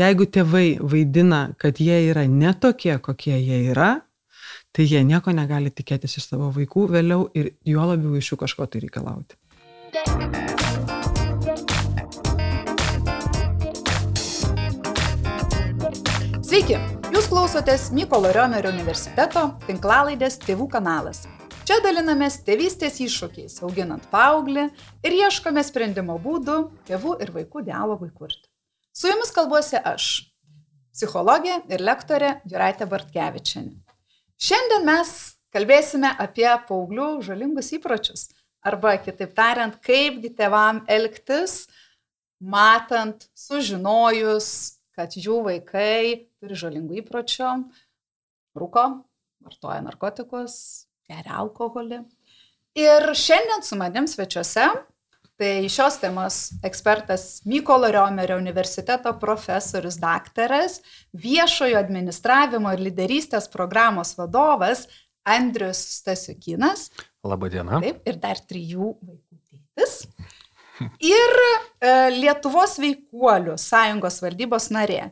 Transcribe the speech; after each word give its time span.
Jeigu 0.00 0.24
tėvai 0.32 0.78
vaidina, 0.80 1.50
kad 1.60 1.76
jie 1.76 1.96
yra 2.08 2.22
netokie, 2.24 2.94
kokie 3.04 3.34
jie 3.36 3.58
yra, 3.68 3.88
tai 4.72 4.86
jie 4.88 5.02
nieko 5.04 5.34
negali 5.36 5.68
tikėtis 5.68 6.14
iš 6.16 6.28
savo 6.30 6.46
vaikų 6.54 6.86
vėliau 6.94 7.26
ir 7.36 7.50
juo 7.68 7.84
labiau 7.90 8.14
iš 8.16 8.30
jų 8.30 8.38
kažko 8.40 8.64
tai 8.70 8.80
reikalauti. 8.86 9.36
Sveiki, 16.48 16.78
jūs 17.12 17.28
klausotės 17.28 17.90
Mykolo 17.92 18.32
Riomerio 18.32 18.72
universiteto 18.72 19.50
tinklalaidės 19.66 20.40
Tėvų 20.46 20.70
kanalas. 20.78 21.26
Čia 21.68 21.76
dalinamės 21.84 22.40
tėvystės 22.46 23.02
iššūkiais, 23.04 23.58
auginant 23.68 24.08
paauglį 24.14 24.70
ir 25.04 25.18
ieškome 25.26 25.66
sprendimo 25.66 26.16
būdų 26.24 26.56
tėvų 26.88 27.18
ir 27.20 27.34
vaikų 27.36 27.66
dialogui 27.68 28.08
kurti. 28.14 28.49
Su 28.92 29.10
jumis 29.10 29.30
kalbuosi 29.34 29.78
aš, 29.86 30.06
psichologė 30.94 31.60
ir 31.70 31.82
lektorė 31.84 32.32
Juraitė 32.50 32.88
Bartkevičianė. 32.90 33.76
Šiandien 34.40 34.86
mes 34.88 35.12
kalbėsime 35.54 36.10
apie 36.22 36.48
paauglių 36.68 37.10
žalingus 37.26 37.70
įpročius, 37.76 38.28
arba 38.66 38.96
kitaip 39.02 39.32
tariant, 39.36 39.78
kaipgi 39.84 40.32
tėvam 40.36 40.82
elgtis, 40.90 41.64
matant, 42.40 43.28
sužinojus, 43.36 44.50
kad 44.96 45.14
jų 45.16 45.40
vaikai 45.46 46.26
turi 46.40 46.58
žalingų 46.58 47.00
įpročių, 47.04 47.50
rūko, 48.58 48.86
vartoja 49.44 49.80
narkotikus, 49.86 50.56
geria 51.08 51.38
alkoholį. 51.40 52.02
Ir 52.78 53.12
šiandien 53.18 53.64
su 53.66 53.78
manim 53.78 54.06
svečiuose, 54.10 54.66
tai 55.40 55.68
šios 55.72 55.96
temos 55.96 56.34
ekspertas 56.62 57.40
Mykolo 57.48 57.88
Riomerio 57.88 58.36
universiteto 58.36 59.14
profesorius 59.18 59.96
daktaras, 59.96 60.82
viešojo 61.16 61.78
administravimo 61.80 62.72
ir 62.76 62.82
lyderystės 62.84 63.48
programos 63.48 64.12
vadovas 64.18 64.84
Andrius 65.24 65.80
Stasiukinas. 65.94 66.90
Labadiena. 67.24 67.80
Taip, 67.80 68.02
ir 68.04 68.18
dar 68.20 68.40
trijų 68.50 68.90
vaikų 69.00 69.38
tėtis. 69.48 69.94
Ir 71.04 71.32
e, 71.40 71.94
Lietuvos 72.18 72.76
veikuolių 72.80 73.56
sąjungos 73.60 74.20
valdybos 74.20 74.68
narė. 74.76 75.06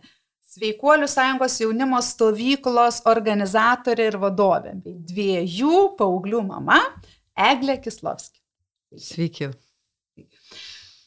Sveikuolių 0.49 1.09
sąjungos 1.09 1.57
jaunimo 1.63 2.03
stovyklos 2.05 3.01
organizatorė 3.09 4.11
ir 4.13 4.19
vadovė, 4.21 4.75
bei 4.85 4.99
dviejų 5.13 5.87
paauglių 5.97 6.45
mama 6.51 6.83
Eglė 7.49 7.79
Kislovski. 7.81 8.41
Sveiki. 8.97 9.51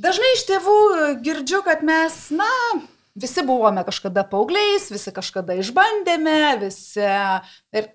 Dažnai 0.02 0.32
iš 0.36 0.48
tėvų 0.50 0.78
girdžiu, 1.22 1.60
kad 1.66 1.84
mes, 1.86 2.16
na, 2.34 2.50
visi 3.16 3.44
buvome 3.46 3.84
kažkada 3.86 4.24
paaugliais, 4.32 4.88
visi 4.92 5.12
kažkada 5.14 5.58
išbandėme, 5.62 6.38
visi 6.64 7.06
ir, 7.06 7.90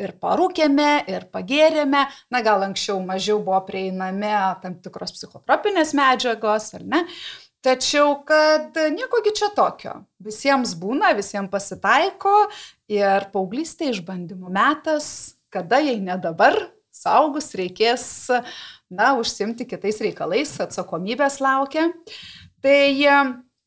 ir 0.00 0.14
parūkėme, 0.22 0.90
ir 1.12 1.28
pagėrėme, 1.32 2.06
na 2.32 2.42
gal 2.44 2.64
anksčiau 2.66 2.98
mažiau 3.04 3.38
buvo 3.44 3.60
prieinami 3.68 4.32
tam 4.62 4.78
tikros 4.82 5.14
psichotropinės 5.16 5.94
medžiagos, 5.96 6.72
ar 6.78 6.86
ne. 6.86 7.04
Tačiau, 7.66 8.20
kad 8.26 8.76
niekogi 8.94 9.32
čia 9.34 9.48
tokio. 9.54 9.96
Visiems 10.22 10.76
būna, 10.78 11.10
visiems 11.18 11.50
pasitaiko 11.50 12.44
ir 12.92 13.26
paauglystė 13.32 13.90
išbandymų 13.90 14.52
metas, 14.54 15.08
kada 15.50 15.80
jei 15.82 15.98
ne 16.02 16.14
dabar, 16.22 16.54
saugus 16.96 17.52
reikės, 17.58 18.06
na, 18.90 19.12
užsimti 19.20 19.68
kitais 19.68 20.00
reikalais, 20.04 20.54
atsakomybės 20.64 21.42
laukia. 21.44 21.90
Tai 22.64 22.80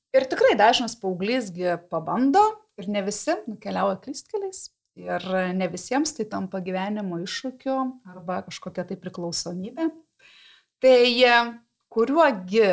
Ir 0.10 0.26
tikrai 0.26 0.56
dažnas 0.58 0.96
paauglysgi 0.98 1.76
pabando 1.92 2.42
ir 2.82 2.88
ne 2.90 3.04
visi 3.06 3.36
nukeliauja 3.46 4.00
kristkeliais. 4.02 4.72
Ir 4.98 5.22
ne 5.54 5.68
visiems 5.70 6.16
tai 6.18 6.26
tampa 6.32 6.60
gyvenimo 6.66 7.20
iššūkiu 7.22 7.76
arba 8.10 8.40
kažkokia 8.48 8.88
tai 8.90 8.98
priklausomybė. 8.98 9.86
Tai 10.82 11.04
kuriuogi 11.94 12.72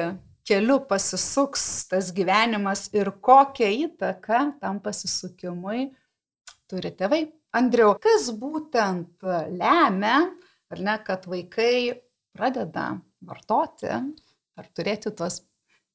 keliu 0.49 0.78
pasisuks 0.89 1.66
tas 1.93 2.09
gyvenimas 2.16 2.87
ir 2.97 3.12
kokią 3.28 3.69
įtaką 3.84 4.41
tam 4.62 4.81
pasisukimui 4.81 5.91
turi 6.71 6.95
tėvai. 6.97 7.27
Andriau, 7.56 7.93
kas 8.00 8.31
būtent 8.33 9.28
lemia, 9.53 10.16
ar 10.72 10.82
ne, 10.82 10.97
kad 11.06 11.27
vaikai 11.31 12.03
pradeda 12.37 12.97
vartoti 13.25 13.91
ar 14.56 14.71
turėti 14.77 15.12
tuos 15.16 15.43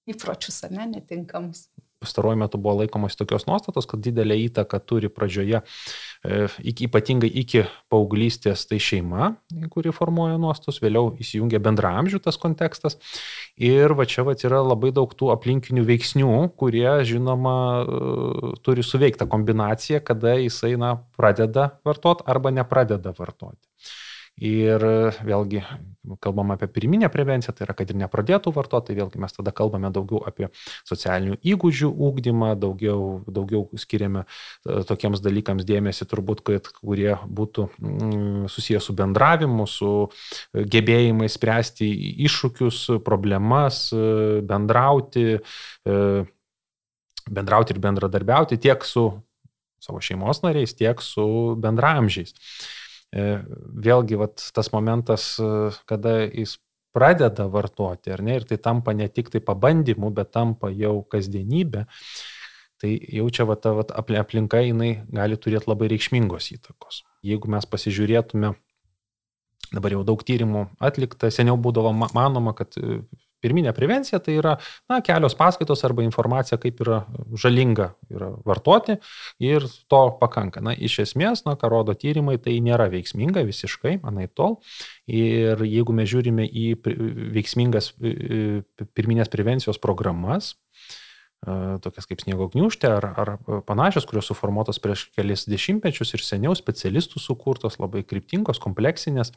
įpročius, 0.10 0.64
ar 0.66 0.76
ne, 0.76 0.90
netinkamus. 0.98 1.68
Pastaruoju 2.02 2.40
metu 2.42 2.58
buvo 2.58 2.80
laikomas 2.80 3.14
tokios 3.14 3.44
nuostatos, 3.46 3.86
kad 3.86 4.02
didelę 4.02 4.34
įtaką 4.48 4.80
turi 4.90 5.10
pradžioje, 5.14 5.60
e, 6.26 6.40
ypatingai 6.88 7.30
iki 7.44 7.62
paauglystės, 7.94 8.64
tai 8.66 8.80
šeima, 8.82 9.36
kuri 9.70 9.94
formuoja 9.94 10.40
nuostus, 10.42 10.80
vėliau 10.82 11.12
įsijungia 11.22 11.62
bendramžių 11.62 12.24
tas 12.26 12.42
kontekstas. 12.42 12.98
Ir 13.54 13.94
va 13.94 14.08
čia 14.10 14.26
va 14.26 14.34
yra 14.34 14.64
labai 14.66 14.90
daug 14.98 15.14
tų 15.14 15.30
aplinkinių 15.36 15.86
veiksnių, 15.86 16.34
kurie, 16.58 16.90
žinoma, 17.06 17.58
e, 17.86 18.54
turi 18.66 18.82
suveiktą 18.82 19.30
kombinaciją, 19.30 20.02
kada 20.02 20.40
jisai 20.42 20.80
na, 20.82 20.96
pradeda 21.14 21.76
vartoti 21.86 22.26
arba 22.26 22.50
nepradeda 22.50 23.14
vartoti. 23.14 23.62
Ir 24.42 24.82
vėlgi, 25.22 25.60
kalbam 26.24 26.54
apie 26.56 26.66
pirminę 26.72 27.10
prevenciją, 27.14 27.54
tai 27.54 27.66
yra, 27.68 27.76
kad 27.78 27.92
ir 27.92 27.98
nepradėtų 28.00 28.54
vartoti, 28.56 28.88
tai 28.90 28.96
vėlgi 28.98 29.20
mes 29.22 29.36
tada 29.36 29.52
kalbame 29.54 29.92
daugiau 29.94 30.24
apie 30.26 30.48
socialinių 30.88 31.38
įgūdžių 31.46 31.90
ūkdymą, 32.08 32.56
daugiau, 32.58 33.22
daugiau 33.30 33.68
skiriame 33.78 34.24
e, 34.24 34.82
tokiems 34.90 35.22
dalykams 35.22 35.68
dėmesį, 35.68 36.10
turbūt, 36.10 36.42
kad 36.48 36.72
kurie 36.80 37.14
būtų 37.28 37.68
mm, 37.78 38.50
susijęs 38.50 38.90
su 38.90 38.98
bendravimu, 38.98 39.68
su 39.70 39.94
gebėjimais 40.56 41.38
spręsti 41.38 41.92
iššūkius, 42.26 42.84
problemas, 43.06 43.90
e, 43.94 44.42
bendrauti, 44.42 45.28
e, 45.38 46.04
bendrauti 47.30 47.76
ir 47.76 47.84
bendradarbiauti 47.84 48.58
tiek 48.58 48.90
su 48.90 49.12
savo 49.82 50.02
šeimos 50.02 50.42
nariais, 50.42 50.74
tiek 50.78 51.02
su 51.02 51.26
bendramžiais. 51.62 52.34
E, 53.12 53.24
vėlgi 53.88 54.20
vat, 54.20 54.40
tas 54.56 54.72
momentas, 54.72 55.34
e, 55.40 55.72
kada 55.90 56.22
jis 56.24 56.56
pradeda 56.96 57.48
vartoti, 57.52 58.12
ar 58.12 58.24
ne, 58.24 58.38
ir 58.40 58.46
tai 58.48 58.58
tampa 58.60 58.94
ne 58.96 59.08
tik 59.12 59.32
tai 59.34 59.42
pabandymu, 59.44 60.12
bet 60.16 60.32
tampa 60.36 60.72
jau 60.72 61.02
kasdienybė, 61.12 61.86
tai 62.82 62.96
jau 63.20 63.28
čia 63.32 63.48
va, 63.48 63.58
ta 63.60 63.74
va, 63.78 63.86
aplinka 64.00 64.64
jinai 64.64 64.94
gali 65.12 65.40
turėti 65.40 65.72
labai 65.72 65.92
reikšmingos 65.92 66.52
įtakos. 66.56 67.04
Jeigu 67.28 67.52
mes 67.52 67.68
pasižiūrėtume, 67.68 68.54
dabar 69.72 69.96
jau 69.96 70.06
daug 70.08 70.24
tyrimų 70.28 70.66
atlikta, 70.84 71.32
seniau 71.32 71.60
būdavo 71.60 71.94
manoma, 71.96 72.56
kad 72.58 72.80
e, 72.80 73.02
Pirminė 73.42 73.74
prevencija 73.78 74.20
tai 74.24 74.38
yra 74.40 74.56
na, 74.90 75.02
kelios 75.06 75.36
paskaitos 75.38 75.84
arba 75.88 76.06
informacija, 76.06 76.60
kaip 76.62 76.82
yra 76.86 77.02
žalinga 77.42 77.92
yra 78.14 78.32
vartoti 78.48 78.98
ir 79.44 79.66
to 79.92 80.02
pakanka. 80.22 80.64
Na, 80.64 80.76
iš 80.76 81.00
esmės, 81.08 81.46
na, 81.48 81.58
ką 81.60 81.72
rodo 81.72 81.96
tyrimai, 81.98 82.38
tai 82.42 82.60
nėra 82.64 82.90
veiksminga 82.94 83.46
visiškai, 83.48 83.98
manai 84.06 84.28
tol. 84.30 84.60
Ir 85.12 85.62
jeigu 85.66 85.96
mes 85.98 86.10
žiūrime 86.12 86.46
į 86.46 86.68
veiksmingas 87.36 87.94
pirminės 87.98 89.32
prevencijos 89.34 89.82
programas, 89.82 90.54
tokias 91.82 92.06
kaip 92.06 92.22
sniego 92.22 92.46
gniužtė 92.54 92.90
ar, 93.00 93.08
ar 93.18 93.30
panašios, 93.66 94.06
kurios 94.06 94.28
suformuotos 94.30 94.78
prieš 94.82 95.08
kelias 95.16 95.48
dešimtmečius 95.50 96.14
ir 96.14 96.22
seniau 96.22 96.54
specialistų 96.58 97.22
sukurtos, 97.22 97.80
labai 97.82 98.04
kryptingos, 98.06 98.62
kompleksinės. 98.62 99.34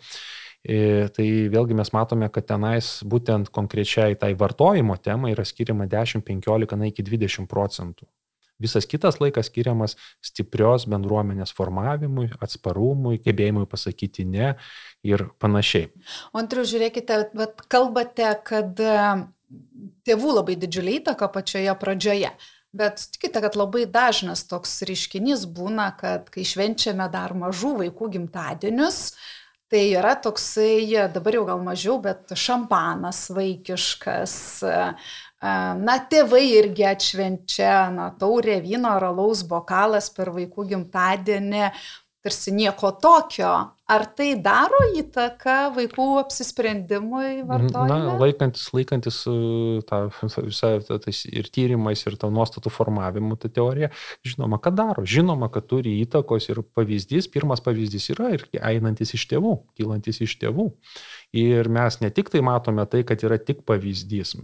E, 0.64 1.08
tai 1.12 1.26
vėlgi 1.52 1.76
mes 1.76 1.90
matome, 1.92 2.30
kad 2.32 2.46
tenais 2.48 3.02
būtent 3.04 3.50
konkrečiai 3.52 4.16
tai 4.16 4.32
vartojimo 4.40 4.96
temai 4.96 5.34
yra 5.34 5.44
skiriama 5.44 5.84
10, 5.92 6.24
15, 6.24 6.78
na 6.80 6.88
iki 6.88 7.04
20 7.04 7.50
procentų. 7.50 8.08
Visas 8.62 8.86
kitas 8.88 9.18
laikas 9.20 9.50
skiriamas 9.50 9.96
stiprios 10.24 10.86
bendruomenės 10.88 11.52
formavimui, 11.52 12.30
atsparumui, 12.40 13.18
gebėjimui 13.20 13.66
pasakyti 13.68 14.24
ne 14.24 14.54
ir 15.04 15.26
panašiai. 15.42 15.90
O 16.32 16.40
antriu, 16.40 16.64
žiūrėkite, 16.64 17.20
kalbate, 17.68 18.32
kad 18.48 18.80
e, 18.80 18.98
tėvų 20.08 20.38
labai 20.38 20.56
didžiulį 20.64 21.00
įtaką 21.02 21.28
pačioje 21.34 21.76
pradžioje. 21.82 22.32
Bet 22.74 23.04
tikite, 23.18 23.42
kad 23.44 23.54
labai 23.58 23.84
dažnas 23.90 24.46
toks 24.48 24.80
reiškinys 24.88 25.44
būna, 25.44 25.92
kad 25.98 26.32
kai 26.32 26.46
švenčiame 26.48 27.04
dar 27.12 27.36
mažų 27.38 27.76
vaikų 27.84 28.14
gimtadienius, 28.16 29.10
uh, 29.12 29.43
Tai 29.72 29.80
yra 29.96 30.12
toksai, 30.20 31.08
dabar 31.12 31.38
jau 31.38 31.44
gal 31.48 31.62
mažiau, 31.64 31.96
bet 32.04 32.34
šampanas 32.36 33.24
vaikiškas. 33.32 34.34
Na, 35.80 35.94
tėvai 36.12 36.42
irgi 36.60 36.84
atšvenčia, 36.88 37.72
na, 37.92 38.10
taurė 38.20 38.58
vyno 38.64 38.92
ar 38.96 39.08
alaus 39.08 39.42
bokalas 39.48 40.10
per 40.12 40.30
vaikų 40.36 40.68
gimtadienį, 40.70 41.64
tarsi 42.24 42.52
nieko 42.56 42.90
tokio. 43.02 43.54
Ar 43.84 44.06
tai 44.16 44.30
daro 44.40 44.78
įtaką 44.96 45.74
vaikų 45.74 46.04
apsisprendimui 46.22 47.42
vartojimui? 47.44 47.88
Na, 47.90 48.14
laikantis, 48.16 48.70
laikantis 48.72 49.18
e, 49.28 49.34
tą 49.84 49.98
visą 50.32 50.70
tą, 50.86 50.96
tais 51.04 51.20
ir 51.28 51.50
tyrimais, 51.52 52.00
ir 52.08 52.16
tą 52.20 52.30
nuostatų 52.32 52.72
formavimu, 52.72 53.36
tą 53.42 53.50
teoriją, 53.52 53.90
žinoma, 54.24 54.56
kad 54.64 54.78
daro. 54.80 55.04
Žinoma, 55.04 55.50
kad 55.52 55.68
turi 55.68 55.98
įtakos 56.00 56.48
ir 56.48 56.62
pavyzdys, 56.64 57.28
pirmas 57.34 57.60
pavyzdys 57.64 58.08
yra 58.16 58.32
ir 58.38 58.46
einantis 58.56 59.12
iš 59.18 59.26
tėvų, 59.34 59.58
kylantis 59.76 60.22
iš 60.24 60.38
tėvų. 60.40 60.70
Ir 61.34 61.66
mes 61.72 61.96
ne 61.98 62.10
tik 62.14 62.28
tai 62.30 62.38
matome 62.46 62.84
tai, 62.86 63.00
kad 63.06 63.22
yra 63.26 63.40
tik 63.42 63.64
pavyzdys. 63.66 64.36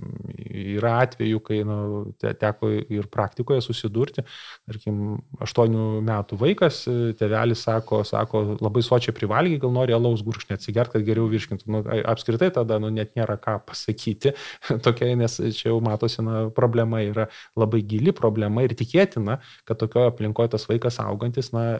Yra 0.50 0.96
atveju, 1.04 1.38
kai 1.46 1.60
nu, 1.66 1.76
teko 2.18 2.70
ir 2.90 3.06
praktikoje 3.12 3.62
susidurti, 3.62 4.24
tarkim, 4.66 5.20
8 5.38 5.76
metų 6.08 6.38
vaikas, 6.40 6.80
tėvelis 7.20 7.62
sako, 7.68 8.00
sako 8.08 8.42
labai 8.58 8.82
sočiai 8.82 9.14
privalgiai, 9.14 9.60
gal 9.62 9.70
nori 9.76 9.94
alaus 9.94 10.24
gurkšnį 10.26 10.56
atsigerti, 10.56 10.96
kad 10.96 11.06
geriau 11.06 11.28
virškintų. 11.30 11.68
Nu, 11.70 11.84
apskritai 12.10 12.50
tada 12.58 12.80
nu, 12.82 12.90
net 12.94 13.14
nėra 13.18 13.38
ką 13.38 13.60
pasakyti 13.68 14.34
tokia, 14.86 15.12
nes 15.20 15.38
čia 15.60 15.70
jau 15.70 15.78
matosi, 15.84 16.24
na, 16.26 16.48
problema 16.56 17.04
yra 17.06 17.28
labai 17.54 17.84
gili 17.86 18.10
problema 18.16 18.66
ir 18.66 18.74
tikėtina, 18.74 19.38
kad 19.68 19.78
tokioje 19.78 20.10
aplinkoje 20.10 20.56
tas 20.56 20.66
vaikas 20.66 20.98
augantis, 21.06 21.52
na, 21.54 21.78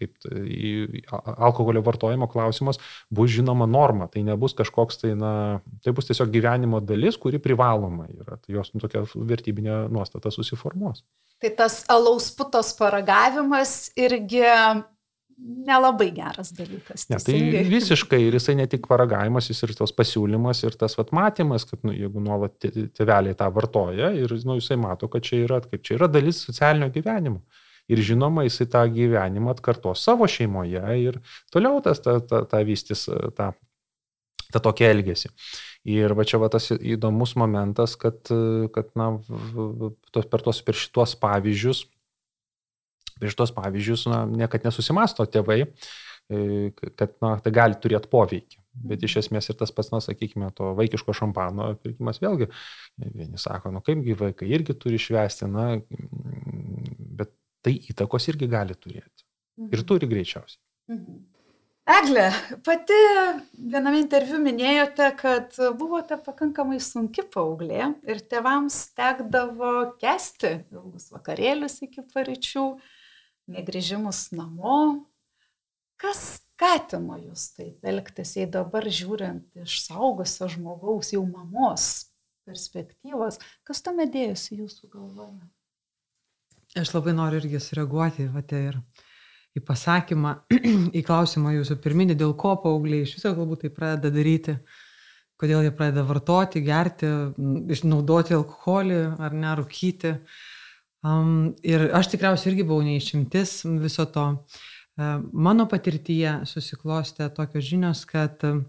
kaip 0.00 0.16
alkoholio 1.36 1.84
vartojimo 1.84 2.32
klausimas 2.32 2.80
bus 3.12 3.36
žinoma 3.36 3.68
norma 3.68 4.05
gyvenimą. 4.06 4.10
Tai 4.10 4.22
nebus 4.22 4.54
kažkoks 4.54 5.00
tai, 5.00 5.14
na, 5.14 5.60
tai 5.82 5.92
bus 5.92 6.06
tiesiog 6.06 6.30
gyvenimo 6.30 6.80
dalis, 6.80 7.16
kuri 7.16 7.38
privaloma 7.38 8.06
yra. 8.08 8.36
Tai 8.38 8.54
jos 8.54 8.72
nu, 8.74 8.80
tokia 8.80 9.04
vertybinė 9.14 9.88
nuostata 9.90 10.30
susiformuos. 10.30 11.04
Tai 11.40 11.50
tas 11.56 11.84
alaus 11.88 12.30
putos 12.32 12.74
paragavimas 12.78 13.92
irgi 13.96 14.42
nelabai 15.38 16.10
geras 16.16 16.52
dalykas. 16.56 17.08
Ne, 17.10 17.18
tai 17.20 17.36
visiškai 17.76 18.22
ir 18.24 18.38
jisai 18.38 18.56
ne 18.56 18.66
tik 18.66 18.86
paragavimas, 18.88 19.50
jis 19.50 19.62
ir 19.62 19.74
tos 19.76 19.92
pasiūlymas, 19.92 20.64
ir 20.64 20.76
tas 20.80 20.96
vat 20.96 21.12
matymas, 21.12 21.66
kad 21.68 21.82
nu, 21.84 21.92
jeigu 21.92 22.22
nuolat 22.24 22.56
tėveliai 22.62 23.36
tą 23.36 23.50
vartoja 23.52 24.14
ir 24.16 24.32
nu, 24.46 24.56
jisai 24.56 24.78
mato, 24.80 25.10
kad 25.12 25.22
čia 25.22 25.42
yra, 25.44 25.60
kaip 25.60 25.84
čia 25.84 25.98
yra 25.98 26.08
dalis 26.08 26.40
socialinio 26.46 26.88
gyvenimo. 26.94 27.42
Ir 27.86 28.00
žinoma, 28.02 28.42
jisai 28.42 28.66
tą 28.66 28.80
gyvenimą 28.90 29.52
atkartos 29.52 30.00
savo 30.02 30.26
šeimoje 30.26 30.80
ir 30.98 31.20
toliau 31.54 31.78
tas 31.84 32.00
ta, 32.02 32.16
ta, 32.18 32.42
ta 32.48 32.64
vystys 32.66 33.04
tą 33.36 33.52
tą 34.54 34.62
tokį 34.64 34.88
elgesį. 34.90 35.30
Ir 35.96 36.16
va 36.18 36.26
čia 36.26 36.40
va 36.42 36.48
tas 36.50 36.72
įdomus 36.74 37.36
momentas, 37.38 37.94
kad, 38.00 38.18
kad 38.74 38.90
na, 38.98 39.12
tos, 40.10 40.26
per, 40.26 40.42
tos, 40.42 40.62
per 40.66 40.78
šitos 40.78 41.14
pavyzdžius, 41.22 41.84
per 43.20 43.32
šitos 43.32 43.54
pavyzdžius, 43.56 44.06
na, 44.10 44.24
niekad 44.26 44.66
nesusimasto 44.66 45.26
tėvai, 45.30 45.62
e, 45.62 46.40
kad 46.98 47.14
na, 47.22 47.36
tai 47.42 47.54
gali 47.54 47.78
turėti 47.82 48.10
poveikį. 48.12 48.60
Bet 48.86 49.06
iš 49.06 49.20
esmės 49.22 49.48
ir 49.48 49.56
tas 49.56 49.72
pats, 49.72 49.92
na, 49.94 50.02
sakykime, 50.04 50.50
to 50.56 50.74
vaikiško 50.76 51.14
šampano 51.16 51.70
pirkimas 51.80 52.20
vėlgi, 52.20 52.50
vieni 53.06 53.40
sako, 53.40 53.70
nu 53.72 53.80
kaipgi 53.84 54.18
vaikai 54.18 54.50
irgi 54.52 54.76
turi 54.76 55.00
švęsti, 55.00 55.48
na, 55.48 55.68
bet 57.16 57.32
tai 57.64 57.78
įtakos 57.94 58.28
irgi 58.32 58.50
gali 58.50 58.76
turėti. 58.76 59.24
Ir 59.56 59.78
mhm. 59.80 59.86
turi 59.88 60.10
greičiausiai. 60.10 60.60
Mhm. 60.92 61.24
Eglė, 61.86 62.24
pati 62.66 62.96
viename 63.54 64.00
interviu 64.00 64.40
minėjote, 64.42 65.06
kad 65.20 65.52
buvote 65.78 66.16
pakankamai 66.18 66.80
sunki 66.82 67.22
paauglė 67.30 67.92
ir 68.10 68.22
tėvams 68.26 68.80
tekdavo 68.98 69.92
kesti 70.00 70.50
ilgus 70.74 71.12
vakarėlius 71.14 71.78
iki 71.86 72.02
paryčių, 72.10 72.66
negrįžimus 73.54 74.24
namo. 74.34 74.80
Kas 76.02 76.24
skatino 76.40 77.20
jūs 77.22 77.52
taip 77.54 77.86
elgtis, 77.86 78.34
jei 78.34 78.50
dabar 78.50 78.90
žiūrint 78.90 79.62
iš 79.62 79.78
saugusio 79.86 80.50
žmogaus, 80.50 81.14
jau 81.14 81.22
mamos 81.22 82.08
perspektyvos, 82.50 83.38
kas 83.62 83.86
tuomet 83.86 84.10
dėjosi 84.10 84.58
jūsų 84.58 84.90
galvoje? 84.90 85.46
Aš 86.82 86.96
labai 86.98 87.14
noriu 87.14 87.38
irgi 87.44 87.62
sureaguoti, 87.62 88.26
va, 88.34 88.42
ir 88.42 88.82
į 89.56 89.62
pasakymą, 89.64 90.32
į 90.98 91.02
klausimą 91.06 91.54
jūsų 91.56 91.78
pirminį, 91.84 92.16
dėl 92.18 92.34
ko 92.38 92.56
paaugliai 92.62 93.06
iš 93.06 93.16
viso 93.18 93.32
galbūt 93.36 93.64
tai 93.64 93.72
pradeda 93.74 94.12
daryti, 94.14 94.56
kodėl 95.40 95.66
jie 95.66 95.72
pradeda 95.76 96.04
vartoti, 96.08 96.62
gerti, 96.64 97.08
išnaudoti 97.72 98.36
alkoholį 98.36 99.00
ar 99.22 99.36
nerūkyti. 99.36 100.14
Um, 101.06 101.54
ir 101.62 101.90
aš 101.94 102.10
tikriausiai 102.14 102.52
irgi 102.52 102.66
buvau 102.66 102.84
neišimtis 102.86 103.60
viso 103.82 104.08
to. 104.12 104.26
Uh, 104.96 105.18
mano 105.32 105.66
patirtyje 105.70 106.40
susiklostė 106.48 107.28
tokios 107.36 107.66
žinios, 107.68 108.06
kad 108.08 108.40
uh, 108.48 108.62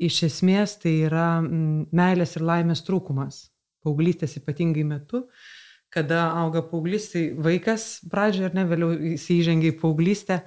iš 0.00 0.22
esmės 0.28 0.76
tai 0.82 0.98
yra 1.08 1.40
meilės 1.40 2.36
ir 2.36 2.44
laimės 2.46 2.84
trūkumas. 2.86 3.46
Paauglystės 3.80 4.36
ypatingai 4.36 4.84
metu. 4.84 5.24
Uh, 5.24 5.59
kada 5.90 6.30
auga 6.38 6.62
paauglys, 6.62 7.10
tai 7.12 7.30
vaikas 7.34 8.00
pradžioje 8.10 8.50
ar 8.50 8.56
ne, 8.56 8.66
vėliau 8.70 8.94
jis 9.12 9.26
įžengia 9.34 9.72
į 9.72 9.78
paauglystę. 9.80 10.40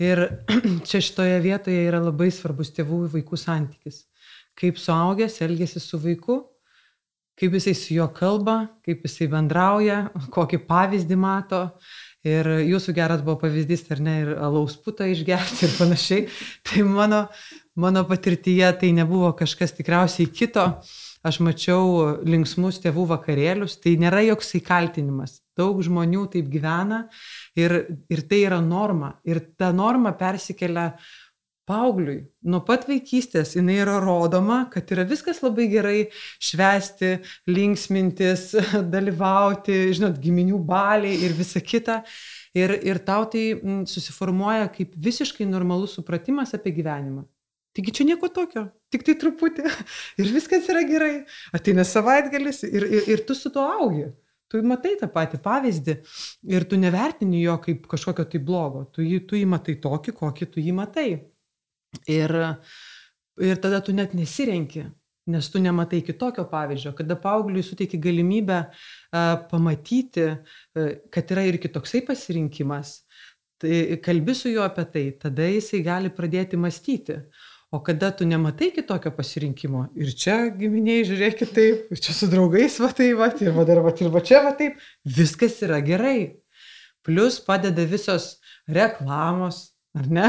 Ir 0.00 0.24
čia 0.88 1.02
šitoje 1.04 1.38
vietoje 1.44 1.84
yra 1.86 2.00
labai 2.02 2.30
svarbus 2.34 2.72
tėvų 2.76 3.04
ir 3.06 3.12
vaikų 3.18 3.38
santykis. 3.38 4.04
Kaip 4.58 4.80
suaugęs 4.80 5.38
elgesi 5.46 5.80
su 5.82 6.00
vaiku, 6.02 6.40
kaip 7.40 7.54
jisai 7.56 7.74
su 7.76 7.94
juo 7.96 8.08
kalba, 8.12 8.66
kaip 8.84 9.04
jisai 9.06 9.30
bendrauja, 9.32 10.02
kokį 10.34 10.64
pavyzdį 10.68 11.18
mato. 11.20 11.64
Ir 12.26 12.44
jūsų 12.68 12.92
geras 12.92 13.22
buvo 13.24 13.38
pavyzdys, 13.40 13.86
ar 13.94 14.02
ne, 14.04 14.16
ir 14.26 14.32
alaus 14.36 14.74
putą 14.76 15.06
išgerti 15.08 15.64
ir 15.64 15.76
panašiai. 15.78 16.26
Tai 16.68 16.82
mano, 16.84 17.22
mano 17.80 18.02
patirtyje 18.08 18.74
tai 18.82 18.90
nebuvo 18.92 19.30
kažkas 19.38 19.72
tikriausiai 19.78 20.28
kito 20.28 20.66
aš 21.26 21.40
mačiau 21.44 22.20
linksmus 22.24 22.80
tėvų 22.82 23.06
vakarėlius, 23.14 23.78
tai 23.82 23.96
nėra 24.00 24.22
joks 24.24 24.54
įkaltinimas. 24.60 25.40
Daug 25.58 25.80
žmonių 25.84 26.26
taip 26.32 26.48
gyvena 26.52 27.04
ir, 27.58 27.74
ir 28.08 28.22
tai 28.28 28.44
yra 28.46 28.60
norma. 28.64 29.18
Ir 29.28 29.42
ta 29.60 29.72
norma 29.76 30.14
persikelia 30.16 30.94
paaugliui. 31.70 32.24
Nuo 32.50 32.62
pat 32.66 32.86
vaikystės 32.88 33.54
jinai 33.54 33.78
yra 33.82 33.98
rodoma, 34.02 34.64
kad 34.72 34.90
yra 34.94 35.04
viskas 35.08 35.42
labai 35.44 35.68
gerai 35.70 35.98
švesti, 36.42 37.18
linksmintis, 37.50 38.50
dalyvauti, 38.94 39.90
žinot, 39.94 40.18
giminių 40.22 40.60
baliai 40.66 41.20
ir 41.26 41.36
visa 41.36 41.62
kita. 41.62 42.00
Ir, 42.56 42.74
ir 42.82 42.98
tau 43.06 43.28
tai 43.30 43.44
susiformuoja 43.86 44.72
kaip 44.74 44.96
visiškai 44.98 45.46
normalus 45.46 45.94
supratimas 45.98 46.56
apie 46.56 46.72
gyvenimą. 46.80 47.28
Taigi 47.76 47.92
čia 47.94 48.06
nieko 48.08 48.28
tokio, 48.34 48.64
tik 48.90 49.04
tai 49.06 49.14
truputį 49.18 49.62
ir 50.20 50.32
viskas 50.34 50.66
yra 50.72 50.82
gerai. 50.88 51.12
Ateina 51.54 51.86
savaitgalis 51.86 52.64
ir, 52.66 52.86
ir, 52.86 53.08
ir 53.14 53.24
tu 53.26 53.36
su 53.38 53.52
to 53.54 53.62
augi. 53.62 54.08
Tu 54.50 54.58
matai 54.66 54.96
tą 54.98 55.06
patį 55.14 55.38
pavyzdį 55.44 55.94
ir 56.50 56.64
tu 56.66 56.78
nevertini 56.80 57.44
jo 57.44 57.54
kaip 57.62 57.84
kažkokio 57.90 58.24
tai 58.32 58.40
blogo. 58.42 58.82
Tu 58.90 59.04
jį, 59.06 59.20
tu 59.30 59.38
jį 59.38 59.44
matai 59.46 59.76
tokį, 59.82 60.14
kokį 60.18 60.48
tu 60.50 60.64
jį 60.64 60.72
matai. 60.74 61.10
Ir, 62.10 62.34
ir 63.38 63.60
tada 63.62 63.78
tu 63.86 63.94
net 63.94 64.16
nesirenki, 64.18 64.82
nes 65.30 65.50
tu 65.52 65.62
nematai 65.62 66.00
kitokio 66.02 66.48
pavyzdžio. 66.50 66.96
Kada 66.98 67.14
paaugliui 67.22 67.62
suteiki 67.62 68.00
galimybę 68.02 68.58
uh, 68.66 69.36
pamatyti, 69.52 70.26
uh, 70.34 70.90
kad 71.14 71.30
yra 71.30 71.46
ir 71.46 71.60
kitoksai 71.62 72.02
pasirinkimas, 72.08 72.96
tai 73.62 74.00
kalbi 74.02 74.34
su 74.34 74.50
juo 74.50 74.66
apie 74.66 74.86
tai, 74.90 75.06
tada 75.22 75.46
jisai 75.46 75.84
gali 75.86 76.10
pradėti 76.10 76.58
mąstyti. 76.58 77.20
O 77.70 77.78
kada 77.82 78.10
tu 78.10 78.26
nematai 78.26 78.72
kitokio 78.74 79.12
pasirinkimo 79.14 79.84
ir 79.94 80.10
čia 80.18 80.36
giminiai, 80.50 81.04
žiūrėkit 81.06 81.52
taip, 81.54 81.84
ir 81.94 82.00
čia 82.02 82.14
su 82.16 82.26
draugais, 82.26 82.80
va 82.82 82.88
tai, 82.98 83.12
va, 83.14 83.28
ir 83.38 83.52
va 83.54 83.64
dar, 83.68 83.78
va, 83.84 83.92
ir 83.94 84.10
va 84.10 84.22
čia, 84.26 84.40
va 84.42 84.50
taip, 84.58 84.80
viskas 85.18 85.60
yra 85.62 85.78
gerai. 85.86 86.40
Plus 87.06 87.38
padeda 87.40 87.84
visos 87.86 88.40
reklamos, 88.66 89.70
ar 89.94 90.10
ne? 90.10 90.26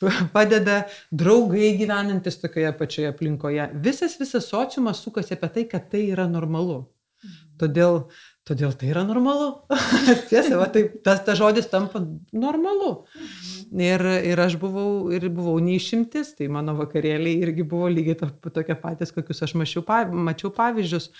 Padeda 0.36 0.78
draugai 1.12 1.74
gyvenantis 1.76 2.40
tokioje 2.40 2.72
pačioje 2.80 3.12
aplinkoje. 3.12 3.68
Visas, 3.84 4.16
visas 4.20 4.48
sociumas 4.48 5.04
sukasi 5.04 5.36
apie 5.36 5.52
tai, 5.58 5.66
kad 5.68 5.90
tai 5.92 6.06
yra 6.14 6.24
normalu. 6.30 6.86
Mhm. 7.20 7.44
Todėl, 7.60 8.00
todėl 8.48 8.72
tai 8.78 8.90
yra 8.92 9.04
normalu. 9.06 9.50
Tiesa, 10.30 10.56
va, 10.60 10.66
taip, 10.72 10.98
tas, 11.06 11.20
tas 11.26 11.38
žodis 11.38 11.68
tampa 11.70 12.02
normalu. 12.32 12.92
Ir, 13.68 14.04
ir 14.30 14.40
aš 14.40 14.56
buvau, 14.60 15.10
ir 15.14 15.28
buvau 15.34 15.58
neišimtis, 15.62 16.34
tai 16.38 16.48
mano 16.52 16.74
vakarėliai 16.78 17.44
irgi 17.44 17.66
buvo 17.68 17.90
lygiai 17.92 18.18
to, 18.22 18.30
tokie 18.48 18.76
patys, 18.80 19.12
kokius 19.14 19.44
aš 19.44 19.54
mačiau, 19.60 19.84
mačiau 20.16 20.52
pavyzdžius. 20.56 21.10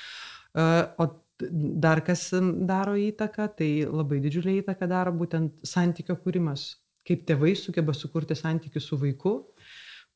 O 0.99 1.11
dar 1.39 2.01
kas 2.03 2.29
daro 2.67 2.97
įtaką, 2.99 3.49
tai 3.59 3.71
labai 3.87 4.19
didžiulį 4.25 4.59
įtaką 4.63 4.89
daro 4.91 5.13
būtent 5.15 5.61
santykio 5.67 6.19
kūrimas. 6.25 6.73
Kaip 7.07 7.23
tėvai 7.29 7.55
sugeba 7.57 7.95
sukurti 7.97 8.37
santykių 8.37 8.83
su 8.83 8.99
vaiku, 9.01 9.35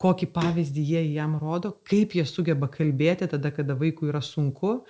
kokį 0.03 0.29
pavyzdį 0.35 0.83
jie 0.89 1.03
jam 1.15 1.37
rodo, 1.41 1.77
kaip 1.89 2.17
jie 2.17 2.25
sugeba 2.27 2.69
kalbėti 2.73 3.29
tada, 3.31 3.53
kada 3.55 3.77
vaikui 3.79 4.11
yra 4.11 4.21
sunku 4.25 4.81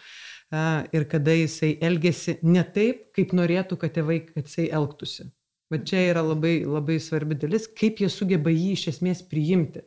ir 0.93 1.07
kada 1.09 1.35
jisai 1.37 1.77
elgesi 1.81 2.39
ne 2.43 2.65
taip, 2.75 3.09
kaip 3.17 3.33
norėtų, 3.37 3.79
kad 3.81 3.95
tėvai, 3.97 4.19
kad 4.29 4.49
jisai 4.49 4.69
elgtųsi. 4.75 5.31
Va 5.73 5.81
čia 5.81 6.03
yra 6.11 6.21
labai, 6.27 6.59
labai 6.69 6.99
svarbi 7.01 7.39
dalis, 7.41 7.65
kaip 7.81 8.03
jie 8.03 8.11
sugeba 8.13 8.53
jį 8.53 8.75
iš 8.77 8.91
esmės 8.93 9.25
priimti 9.25 9.87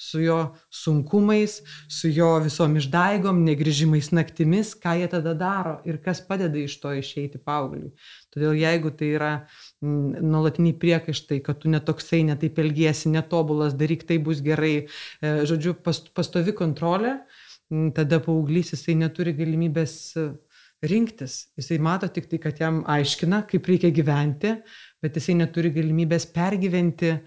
su 0.00 0.20
jo 0.20 0.54
sunkumais, 0.70 1.58
su 1.88 2.08
jo 2.08 2.30
visom 2.40 2.78
išdaigom, 2.80 3.42
negrįžimais 3.44 4.08
naktimis, 4.16 4.72
ką 4.80 4.94
jie 4.96 5.08
tada 5.12 5.34
daro 5.36 5.74
ir 5.84 5.98
kas 6.00 6.22
padeda 6.24 6.56
iš 6.56 6.78
to 6.80 6.94
išeiti 6.96 7.40
paaugliui. 7.44 7.90
Todėl 8.32 8.56
jeigu 8.56 8.94
tai 8.96 9.10
yra 9.18 9.32
nuolatiniai 9.84 10.78
priekaištai, 10.80 11.42
kad 11.44 11.60
tu 11.60 11.68
netoksai, 11.74 12.22
netaip 12.30 12.62
elgiesi, 12.64 13.12
netobulas, 13.12 13.76
daryk 13.76 14.06
tai 14.08 14.16
bus 14.24 14.40
gerai, 14.46 14.72
e, 15.20 15.34
žodžiu, 15.50 15.76
pastovi 15.84 16.56
kontrolė, 16.56 17.18
mm, 17.18 17.39
tada 17.94 18.20
paauglys 18.24 18.72
jisai 18.74 18.96
neturi 18.98 19.34
galimybės 19.38 19.94
e, 20.18 20.26
rinktis. 20.90 21.36
Jisai 21.58 21.78
mato 21.82 22.08
tik 22.10 22.26
tai, 22.30 22.40
kad 22.42 22.60
jam 22.60 22.82
aiškina, 22.90 23.44
kaip 23.50 23.68
reikia 23.70 23.92
gyventi, 23.94 24.56
bet 25.02 25.18
jisai 25.18 25.36
neturi 25.38 25.72
galimybės 25.74 26.26
pergyventi 26.34 27.12
e, 27.14 27.20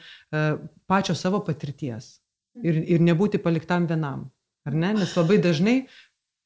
pačio 0.90 1.16
savo 1.18 1.44
patirties 1.48 2.18
ir, 2.62 2.82
ir 2.96 3.04
nebūti 3.04 3.42
paliktam 3.44 3.88
vienam. 3.90 4.28
Ar 4.68 4.76
ne? 4.76 4.94
Nes 5.00 5.16
labai 5.18 5.40
dažnai 5.44 5.78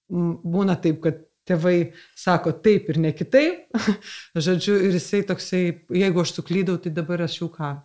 būna 0.09 0.77
taip, 0.81 1.01
kad 1.03 1.23
tėvai 1.47 1.93
sako 2.17 2.53
taip 2.63 2.89
ir 2.91 2.99
ne 3.01 3.13
kitaip. 3.15 3.67
Žodžiu, 4.47 4.77
ir 4.87 4.97
jisai 4.97 5.23
toksai, 5.27 5.63
jeigu 5.95 6.23
aš 6.23 6.35
suklydau, 6.37 6.77
tai 6.81 6.93
dabar 6.95 7.25
aš 7.27 7.41
jau 7.41 7.49
ką? 7.53 7.75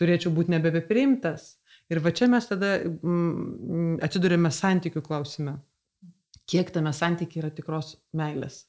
Turėčiau 0.00 0.32
būti 0.34 0.54
nebepriimtas. 0.56 1.54
Ir 1.94 2.00
va 2.02 2.10
čia 2.10 2.26
mes 2.30 2.46
tada 2.50 2.74
mm, 2.82 4.00
atsidurėme 4.02 4.50
santykių 4.50 5.02
klausime. 5.04 5.60
Kiek 6.50 6.72
tame 6.74 6.90
santykiai 6.92 7.44
yra 7.44 7.50
tikros 7.54 7.94
meilės? 8.16 8.64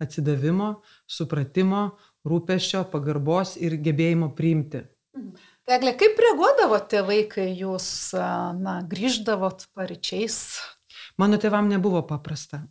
Atsidavimo, 0.00 0.78
supratimo, 1.04 1.90
rūpešio, 2.24 2.86
pagarbos 2.88 3.58
ir 3.60 3.76
gebėjimo 3.84 4.30
priimti. 4.38 4.80
Tai 5.68 5.76
Eglė, 5.76 5.92
kaip 6.00 6.22
reaguodavo 6.24 6.78
tėvai, 6.88 7.20
kai 7.28 7.50
jūs 7.58 7.86
na, 8.16 8.80
grįždavot 8.88 9.66
paryčiais? 9.76 10.40
Mano 11.20 11.36
tėvam 11.42 11.68
nebuvo 11.68 12.00
paprasta. 12.08 12.64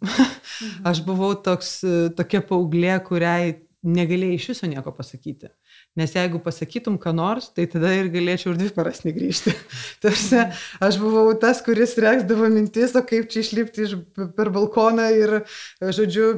Mhm. 0.60 0.82
Aš 0.89 1.04
buvau 1.06 1.36
toks, 1.39 1.78
tokia 2.18 2.42
paauglė, 2.44 2.98
kuriai 3.06 3.54
negalėjai 3.86 4.39
iš 4.39 4.48
viso 4.56 4.68
nieko 4.68 4.92
pasakyti. 4.96 5.54
Nes 5.98 6.13
jeigu 6.13 6.38
pasakytum 6.43 7.00
ką 7.01 7.12
nors, 7.17 7.50
tai 7.55 7.65
tada 7.67 7.89
ir 7.98 8.12
galėčiau 8.13 8.53
ir 8.53 8.60
dvi 8.60 8.69
paras 8.75 9.01
negrįžti. 9.08 9.55
Tarsi 10.03 10.43
aš 10.86 11.00
buvau 11.01 11.34
tas, 11.41 11.63
kuris 11.65 11.96
reksdavo 12.00 12.50
mintis, 12.53 12.93
o 12.96 13.01
kaip 13.05 13.31
čia 13.31 13.41
išlipti 13.41 13.88
iš, 13.88 13.96
per 14.38 14.51
balkoną 14.53 15.08
ir, 15.17 15.36
žodžiu, 15.81 16.29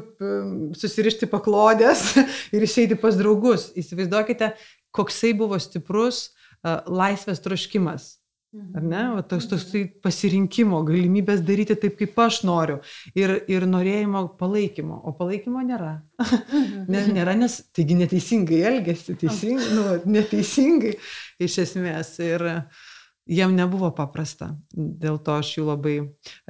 susirišti 0.79 1.29
paklodės 1.31 2.13
ir 2.55 2.63
išeiti 2.63 2.97
pas 3.01 3.19
draugus. 3.19 3.69
Įsivaizduokite, 3.75 4.53
koksai 4.95 5.35
buvo 5.37 5.59
stiprus 5.61 6.29
laisvės 6.63 7.43
troškimas. 7.43 8.20
Ar 8.51 8.83
ne? 8.83 9.01
O 9.15 9.21
toks 9.23 9.45
toks 9.47 9.65
tai 9.69 9.81
pasirinkimo, 10.03 10.81
galimybės 10.87 11.39
daryti 11.47 11.77
taip, 11.79 11.95
kaip 12.01 12.17
aš 12.19 12.41
noriu. 12.47 12.81
Ir, 13.15 13.37
ir 13.47 13.63
norėjimo 13.69 14.25
palaikymo. 14.39 14.97
O 15.07 15.13
palaikymo 15.15 15.63
nėra. 15.63 15.93
ne, 16.91 17.05
nėra, 17.15 17.37
nes 17.39 17.61
taigi 17.71 17.95
neteisingai 18.01 18.59
elgesi, 18.73 19.15
teisingai, 19.23 19.69
nu, 19.77 19.85
neteisingai 20.17 20.97
iš 21.47 21.61
esmės. 21.63 22.17
Ir, 22.27 22.43
uh, 22.51 22.89
jiem 23.31 23.53
nebuvo 23.55 23.89
paprasta. 23.95 24.51
Dėl 24.75 25.17
to 25.23 25.37
aš 25.39 25.53
jų 25.57 25.65
labai 25.69 25.95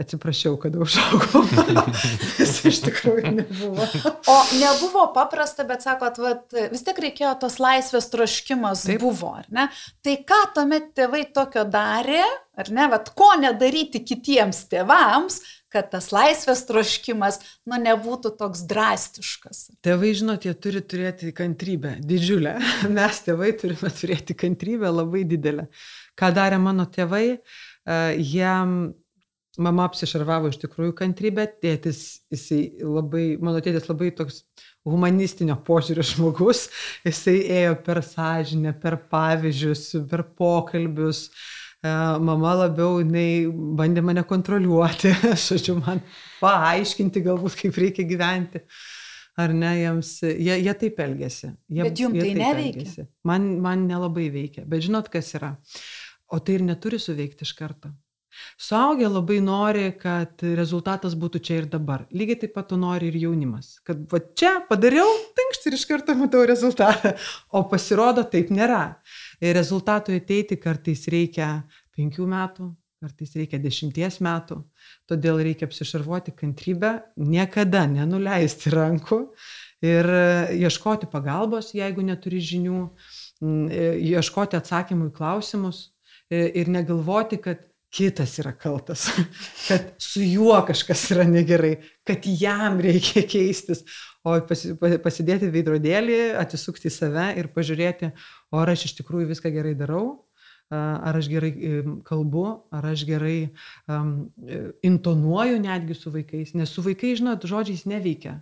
atsiprašiau, 0.02 0.58
kad 0.62 0.76
užaugau. 0.82 1.44
Nes 2.40 2.56
iš 2.68 2.82
tikrųjų 2.88 3.36
nebuvo. 3.38 3.88
O 4.32 4.38
nebuvo 4.58 5.06
paprasta, 5.16 5.66
bet 5.70 5.86
sakot, 5.86 6.18
vat, 6.22 6.46
vis 6.74 6.86
tiek 6.88 7.02
reikėjo 7.06 7.36
tos 7.44 7.60
laisvės 7.62 8.10
troškimas 8.14 8.86
Taip. 8.90 9.02
buvo, 9.04 9.36
ar 9.42 9.50
ne? 9.54 9.70
Tai 10.02 10.18
ką 10.28 10.44
tuomet 10.58 10.92
tėvai 10.98 11.28
tokio 11.36 11.68
darė, 11.70 12.24
ar 12.58 12.74
ne, 12.74 12.90
vat, 12.92 13.14
ko 13.18 13.34
nedaryti 13.40 14.04
kitiems 14.06 14.66
tėvams, 14.72 15.42
kad 15.72 15.88
tas 15.94 16.10
laisvės 16.12 16.66
troškimas, 16.68 17.40
nu, 17.70 17.78
nebūtų 17.80 18.34
toks 18.40 18.66
drastiškas. 18.68 19.62
Tėvai, 19.86 20.12
žinot, 20.20 20.44
jie 20.44 20.52
turi 20.60 20.82
turėti 20.84 21.32
kantrybę, 21.36 21.96
didžiulę. 22.04 22.58
Mes 22.98 23.22
tėvai 23.24 23.54
turime 23.62 23.94
turėti 23.96 24.36
kantrybę 24.36 24.92
labai 24.92 25.24
didelę 25.30 25.70
ką 26.20 26.32
darė 26.36 26.60
mano 26.62 26.88
tėvai, 26.90 27.26
e, 27.38 28.02
jiem 28.18 28.94
mama 29.60 29.86
apsišarvavo 29.90 30.52
iš 30.52 30.60
tikrųjų 30.62 30.94
kantrybę, 30.98 31.46
tėtis, 31.64 32.22
jisai 32.32 32.62
labai, 32.82 33.36
mano 33.42 33.60
tėtis 33.64 33.90
labai 33.90 34.12
toks 34.16 34.44
humanistinio 34.88 35.58
požiūrio 35.68 36.06
žmogus, 36.14 36.68
jisai 37.08 37.38
ėjo 37.62 37.76
per 37.86 38.02
sąžinę, 38.06 38.76
per 38.82 39.00
pavyzdžius, 39.12 39.90
per 40.12 40.26
pokalbius. 40.38 41.28
E, 41.82 41.92
mama 42.22 42.56
labiau, 42.64 43.00
jinai 43.02 43.50
bandė 43.78 44.06
mane 44.06 44.24
kontroliuoti, 44.28 45.14
žodžiu, 45.48 45.80
man 45.82 46.04
paaiškinti 46.42 47.24
galbūt, 47.26 47.58
kaip 47.64 47.80
reikia 47.82 48.08
gyventi. 48.08 48.66
Ar 49.40 49.54
ne, 49.56 49.70
jiems, 49.80 50.10
jie, 50.28 50.58
jie 50.60 50.72
taip 50.78 50.98
elgesi. 51.00 51.54
Jie, 51.72 51.86
bet 51.86 52.00
jums 52.02 52.20
tai 52.20 52.34
neveikia. 52.36 52.84
Elgesi. 52.84 53.06
Man, 53.26 53.46
man 53.64 53.86
nelabai 53.88 54.28
veikia. 54.34 54.66
Bet 54.68 54.84
žinot, 54.86 55.08
kas 55.14 55.32
yra? 55.40 55.54
O 56.32 56.40
tai 56.40 56.60
ir 56.60 56.64
neturi 56.64 57.00
suveikti 57.00 57.44
iš 57.48 57.54
karto. 57.58 57.92
Suaugę 58.58 59.10
labai 59.12 59.40
nori, 59.44 59.88
kad 60.00 60.44
rezultatas 60.56 61.16
būtų 61.20 61.42
čia 61.44 61.58
ir 61.62 61.68
dabar. 61.72 62.06
Lygiai 62.16 62.40
taip 62.44 62.54
pat 62.56 62.70
to 62.72 62.78
nori 62.80 63.10
ir 63.12 63.18
jaunimas. 63.20 63.74
Kad 63.88 64.06
va 64.12 64.22
čia 64.40 64.54
padariau, 64.70 65.10
tankšt 65.38 65.68
ir 65.68 65.76
iš 65.76 65.86
karto 65.90 66.16
matau 66.16 66.46
rezultatą. 66.48 67.14
O 67.52 67.66
pasirodo, 67.68 68.24
taip 68.24 68.54
nėra. 68.54 68.84
Ir 69.44 69.56
rezultatui 69.58 70.22
ateiti 70.22 70.60
kartais 70.62 71.04
reikia 71.12 71.50
penkių 71.98 72.30
metų, 72.32 72.72
kartais 73.04 73.36
reikia 73.36 73.60
dešimties 73.60 74.22
metų. 74.24 74.62
Todėl 75.12 75.44
reikia 75.44 75.68
apsišarvuoti 75.68 76.36
kantrybę, 76.38 76.96
niekada 77.20 77.84
nenuleisti 77.92 78.72
rankų 78.72 79.26
ir 79.84 80.08
ieškoti 80.56 81.10
pagalbos, 81.12 81.74
jeigu 81.76 82.06
neturi 82.06 82.40
žinių, 82.40 82.86
ieškoti 83.42 84.56
atsakymų 84.62 85.10
į 85.10 85.18
klausimus 85.18 85.90
ir 86.32 86.72
negalvoti, 86.72 87.42
kad 87.44 87.68
kitas 87.92 88.38
yra 88.40 88.54
kaltas, 88.56 89.10
kad 89.68 89.94
su 90.00 90.24
juo 90.24 90.56
kažkas 90.68 91.04
yra 91.12 91.26
negerai, 91.28 91.76
kad 92.08 92.26
jam 92.26 92.80
reikia 92.80 93.26
keistis, 93.34 93.84
o 94.24 94.38
pasi, 94.48 94.76
pasidėti 95.04 95.52
veidrodėlį, 95.52 96.20
atsisukti 96.40 96.88
į 96.88 96.96
save 96.96 97.30
ir 97.42 97.52
pažiūrėti, 97.56 98.14
o 98.54 98.62
ar 98.62 98.72
aš 98.74 98.88
iš 98.90 99.00
tikrųjų 99.02 99.32
viską 99.34 99.52
gerai 99.54 99.74
darau, 99.78 100.06
ar 100.72 101.18
aš 101.20 101.28
gerai 101.28 101.52
kalbu, 102.08 102.46
ar 102.72 102.86
aš 102.94 103.04
gerai 103.10 103.52
um, 103.92 104.30
intonuoju 104.88 105.58
netgi 105.60 105.98
su 105.98 106.14
vaikais, 106.14 106.54
nes 106.56 106.72
su 106.72 106.84
vaikais, 106.86 107.20
žinot, 107.20 107.44
žodžiais 107.44 107.84
neveikia, 107.92 108.38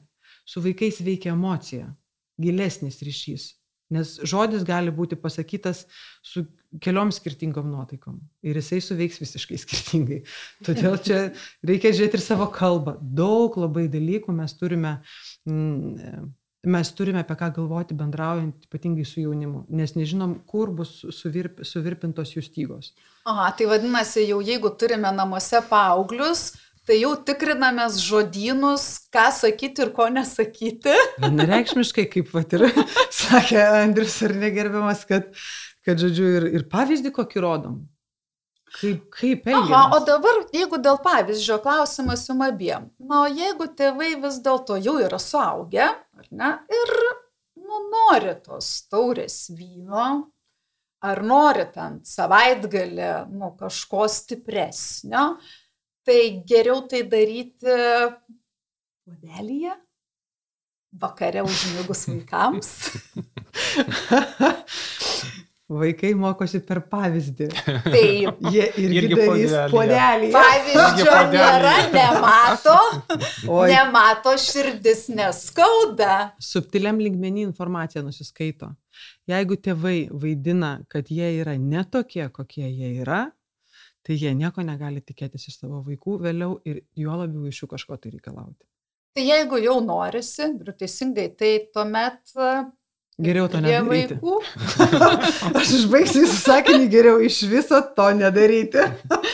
su 0.46 0.62
vaikais 0.62 1.02
veikia 1.02 1.34
emocija, 1.34 1.90
gilesnis 2.38 3.02
ryšys. 3.02 3.48
Nes 3.94 4.16
žodis 4.22 4.64
gali 4.68 4.94
būti 4.94 5.18
pasakytas 5.18 5.86
su 6.22 6.46
keliom 6.84 7.10
skirtingom 7.14 7.70
nuotaikom. 7.72 8.20
Ir 8.46 8.60
jisai 8.60 8.82
suveiks 8.86 9.22
visiškai 9.22 9.58
skirtingai. 9.64 10.20
Todėl 10.66 11.00
čia 11.06 11.22
reikia 11.66 11.94
žiūrėti 11.96 12.20
ir 12.20 12.26
savo 12.26 12.50
kalbą. 12.54 13.00
Daug 13.02 13.58
labai 13.58 13.88
dalykų 13.92 14.36
mes 14.38 14.54
turime, 14.60 15.00
mm, 15.50 16.30
mes 16.70 16.94
turime 16.94 17.24
apie 17.24 17.40
ką 17.40 17.50
galvoti 17.58 17.98
bendraujant 17.98 18.70
ypatingai 18.70 19.08
su 19.10 19.24
jaunimu. 19.24 19.66
Nes 19.74 19.96
nežinom, 19.98 20.38
kur 20.50 20.70
bus 20.76 21.00
suvirp, 21.18 21.64
suvirpintos 21.66 22.36
jų 22.38 22.46
stygos. 22.46 22.94
Aha, 23.30 23.50
tai 23.58 23.72
vadinasi, 23.72 24.28
jau 24.30 24.40
jeigu 24.46 24.70
turime 24.78 25.10
namuose 25.16 25.64
paauglius, 25.70 26.52
tai 26.90 26.98
jau 27.04 27.12
tikrinamės 27.22 28.00
žodynus, 28.02 28.86
ką 29.14 29.28
sakyti 29.36 29.86
ir 29.86 29.94
ko 29.94 30.08
nesakyti. 30.10 30.96
Nereikšmiškai, 31.22 32.08
kaip 32.10 32.34
vat 32.34 32.56
ir 32.58 32.66
sakė 33.22 33.62
Andrius 33.84 34.18
ar 34.26 34.34
negerbiamas, 34.42 35.06
kad, 35.10 35.30
kad 35.86 36.02
žodžiu, 36.02 36.28
ir, 36.40 36.50
ir 36.58 36.66
pavyzdį 36.72 37.14
kokį 37.14 37.46
rodom. 37.46 37.80
Kaip, 38.80 39.06
kaip 39.14 39.48
elgiamės. 39.50 39.72
Aha, 39.74 39.98
o 39.98 40.02
dabar, 40.06 40.42
jeigu 40.54 40.78
dėl 40.82 41.00
pavyzdžio 41.06 41.58
klausimas 41.64 42.28
jum 42.30 42.44
abiem. 42.46 42.90
Na, 43.02 43.24
o 43.24 43.30
jeigu 43.30 43.70
tėvai 43.78 44.12
vis 44.26 44.42
dėlto 44.46 44.78
jau 44.82 44.98
yra 45.02 45.22
suaugę, 45.22 45.88
ar 45.94 46.28
ne, 46.30 46.52
ir 46.74 46.94
nu, 47.58 47.86
nori 47.94 48.36
tos 48.46 48.70
taurės 48.90 49.40
vyno, 49.54 50.10
ar 51.06 51.24
nori 51.26 51.66
ten 51.74 51.98
savaitgalį, 52.06 53.10
nu, 53.34 53.54
kažko 53.58 54.06
stipresnio, 54.12 55.26
Tai 56.08 56.20
geriau 56.48 56.82
tai 56.90 57.04
daryti 57.12 57.76
puodelyje, 59.06 59.74
vakare 61.02 61.44
užmigus 61.46 62.08
vaikams. 62.10 62.72
Vaikai 65.70 66.16
mokosi 66.18 66.64
per 66.66 66.80
pavyzdį. 66.90 67.48
Taip. 67.86 68.40
Jie 68.54 68.64
irgi, 68.82 69.02
Irgi 69.04 69.18
darys 69.20 69.52
puodelį. 69.70 70.30
Pavyzdžio 70.34 71.18
nėra, 71.30 71.74
nemato, 71.94 72.78
Oi, 73.54 73.68
nemato 73.70 74.34
širdis 74.42 75.06
neskauda. 75.14 76.32
subtiliam 76.42 76.98
lygmenį 76.98 77.46
informacija 77.46 78.02
nusiskaito. 78.02 78.72
Jeigu 79.30 79.60
tėvai 79.62 80.08
vaidina, 80.10 80.80
kad 80.90 81.14
jie 81.14 81.36
yra 81.44 81.54
netokie, 81.62 82.26
kokie 82.34 82.66
jie 82.66 82.96
yra, 83.04 83.28
tai 84.06 84.18
jie 84.20 84.34
nieko 84.38 84.64
negali 84.66 85.04
tikėtis 85.06 85.50
iš 85.52 85.60
savo 85.62 85.84
vaikų 85.86 86.20
vėliau 86.24 86.58
ir 86.68 86.84
juo 86.98 87.16
labiau 87.20 87.50
iš 87.50 87.64
jų 87.64 87.72
kažko 87.76 88.00
tai 88.00 88.14
reikalauti. 88.16 88.64
Tai 89.18 89.26
jeigu 89.26 89.58
jau 89.64 89.80
norisi, 89.84 90.46
ir 90.62 90.76
teisingai, 90.78 91.32
tai 91.38 91.54
tuomet 91.74 92.36
e, 92.38 92.52
Geriau 93.20 93.50
to 93.52 93.60
nedaryti. 93.60 94.16
Aš 95.60 95.74
išbaigsiu 95.82 96.22
jūsų 96.24 96.38
sakinį, 96.40 96.86
geriau 96.94 97.18
iš 97.20 97.42
viso 97.52 97.82
to 97.98 98.06
nedaryti. 98.16 98.86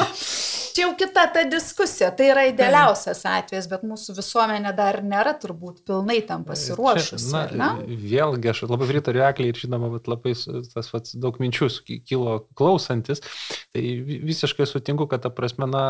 Čia 0.75 0.84
jau 0.89 0.96
kita 1.00 1.22
ta 1.32 1.44
diskusija, 1.48 2.10
tai 2.12 2.25
yra 2.34 2.41
idealiausias 2.50 3.22
atvejis, 3.32 3.70
bet 3.72 3.86
mūsų 3.88 4.15
visuomenė 4.17 4.74
dar 4.75 4.98
nėra 5.08 5.32
turbūt 5.39 5.77
pilnai 5.88 6.17
tam 6.27 6.44
pasiruošusi. 6.44 7.29
Čia, 7.32 7.44
ne? 7.55 7.70
Vėlgi, 8.01 8.50
aš 8.51 8.65
labai 8.67 8.89
pritariu 8.89 9.24
Ekliai 9.24 9.53
ir 9.53 9.60
žinoma, 9.62 9.88
labai 10.03 10.34
tas 10.74 10.89
vat, 10.91 11.08
daug 11.15 11.39
minčių 11.39 11.70
kilo 12.03 12.41
klausantis. 12.60 13.24
Tai 13.72 13.84
vi- 14.10 14.20
visiškai 14.27 14.67
sutinku, 14.67 15.08
kad 15.08 15.24
ta 15.24 15.32
prasme, 15.32 15.63
na, 15.72 15.86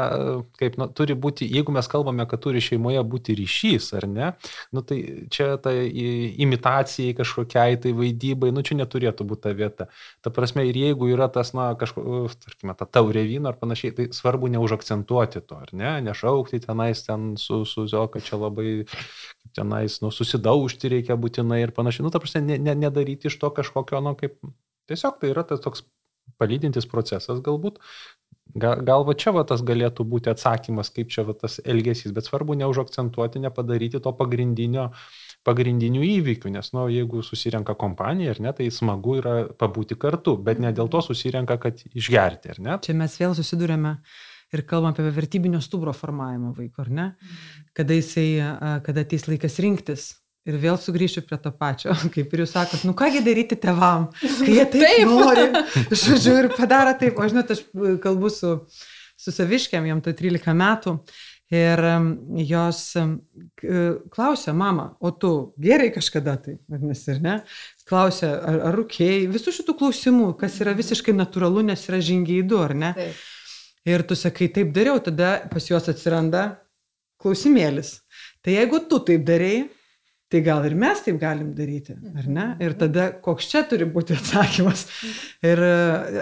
kaip, 0.62 0.78
na, 0.78 0.86
turi 0.94 1.18
būti, 1.18 1.50
jeigu 1.50 1.74
mes 1.74 1.90
kalbame, 1.90 2.28
kad 2.30 2.44
turi 2.46 2.62
šeimoje 2.62 3.02
būti 3.10 3.34
ryšys, 3.42 3.90
ar 3.98 4.06
ne, 4.06 4.30
nu, 4.70 4.86
tai 4.86 5.00
čia 5.34 5.58
ta 5.58 5.74
imitacijai 5.74 7.16
kažkokiai 7.18 7.80
tai 7.82 7.94
vaidybai, 7.98 8.52
nu, 8.54 8.62
čia 8.66 8.78
neturėtų 8.80 9.26
būti 9.28 9.48
ta 9.48 9.54
vieta. 9.58 9.88
Ta 10.22 10.30
prasme, 10.34 10.66
ir 10.70 10.78
jeigu 10.78 11.10
yra 11.14 11.28
tas, 11.32 11.54
na, 11.58 11.72
kažkokia, 11.80 12.30
tarkime, 12.46 12.78
ta 12.78 12.86
taurė 12.86 13.26
vyno 13.28 13.50
ar 13.50 13.58
panašiai, 13.60 13.96
tai 13.98 14.08
svarbu 14.16 14.50
neužakcentuoti 14.76 15.42
to, 15.48 15.56
ar 15.56 15.70
ne, 15.74 16.02
nešaukti 16.02 16.60
tenais 16.60 17.06
ten 17.06 17.38
su, 17.38 17.66
su 17.66 17.88
zio, 17.88 18.08
kad 18.08 18.24
čia 18.24 18.38
labai 18.38 18.86
tenais, 19.56 20.02
nu, 20.02 20.12
susidaužti 20.12 20.90
reikia 20.90 21.16
būtinai 21.16 21.62
ir 21.62 21.72
panašiai. 21.72 22.04
Nu, 22.06 22.12
ta 22.12 22.20
prasme, 22.20 22.42
ne, 22.42 22.58
ne, 22.58 22.76
nedaryti 22.76 23.28
iš 23.28 23.40
to 23.40 23.50
kažkokio, 23.50 24.02
nu, 24.02 24.16
kaip, 24.16 24.38
tiesiog 24.88 25.20
tai 25.20 25.32
yra 25.32 25.44
tas 25.44 25.62
toks 25.62 25.86
palydintis 26.40 26.86
procesas 26.86 27.42
galbūt. 27.42 27.80
Gal, 28.56 28.82
gal 28.86 29.04
va 29.04 29.16
čia 29.18 29.32
va 29.34 29.44
tas 29.44 29.62
galėtų 29.66 30.06
būti 30.06 30.30
atsakymas, 30.30 30.92
kaip 30.94 31.10
čia 31.10 31.26
va 31.26 31.34
tas 31.34 31.60
elgesys, 31.66 32.14
bet 32.14 32.26
svarbu 32.26 32.56
neužakcentuoti, 32.56 33.42
nepadaryti 33.42 34.00
to 34.00 34.14
pagrindinio 34.14 34.92
pagrindinių 35.46 36.02
įvykių, 36.02 36.52
nes, 36.56 36.72
na, 36.74 36.80
nu, 36.80 36.90
jeigu 36.90 37.22
susirenka 37.26 37.76
kompanija, 37.78 38.34
ar 38.34 38.42
ne, 38.42 38.54
tai 38.58 38.70
smagu 38.74 39.20
yra 39.20 39.36
pabūti 39.60 39.98
kartu, 40.02 40.34
bet 40.42 40.62
ne 40.62 40.72
dėl 40.74 40.90
to 40.90 41.04
susirenka, 41.06 41.60
kad 41.62 41.84
išgerti, 41.94 42.56
ar 42.56 42.62
ne? 42.66 42.78
Čia 42.82 42.96
mes 42.98 43.18
vėl 43.22 43.36
susidurėme 43.38 44.00
ir 44.56 44.64
kalbam 44.68 44.94
apie 44.96 45.06
vertybinio 45.16 45.62
stubro 45.64 45.94
formavimą 45.96 46.54
vaiko, 46.58 46.86
ar 46.86 46.92
ne? 47.00 47.08
Kada 47.78 47.98
jisai, 47.98 48.28
kada 48.86 49.04
ateis 49.06 49.28
laikas 49.30 49.60
rinktis. 49.64 50.14
Ir 50.46 50.60
vėl 50.62 50.76
sugrįšiu 50.78 51.24
prie 51.26 51.40
to 51.42 51.50
pačio, 51.58 51.94
kaip 52.14 52.34
ir 52.38 52.44
jūs 52.44 52.52
sakot, 52.54 52.84
nu 52.86 52.94
kągi 52.98 53.24
daryti 53.26 53.56
tevam, 53.58 54.12
kai 54.22 54.52
jie 54.60 54.66
taip, 54.76 54.84
taip. 54.84 55.08
nori, 55.10 55.46
žodžiu, 56.04 56.36
ir 56.44 56.50
padaro 56.54 56.92
taip. 57.02 57.18
O 57.18 57.26
žinot, 57.32 57.50
aš 57.56 57.64
e, 57.66 57.96
kalbu 58.04 58.30
su, 58.30 58.52
su 59.18 59.34
saviškiam, 59.34 59.88
jam 59.90 60.04
tai 60.06 60.14
13 60.20 60.54
metų, 60.60 61.00
ir 61.54 61.82
jos 62.46 62.82
k- 63.58 63.82
klausia, 64.14 64.54
mama, 64.54 64.92
o 65.02 65.10
tu 65.18 65.32
gerai 65.62 65.90
kažkada 65.94 66.38
tai, 66.42 66.60
vadinasi, 66.70 67.08
ir 67.16 67.24
ne? 67.26 67.36
Klausia, 67.90 68.32
ar, 68.38 68.60
ar 68.70 68.78
rūkėjai, 68.80 69.26
visų 69.34 69.54
šitų 69.60 69.76
klausimų, 69.82 70.30
kas 70.42 70.62
yra 70.62 70.74
visiškai 70.78 71.14
natūralu, 71.18 71.66
nes 71.72 71.90
yra 71.90 72.00
žingeidu, 72.06 72.62
ar 72.66 72.74
ne? 72.78 72.94
Taip. 72.98 73.26
Ir 73.86 74.02
tu 74.10 74.18
sakai, 74.18 74.50
taip 74.50 74.74
dariau, 74.74 74.98
tada 75.04 75.46
pas 75.52 75.66
juos 75.70 75.86
atsiranda 75.92 76.46
klausimėlis. 77.22 78.00
Tai 78.42 78.56
jeigu 78.56 78.82
tu 78.90 78.98
taip 79.06 79.26
darėjai, 79.28 79.68
tai 80.34 80.42
gal 80.46 80.66
ir 80.66 80.74
mes 80.78 81.04
taip 81.06 81.20
galim 81.22 81.52
daryti, 81.58 81.94
ar 82.18 82.26
ne? 82.28 82.46
Ir 82.66 82.74
tada 82.80 83.12
koks 83.24 83.48
čia 83.52 83.62
turi 83.70 83.86
būti 83.86 84.18
atsakymas. 84.18 84.88
Ir 85.46 85.62
e, 85.62 85.76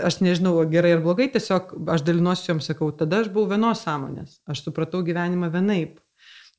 aš 0.04 0.20
nežinau, 0.26 0.58
gerai 0.70 0.98
ar 0.98 1.04
blogai, 1.06 1.30
tiesiog 1.32 1.72
aš 1.96 2.04
dalinuosi 2.08 2.52
jums, 2.52 2.68
sakau, 2.68 2.92
tada 3.00 3.24
aš 3.24 3.32
buvau 3.34 3.56
vienos 3.56 3.84
sąmonės, 3.88 4.42
aš 4.50 4.66
supratau 4.68 5.04
gyvenimą 5.08 5.50
vienaip. 5.54 6.03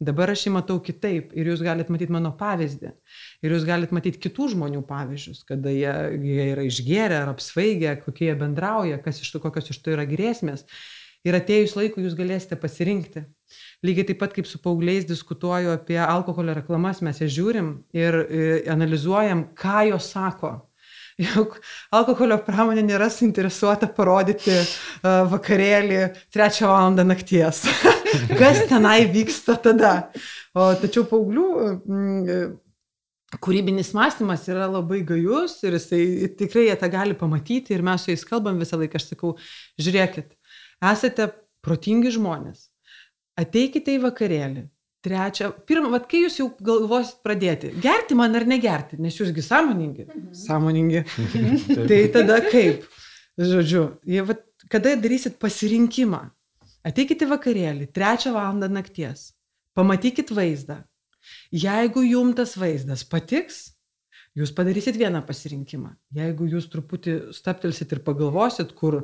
Dabar 0.03 0.33
aš 0.33 0.49
jį 0.49 0.53
matau 0.57 0.81
kitaip 0.83 1.31
ir 1.39 1.49
jūs 1.53 1.63
galite 1.63 1.93
matyti 1.95 2.13
mano 2.13 2.33
pavyzdį. 2.39 2.91
Ir 3.47 3.55
jūs 3.55 3.67
galite 3.69 3.95
matyti 3.95 4.19
kitų 4.27 4.51
žmonių 4.57 4.83
pavyzdžius, 4.89 5.45
kada 5.47 5.71
jie, 5.71 5.93
jie 6.19 6.49
yra 6.51 6.65
išgėrę 6.67 7.21
ar 7.23 7.31
apsvaigę, 7.31 7.95
kokie 8.03 8.27
jie 8.33 8.35
bendrauja, 8.41 8.99
iš 8.99 9.31
to, 9.31 9.41
kokios 9.45 9.71
iš 9.71 9.79
to 9.85 9.95
yra 9.95 10.07
grėsmės. 10.11 10.67
Ir 11.25 11.39
atėjus 11.39 11.77
laiku 11.79 12.03
jūs 12.05 12.19
galėsite 12.19 12.59
pasirinkti. 12.61 13.23
Lygiai 13.87 14.11
taip 14.11 14.19
pat 14.21 14.35
kaip 14.37 14.51
su 14.51 14.59
paaugliais 14.61 15.07
diskutuoju 15.09 15.71
apie 15.73 15.97
alkoholio 16.03 16.59
reklamas, 16.59 17.01
mes 17.01 17.23
jas 17.23 17.33
žiūrim 17.33 17.71
ir 17.97 18.19
analizuojam, 18.75 19.47
ką 19.57 19.87
jos 19.93 20.11
sako. 20.13 20.57
Juk 21.21 21.61
alkoholio 21.95 22.41
pramonė 22.43 22.83
nėra 22.83 23.07
suinteresuota 23.13 23.87
parodyti 23.95 24.55
uh, 24.57 25.23
vakarėlį 25.31 26.01
trečią 26.35 26.67
valandą 26.73 27.05
nakties. 27.07 27.63
Kas 28.41 28.65
tenai 28.71 29.05
vyksta 29.13 29.55
tada? 29.63 29.95
O 30.55 30.73
tačiau 30.79 31.07
paauglių 31.07 31.47
mm, 31.87 32.59
kūrybinis 33.43 33.93
mąstymas 33.95 34.49
yra 34.51 34.67
labai 34.71 35.03
gajus 35.07 35.57
ir 35.67 35.79
jisai 35.79 36.03
tikrai 36.39 36.69
jie 36.69 36.77
tą 36.79 36.91
gali 36.91 37.17
pamatyti 37.19 37.75
ir 37.75 37.87
mes 37.87 38.05
su 38.05 38.13
jais 38.13 38.27
kalbam 38.27 38.59
visą 38.63 38.79
laiką. 38.81 38.99
Aš 38.99 39.13
sakau, 39.13 39.35
žiūrėkit, 39.79 40.35
esate 40.93 41.31
protingi 41.65 42.13
žmonės, 42.15 42.69
ateikite 43.41 43.97
į 43.97 44.03
vakarėlį. 44.09 44.67
Trečia, 45.05 45.51
pirmą, 45.69 45.91
vad 45.93 46.07
kai 46.09 46.23
jūs 46.23 46.39
jau 46.39 46.47
galvosit 46.65 47.19
pradėti, 47.27 47.75
gerti 47.83 48.17
man 48.17 48.33
ar 48.39 48.47
negerti, 48.49 48.97
nes 49.05 49.19
jūsgi 49.19 49.43
sąmoningi. 49.45 50.07
Sąmoningi. 50.47 51.03
tai 51.91 51.99
tada 52.15 52.39
kaip? 52.47 52.87
Žodžiu, 53.37 53.83
jie, 54.09 54.23
vat, 54.25 54.41
kada 54.73 54.95
darysit 54.97 55.37
pasirinkimą, 55.43 56.23
ateikite 56.89 57.29
vakarėlį, 57.29 57.91
trečią 57.93 58.33
valandą 58.33 58.71
nakties, 58.73 59.35
pamatykit 59.77 60.33
vaizdą. 60.33 60.81
Jeigu 61.53 62.07
jums 62.09 62.39
tas 62.41 62.57
vaizdas 62.57 63.05
patiks, 63.05 63.74
jūs 64.39 64.53
padarysit 64.55 64.97
vieną 64.99 65.21
pasirinkimą. 65.27 65.93
Jeigu 66.15 66.49
jūs 66.51 66.67
truputį 66.73 67.15
staptelsit 67.37 67.93
ir 67.95 68.01
pagalvosit, 68.07 68.73
kur 68.79 69.03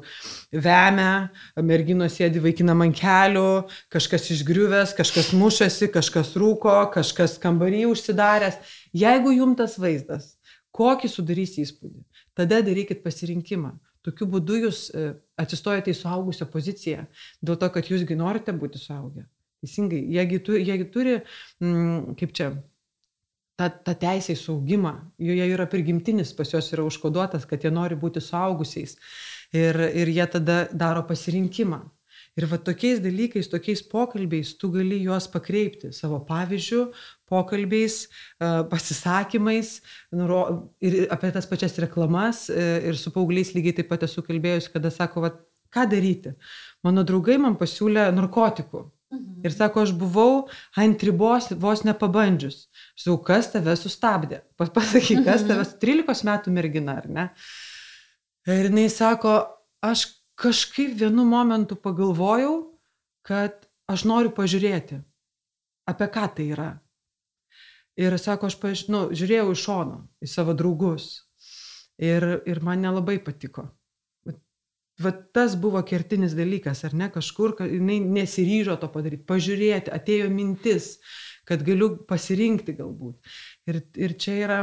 vemia, 0.52 1.30
merginos 1.56 2.18
sėdi 2.18 2.42
vaikinam 2.42 2.82
ant 2.86 2.98
kelių, 2.98 3.46
kažkas 3.92 4.30
išgriuvęs, 4.36 4.94
kažkas 4.98 5.32
mušasi, 5.38 5.90
kažkas 5.94 6.34
rūko, 6.40 6.74
kažkas 6.94 7.38
kambarį 7.42 7.86
užsidaręs. 7.92 8.58
Jeigu 8.96 9.34
jums 9.36 9.60
tas 9.60 9.78
vaizdas, 9.82 10.32
kokį 10.74 11.10
sudarys 11.10 11.56
įspūdį, 11.62 12.02
tada 12.38 12.62
darykit 12.66 13.04
pasirinkimą. 13.06 13.76
Tokiu 14.06 14.24
būdu 14.32 14.56
jūs 14.62 14.86
e, 14.96 15.10
atsistojate 15.40 15.92
į 15.92 15.98
suaugusio 15.98 16.46
poziciją, 16.48 17.04
dėl 17.44 17.58
to, 17.60 17.68
kad 17.74 17.90
jūsgi 17.90 18.16
norite 18.16 18.54
būti 18.56 18.80
suaugę. 18.80 19.26
Teisingai, 19.60 19.98
jiegi, 20.14 20.38
tu, 20.40 20.54
jiegi 20.56 20.86
turi, 20.88 21.18
mm, 21.60 22.14
kaip 22.16 22.32
čia, 22.36 22.46
tą, 23.60 23.68
tą 23.84 23.94
teisę 24.06 24.34
į 24.34 24.40
saugimą, 24.40 24.94
joje 25.20 25.46
yra 25.52 25.68
prigimtinis, 25.70 26.32
pas 26.36 26.50
juos 26.54 26.72
yra 26.72 26.86
užkoduotas, 26.88 27.46
kad 27.48 27.64
jie 27.64 27.72
nori 27.74 27.98
būti 28.00 28.22
suaugusiais 28.24 28.96
ir, 29.52 29.76
ir 29.76 30.10
jie 30.10 30.26
tada 30.36 30.62
daro 30.72 31.04
pasirinkimą. 31.08 31.82
Ir 32.38 32.46
va 32.46 32.60
tokiais 32.62 33.00
dalykais, 33.02 33.48
tokiais 33.50 33.82
pokalbiais 33.90 34.52
tu 34.56 34.70
gali 34.70 35.00
juos 35.02 35.26
pakreipti 35.28 35.90
savo 35.92 36.20
pavyzdžių, 36.28 36.84
pokalbiais, 37.28 37.96
e, 38.06 38.50
pasisakymais 38.70 39.72
ir 40.14 41.00
apie 41.10 41.32
tas 41.34 41.48
pačias 41.50 41.74
reklamas 41.82 42.46
e, 42.48 42.62
ir 42.86 42.96
su 42.96 43.10
paaugliais 43.12 43.50
lygiai 43.56 43.80
taip 43.80 43.90
pat 43.90 44.06
esu 44.06 44.22
kalbėjus, 44.24 44.70
kada 44.72 44.94
sako, 44.94 45.26
va, 45.26 45.32
ką 45.74 45.88
daryti. 45.90 46.36
Mano 46.86 47.02
draugai 47.06 47.36
man 47.42 47.58
pasiūlė 47.58 48.08
narkotikų. 48.14 48.86
Ir 49.42 49.50
sako, 49.50 49.82
aš 49.82 49.90
buvau 49.98 50.44
ant 50.78 51.02
ribos, 51.02 51.48
vos 51.58 51.82
nepabandžius. 51.82 52.68
Sakau, 52.94 53.16
kas 53.26 53.48
tave 53.50 53.74
sustabdė? 53.78 54.42
Pas- 54.60 54.70
Pasakyk, 54.70 55.24
kas 55.26 55.42
tave, 55.48 55.64
13 55.82 56.22
metų 56.28 56.52
mergina, 56.54 56.98
ar 57.02 57.08
ne? 57.10 57.24
Ir 58.46 58.68
jinai 58.68 58.86
sako, 58.92 59.32
aš 59.82 60.06
kažkaip 60.40 60.94
vienu 61.00 61.24
momentu 61.28 61.76
pagalvojau, 61.76 62.54
kad 63.26 63.66
aš 63.90 64.04
noriu 64.08 64.30
pažiūrėti, 64.36 65.00
apie 65.90 66.06
ką 66.14 66.28
tai 66.36 66.46
yra. 66.54 66.70
Ir 68.00 68.14
sako, 68.18 68.46
aš 68.46 68.56
paž... 68.62 68.86
nu, 68.88 69.08
žiūrėjau 69.10 69.50
iš 69.52 69.64
šono, 69.66 69.98
į 70.22 70.30
savo 70.30 70.54
draugus. 70.56 71.26
Ir, 72.00 72.24
ir 72.48 72.62
man 72.64 72.80
nelabai 72.80 73.18
patiko. 73.20 73.66
Va 75.00 75.12
tas 75.34 75.56
buvo 75.56 75.80
kertinis 75.86 76.34
dalykas, 76.36 76.84
ar 76.84 76.94
ne, 76.98 77.08
kažkur, 77.12 77.56
kad 77.58 77.72
jinai 77.72 78.00
nesiryžo 78.04 78.76
to 78.82 78.90
padaryti, 78.92 79.24
pažiūrėti, 79.28 79.92
atėjo 79.96 80.28
mintis, 80.32 80.92
kad 81.48 81.64
galiu 81.66 81.94
pasirinkti 82.08 82.76
galbūt. 82.78 83.34
Ir, 83.70 83.80
ir 83.96 84.16
čia 84.20 84.36
yra 84.44 84.60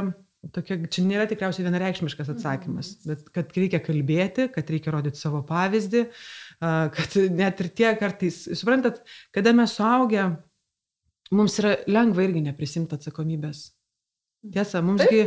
tokia, 0.54 0.78
čia 0.92 1.04
nėra 1.06 1.28
tikriausiai 1.30 1.66
vienareikšmiškas 1.68 2.32
atsakymas, 2.36 2.92
mhm. 2.98 3.10
bet 3.10 3.32
kad 3.36 3.56
reikia 3.58 3.82
kalbėti, 3.84 4.50
kad 4.54 4.70
reikia 4.74 4.94
rodyti 4.96 5.22
savo 5.22 5.42
pavyzdį, 5.48 6.04
kad 6.60 7.18
net 7.34 7.64
ir 7.64 7.72
tie 7.82 7.94
kartais, 8.00 8.44
suprantat, 8.60 9.02
kada 9.36 9.56
mes 9.58 9.74
suaugę, 9.78 10.30
mums 11.34 11.58
yra 11.62 11.76
lengva 11.90 12.28
irgi 12.28 12.46
neprisimti 12.46 12.98
atsakomybės. 12.98 13.72
Tiesa, 14.46 14.82
mumsgi, 14.86 15.24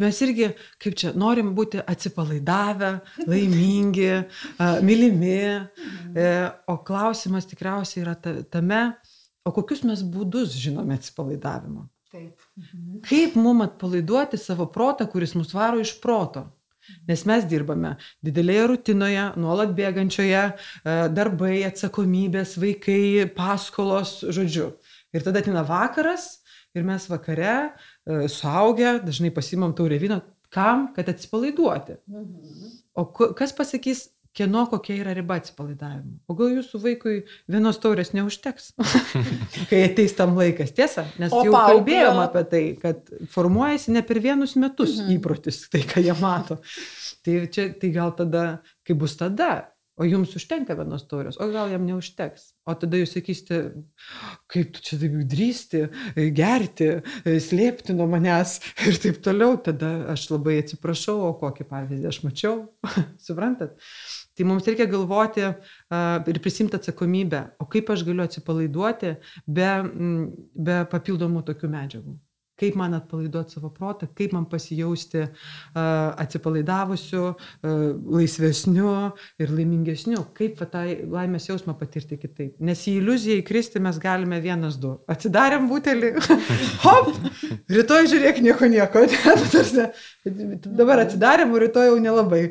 mes 0.00 0.18
irgi, 0.24 0.48
kaip 0.80 0.94
čia, 0.98 1.10
norim 1.18 1.50
būti 1.56 1.80
atsipalaidavę, 1.82 2.92
laimingi, 3.26 4.12
mylimi. 4.86 5.40
Mhm. 5.50 6.14
E, 6.16 6.28
o 6.70 6.78
klausimas 6.86 7.48
tikriausiai 7.50 8.04
yra 8.04 8.14
tame, 8.48 8.84
o 9.44 9.52
kokius 9.52 9.82
mes 9.88 10.04
būdus 10.06 10.54
žinome 10.56 10.96
atsipalaidavimo. 10.96 11.88
Taip. 12.12 12.44
Mhm. 12.56 13.02
Kaip 13.08 13.36
mum 13.40 13.64
atpalaiduoti 13.66 14.40
savo 14.40 14.68
protą, 14.72 15.08
kuris 15.10 15.34
mus 15.34 15.54
varo 15.56 15.80
iš 15.82 15.96
proto? 16.00 16.46
Nes 17.06 17.22
mes 17.28 17.44
dirbame 17.46 17.94
didelėje 18.26 18.66
rutinoje, 18.70 19.26
nuolat 19.40 19.74
bėgančioje, 19.76 20.42
e, 20.52 20.94
darbai, 21.14 21.60
atsakomybės, 21.68 22.56
vaikai, 22.62 23.28
paskolos, 23.36 24.20
žodžiu. 24.34 24.72
Ir 25.14 25.24
tada 25.26 25.42
atina 25.42 25.62
vakaras 25.66 26.42
ir 26.74 26.86
mes 26.88 27.06
vakare, 27.10 27.72
suaugę, 28.06 28.98
dažnai 29.06 29.30
pasimam 29.34 29.74
taurę 29.74 29.98
vyno, 30.02 30.20
kam, 30.52 30.88
kad 30.96 31.08
atsipalaiduoti. 31.08 32.00
Mhm. 32.08 32.72
O 32.94 33.06
kas 33.12 33.54
pasakys, 33.56 34.10
kieno 34.36 34.64
kokia 34.70 34.96
yra 35.00 35.12
riba 35.16 35.36
atsipalaidavimo. 35.40 36.18
O 36.28 36.36
gal 36.36 36.54
jūsų 36.56 36.80
vaikui 36.82 37.14
vienos 37.52 37.78
taurės 37.82 38.12
neužteks, 38.16 38.72
kai 39.70 39.82
ateis 39.86 40.16
tam 40.16 40.34
laikas, 40.38 40.72
tiesa, 40.76 41.04
nes 41.20 41.32
o 41.32 41.42
jau 41.44 41.52
paauglio... 41.52 41.82
kalbėjom 41.82 42.20
apie 42.24 42.44
tai, 42.52 42.62
kad 42.80 43.12
formuojasi 43.32 43.96
ne 43.96 44.04
per 44.08 44.22
vienus 44.24 44.56
metus 44.60 44.98
mhm. 45.00 45.18
įprotis, 45.18 45.66
tai 45.72 45.84
ką 45.88 46.04
jie 46.04 46.16
mato. 46.20 46.60
Tai, 47.22 47.36
čia, 47.54 47.68
tai 47.78 47.92
gal 47.94 48.16
tada, 48.18 48.46
kai 48.88 48.96
bus 48.98 49.14
tada, 49.20 49.52
o 50.00 50.06
jums 50.08 50.32
užtenka 50.38 50.74
vienos 50.78 51.04
taurės, 51.08 51.36
o 51.36 51.48
gal 51.52 51.70
jam 51.72 51.84
neužteks. 51.86 52.52
O 52.68 52.74
tada 52.78 53.00
jūs 53.00 53.12
sakysite, 53.16 53.58
kaip 54.52 54.72
tu 54.74 54.84
čia 54.86 54.98
taip 55.00 55.18
drįsti, 55.32 55.82
gerti, 56.36 56.88
slėpti 57.46 57.96
nuo 57.96 58.08
manęs 58.10 58.58
ir 58.88 58.98
taip 59.02 59.20
toliau. 59.24 59.58
Tada 59.62 59.92
aš 60.14 60.28
labai 60.32 60.58
atsiprašau, 60.62 61.18
o 61.28 61.32
kokį 61.40 61.68
pavyzdį 61.68 62.10
aš 62.10 62.22
mačiau. 62.24 62.56
Suprantat? 63.26 63.76
Tai 64.32 64.48
mums 64.48 64.66
reikia 64.68 64.88
galvoti 64.88 65.44
uh, 65.44 65.54
ir 66.24 66.42
prisimti 66.42 66.78
atsakomybę, 66.78 67.44
o 67.60 67.68
kaip 67.70 67.92
aš 67.92 68.06
galiu 68.08 68.24
atsipalaiduoti 68.24 69.16
be, 69.46 69.72
be 70.56 70.82
papildomų 70.92 71.44
tokių 71.52 71.74
medžiagų 71.76 72.20
kaip 72.62 72.78
man 72.78 72.94
atpalaiduoti 72.98 73.56
savo 73.56 73.72
protą, 73.74 74.06
kaip 74.18 74.34
man 74.36 74.46
pasijausti 74.50 75.24
atsipalaidavusiu, 75.74 77.24
laisvesniu 77.62 78.92
ir 79.42 79.52
laimingesniu, 79.52 80.22
kaip 80.36 80.60
va, 80.62 80.68
tą 80.70 80.84
laimės 81.12 81.48
jausmą 81.50 81.74
patirti 81.78 82.18
kitaip. 82.20 82.54
Nes 82.62 82.84
į 82.86 82.98
iliuziją 83.00 83.40
įkristi 83.42 83.82
mes 83.82 83.98
galime 84.02 84.38
vienas 84.44 84.78
du. 84.80 84.94
Atsidarėm 85.10 85.68
butelį, 85.70 86.12
hop, 86.84 87.10
rytoj 87.72 88.10
žiūrėk 88.12 88.42
nieko 88.46 88.70
nieko. 88.70 89.04
Dabar 90.82 91.04
atsidarėm, 91.06 91.54
rytoj 91.64 91.90
jau 91.90 91.98
nelabai. 92.02 92.42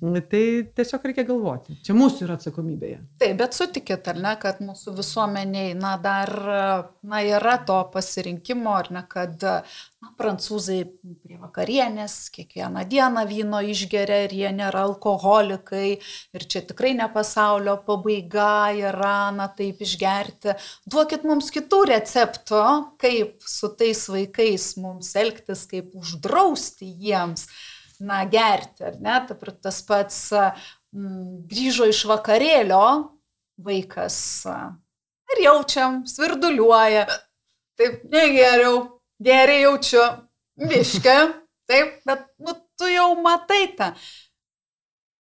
Tai 0.00 0.44
tiesiog 0.76 1.08
reikia 1.08 1.24
galvoti. 1.28 1.78
Čia 1.86 1.96
mūsų 1.96 2.26
yra 2.26 2.36
atsakomybėje. 2.38 3.00
Taip, 3.22 3.36
bet 3.40 3.56
sutikit, 3.56 4.04
ar 4.10 4.20
ne, 4.20 4.34
kad 4.40 4.60
mūsų 4.64 4.96
visuomeniai, 4.98 5.72
na, 5.78 5.94
dar, 6.02 6.32
na, 7.06 7.22
yra 7.24 7.56
to 7.66 7.78
pasirinkimo, 7.94 8.74
ar 8.74 8.90
ne, 8.94 9.04
kad 9.08 9.44
na, 9.62 10.10
prancūzai 10.18 10.80
prie 11.22 11.38
vakarienės 11.40 12.16
kiekvieną 12.34 12.84
dieną 12.90 13.24
vyno 13.30 13.60
išgeria 13.64 14.24
ir 14.26 14.34
jie 14.38 14.50
nėra 14.56 14.84
alkoholikai 14.88 15.88
ir 15.98 16.46
čia 16.50 16.64
tikrai 16.68 16.94
ne 16.98 17.08
pasaulio 17.14 17.76
pabaiga 17.86 18.72
yra, 18.74 19.30
na 19.36 19.48
taip 19.48 19.82
išgerti. 19.84 20.56
Duokit 20.90 21.26
mums 21.28 21.52
kitų 21.54 21.82
receptų, 21.92 22.64
kaip 23.02 23.48
su 23.48 23.72
tais 23.78 24.04
vaikais 24.10 24.70
mums 24.82 25.14
elgtis, 25.20 25.66
kaip 25.70 25.94
uždrausti 25.98 26.88
jiems, 27.06 27.48
na, 28.04 28.24
gerti, 28.28 28.84
ar 28.90 28.98
ne? 29.02 29.20
Tas 29.62 29.82
pats 29.86 30.22
m, 30.34 31.44
grįžo 31.50 31.88
iš 31.90 32.04
vakarėlio 32.10 32.86
vaikas 33.64 34.16
ir 35.34 35.44
jaučiam, 35.44 36.02
svirduliuoja. 36.08 37.06
Taip, 37.78 38.04
negeriau, 38.10 39.00
gerai 39.22 39.62
jaučiu, 39.62 40.04
miškę, 40.60 41.16
taip, 41.70 41.98
bet 42.06 42.28
nu, 42.38 42.54
tu 42.78 42.90
jau 42.90 43.10
matai 43.22 43.66
tą. 43.78 43.92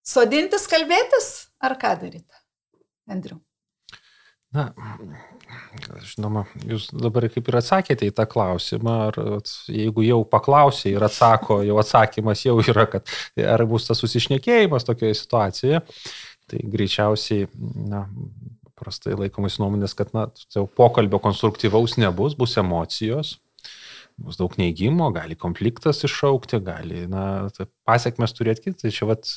Sodintis, 0.04 0.68
kalbėtis 0.68 1.30
ar 1.64 1.78
ką 1.80 1.96
daryti, 2.02 2.44
Andriu? 3.08 3.40
Na, 4.54 4.68
žinoma, 6.06 6.44
jūs 6.70 6.92
dabar 6.94 7.26
kaip 7.32 7.48
ir 7.50 7.58
atsakėte 7.58 8.06
į 8.06 8.14
tą 8.14 8.28
klausimą, 8.30 8.98
ar 9.08 9.18
jeigu 9.72 10.04
jau 10.06 10.20
paklausė 10.30 10.92
ir 10.94 11.06
atsako, 11.08 11.62
jau 11.66 11.80
atsakymas 11.82 12.44
jau 12.46 12.60
yra, 12.62 12.86
kad 12.92 13.10
ar 13.42 13.64
bus 13.70 13.88
tas 13.88 14.04
susišnekėjimas 14.04 14.86
tokioje 14.86 15.18
situacijoje, 15.18 15.82
tai 16.52 16.62
greičiausiai, 16.76 17.48
na, 17.90 18.04
prastai 18.78 19.18
laikomas 19.18 19.58
nuomonės, 19.62 19.96
kad, 19.98 20.14
na, 20.14 20.28
jau 20.54 20.68
pokalbio 20.68 21.18
konstruktyvaus 21.24 21.98
nebus, 22.02 22.38
bus 22.38 22.54
emocijos, 22.62 23.38
bus 24.24 24.40
daug 24.40 24.56
neįgymo, 24.60 25.10
gali 25.16 25.38
konfliktas 25.40 26.04
iššaukti, 26.08 26.60
gali, 26.64 27.06
na, 27.12 27.50
pasiekmes 27.88 28.36
turėti 28.38 28.70
kitą. 28.70 28.84
Tai 28.84 28.94
čia, 28.96 29.10
vat, 29.10 29.34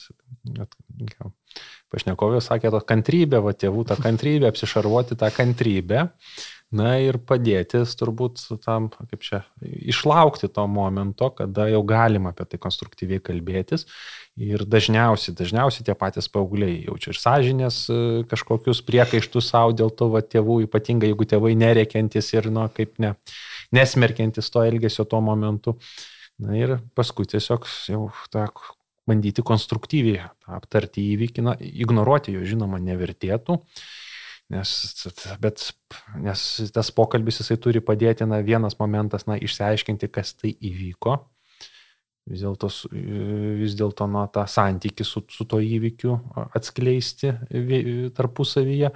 pašnekovė 1.95 2.43
sakė, 2.45 2.73
to 2.75 2.83
kantrybė, 2.87 3.41
va, 3.45 3.55
tėvų 3.57 3.87
tą 3.91 3.99
kantrybę, 4.03 4.51
apsišarvuoti 4.51 5.19
tą 5.19 5.33
kantrybę. 5.35 6.07
Na 6.75 6.97
ir 6.99 7.21
padėtis 7.23 7.93
turbūt 7.95 8.41
tam, 8.65 8.89
kaip 8.91 9.23
čia, 9.23 9.39
išlaukti 9.63 10.49
to 10.51 10.65
momento, 10.67 11.29
kada 11.31 11.69
jau 11.71 11.85
galima 11.87 12.33
apie 12.35 12.43
tai 12.51 12.59
konstruktyviai 12.59 13.23
kalbėtis. 13.23 13.87
Ir 14.35 14.65
dažniausiai, 14.67 15.37
dažniausiai 15.39 15.87
tie 15.87 15.95
patys 15.97 16.27
paaugliai 16.29 16.81
jaučia 16.89 17.13
ir 17.15 17.21
sąžinės 17.23 17.79
e, 17.87 18.01
kažkokius 18.29 18.83
priekaištus 18.85 19.53
savo 19.55 19.77
dėl 19.79 19.95
to 19.95 20.11
va, 20.11 20.25
tėvų, 20.27 20.65
ypatingai 20.67 21.13
jeigu 21.13 21.29
tėvai 21.31 21.55
nereikiantis 21.57 22.35
ir, 22.35 22.51
na, 22.51 22.67
kaip 22.67 22.99
ne, 23.01 23.15
nesmerkiantis 23.77 24.51
to 24.53 24.65
elgesio 24.67 25.07
tuo 25.09 25.21
momentu. 25.25 25.77
Na 26.43 26.57
ir 26.57 26.75
paskui 26.97 27.25
tiesiog 27.29 27.65
jau 27.89 28.09
tą 28.33 28.45
bandyti 29.09 29.45
konstruktyviai 29.47 30.27
aptarti 30.59 31.05
įvykį, 31.15 31.45
na, 31.47 31.55
ignoruoti 31.57 32.35
jo 32.35 32.43
žinoma 32.47 32.81
nevertėtų, 32.83 33.57
nes, 34.53 34.73
bet, 35.43 35.63
nes 36.23 36.43
tas 36.75 36.91
pokalbis 36.95 37.41
jisai 37.41 37.57
turi 37.63 37.83
padėti, 37.85 38.27
na, 38.29 38.43
vienas 38.45 38.77
momentas, 38.81 39.27
na, 39.31 39.39
išsiaiškinti, 39.39 40.11
kas 40.13 40.35
tai 40.41 40.53
įvyko, 40.53 41.17
vis 42.27 42.43
dėlto, 42.43 42.71
vis 43.63 43.79
dėlto, 43.79 44.11
na, 44.11 44.27
tą 44.35 44.45
santyki 44.51 45.07
su, 45.07 45.23
su 45.31 45.47
to 45.49 45.63
įvykiu 45.63 46.19
atskleisti 46.59 47.33
tarpusavyje 48.19 48.93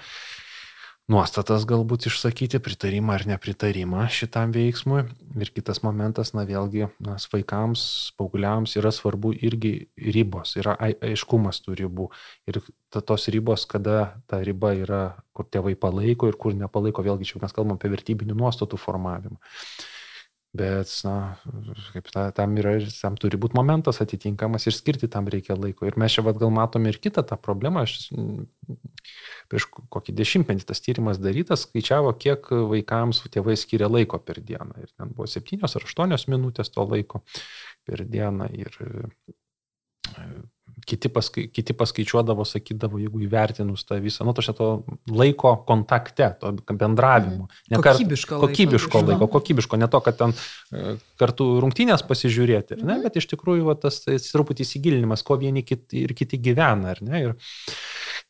nuostatas 1.11 1.65
galbūt 1.69 2.07
išsakyti, 2.11 2.61
pritarimą 2.63 3.17
ar 3.17 3.25
nepritarimą 3.29 4.07
šitam 4.15 4.55
veiksmui. 4.55 5.03
Ir 5.43 5.51
kitas 5.55 5.83
momentas, 5.83 6.33
na 6.37 6.45
vėlgi, 6.49 6.89
nas 7.03 7.27
vaikams, 7.33 7.83
paaugliams 8.19 8.77
yra 8.79 8.93
svarbu 8.95 9.33
irgi 9.35 9.91
ribos, 9.99 10.57
yra 10.61 10.77
aiškumas 10.79 11.63
tų 11.65 11.79
ribų. 11.83 12.09
Ir 12.51 12.61
ta, 12.93 13.03
tos 13.03 13.29
ribos, 13.33 13.67
kada 13.71 14.23
ta 14.31 14.43
riba 14.47 14.75
yra, 14.79 15.03
kur 15.37 15.49
tėvai 15.51 15.77
palaiko 15.79 16.31
ir 16.31 16.39
kur 16.41 16.57
nepalaiko, 16.59 17.05
vėlgi 17.07 17.33
čia 17.33 17.43
mes 17.43 17.55
kalbam 17.57 17.79
apie 17.79 17.93
vertybinių 17.93 18.39
nuostatų 18.39 18.79
formavimą. 18.81 19.41
Bet, 20.51 20.91
na, 21.07 21.37
kaip 21.95 22.09
ta, 22.11 22.25
tam 22.35 22.57
yra, 22.59 22.73
tam 22.91 23.15
turi 23.21 23.39
būti 23.39 23.55
momentas 23.55 24.01
atitinkamas 24.03 24.67
ir 24.67 24.75
skirti 24.75 25.07
tam 25.11 25.29
reikia 25.31 25.55
laiko. 25.55 25.87
Ir 25.87 25.95
mes 26.01 26.17
čia 26.17 26.25
vad 26.27 26.41
gal 26.43 26.51
matome 26.51 26.91
ir 26.91 26.99
kitą 26.99 27.23
tą 27.23 27.39
problemą. 27.39 27.85
Aš 27.87 28.09
prieš 29.51 29.69
kokį 29.71 30.17
dešimtmetį 30.19 30.67
tas 30.67 30.83
tyrimas 30.83 31.23
darytas, 31.23 31.69
skaičiavo, 31.69 32.11
kiek 32.19 32.51
vaikams 32.73 33.23
tėvai 33.31 33.55
skiria 33.63 33.87
laiko 33.87 34.19
per 34.19 34.43
dieną. 34.43 34.75
Ir 34.83 34.91
ten 34.91 35.15
buvo 35.15 35.31
septynios 35.31 35.79
ar 35.79 35.87
aštuonios 35.87 36.27
minutės 36.27 36.75
to 36.75 36.83
laiko 36.83 37.23
per 37.87 38.03
dieną. 38.03 38.51
Ir 38.59 38.75
kiti, 40.87 41.11
paskai, 41.13 41.47
kiti 41.53 41.75
paskaičiuodavo, 41.77 42.45
sakydavo, 42.49 43.01
jeigu 43.03 43.23
įvertinus 43.25 43.85
tą 43.89 43.99
visą, 44.03 44.25
nu, 44.27 44.35
to 44.37 44.45
šito 44.45 44.69
laiko 45.11 45.55
kontakte, 45.69 46.33
to 46.41 46.53
bendravimo. 46.71 47.49
Ne 47.73 47.81
kokybiško, 47.83 48.37
kart, 48.37 48.45
kokybiško 48.47 49.03
laiko, 49.03 49.13
laiko, 49.13 49.31
kokybiško, 49.37 49.81
ne 49.81 49.91
to, 49.91 50.03
kad 50.07 50.19
ten 50.21 50.35
e, 50.37 50.97
kartu 51.21 51.49
rungtynės 51.65 52.05
pasižiūrėti, 52.09 52.81
ne, 52.81 52.97
mhm. 52.97 53.07
bet 53.07 53.21
iš 53.21 53.31
tikrųjų 53.35 53.69
va, 53.71 53.77
tas, 53.81 54.03
tas 54.07 54.31
truputį 54.35 54.67
įsigilinimas, 54.67 55.25
ko 55.27 55.39
vieni 55.41 55.65
kiti 55.67 56.05
ir 56.07 56.17
kiti 56.19 56.41
gyvena, 56.43 56.95
ar 56.95 57.05
ne. 57.05 57.25
Ir, 57.27 57.37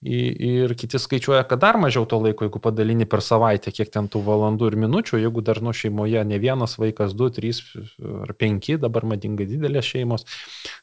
Ir 0.00 0.72
kiti 0.80 0.96
skaičiuoja, 0.96 1.42
kad 1.44 1.60
dar 1.60 1.76
mažiau 1.76 2.06
to 2.08 2.16
laiko, 2.24 2.46
jeigu 2.46 2.60
padalini 2.64 3.04
per 3.04 3.20
savaitę, 3.20 3.68
kiek 3.68 3.90
ten 3.92 4.06
tų 4.08 4.22
valandų 4.24 4.70
ir 4.70 4.76
minučių, 4.80 5.18
jeigu 5.20 5.42
dar 5.44 5.58
nu 5.60 5.74
šeimoje 5.76 6.22
ne 6.24 6.38
vienas 6.40 6.78
vaikas, 6.80 7.12
du, 7.12 7.28
trys 7.28 7.58
ar 8.24 8.32
penki, 8.32 8.78
dabar 8.80 9.04
madingai 9.04 9.44
didelės 9.50 9.84
šeimos, 9.84 10.24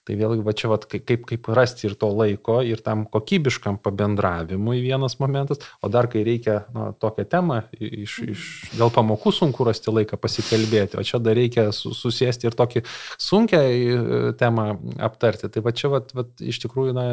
tai 0.06 0.20
vėlgi 0.20 0.46
va 0.46 0.54
čia 0.54 0.70
va, 0.70 0.78
kaip, 0.78 1.26
kaip 1.32 1.50
rasti 1.50 1.90
ir 1.90 1.96
to 1.98 2.12
laiko, 2.14 2.60
ir 2.62 2.84
tam 2.86 3.08
kokybiškam 3.10 3.80
pabendravimui 3.82 4.84
vienas 4.86 5.18
momentas, 5.18 5.66
o 5.82 5.90
dar 5.90 6.12
kai 6.14 6.22
reikia 6.22 6.60
nu, 6.78 6.92
tokią 7.02 7.26
temą, 7.26 7.64
iš, 7.74 8.20
iš, 8.22 8.46
dėl 8.78 8.94
pamokų 8.94 9.34
sunku 9.34 9.66
rasti 9.66 9.96
laiką 9.98 10.22
pasikalbėti, 10.22 11.02
o 11.02 11.02
čia 11.02 11.18
dar 11.18 11.40
reikia 11.42 11.72
susėsti 11.74 12.52
ir 12.52 12.60
tokį 12.62 12.86
sunkę 13.18 13.66
temą 14.38 14.70
aptarti. 15.10 15.50
Tai 15.50 15.66
va 15.66 15.74
čia 15.74 15.90
va, 15.90 16.06
va, 16.14 16.30
iš 16.38 16.62
tikrųjų 16.68 16.94
na, 16.94 17.10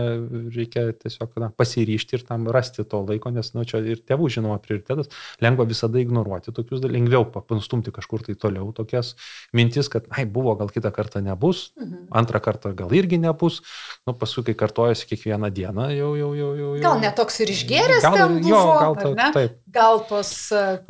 reikia 0.53 0.91
tiesiog 1.01 1.41
na, 1.41 1.49
pasirinkti 1.49 1.94
grįžti 1.95 2.19
ir 2.19 2.25
tam 2.27 2.47
rasti 2.51 2.85
to 2.85 3.01
laiko, 3.07 3.31
nes, 3.31 3.53
nu, 3.55 3.65
čia 3.69 3.81
ir 3.85 4.01
tėvų 4.03 4.29
žinoma 4.33 4.59
prioritetas, 4.63 5.11
lengva 5.43 5.67
visada 5.69 6.01
ignoruoti 6.03 6.55
tokius 6.55 6.85
lengviau 6.85 7.27
pastumti 7.31 7.93
kažkur 7.95 8.25
tai 8.27 8.35
toliau 8.35 8.73
tokias 8.75 9.15
mintis, 9.55 9.89
kad, 9.93 10.07
ai, 10.15 10.27
buvo, 10.27 10.55
gal 10.59 10.71
kitą 10.73 10.93
kartą 10.95 11.23
nebus, 11.25 11.71
mhm. 11.79 12.09
antrą 12.15 12.41
kartą 12.43 12.75
gal 12.77 12.93
irgi 12.95 13.19
nebus, 13.23 13.63
nu, 14.07 14.15
paskui, 14.19 14.45
kai 14.49 14.57
kartojasi 14.65 15.09
kiekvieną 15.11 15.51
dieną, 15.55 15.89
jau, 15.95 16.13
jau, 16.19 16.33
jau, 16.35 16.51
jau. 16.59 16.71
jau. 16.75 16.83
Gal 16.85 17.03
netoks 17.03 17.41
ir 17.45 17.55
išgėręs, 17.55 18.05
gal, 18.05 18.19
ten 18.19 18.39
buvo, 18.41 18.55
jo, 18.55 18.63
gal, 18.83 18.99
ta, 19.01 19.13
ne? 19.15 19.29
taip. 19.37 19.59
gal 19.75 20.03
tos 20.09 20.33
ar, 20.55 20.81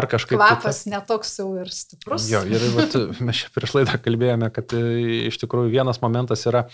ar 0.00 0.08
kažkaip. 0.10 0.38
Kvapas 0.38 0.84
kita... 0.84 0.94
netoks 0.96 1.36
jau 1.40 1.50
ir 1.62 1.72
stiprus. 1.74 2.28
Jo, 2.30 2.42
ir 2.48 2.64
vat, 2.76 2.96
mes 3.24 3.44
čia 3.44 3.52
prieš 3.54 3.76
laidą 3.78 4.00
kalbėjome, 4.02 4.50
kad 4.54 4.74
e, 4.76 4.84
iš 5.30 5.40
tikrųjų 5.42 5.72
vienas 5.78 6.02
momentas 6.04 6.44
yra 6.48 6.66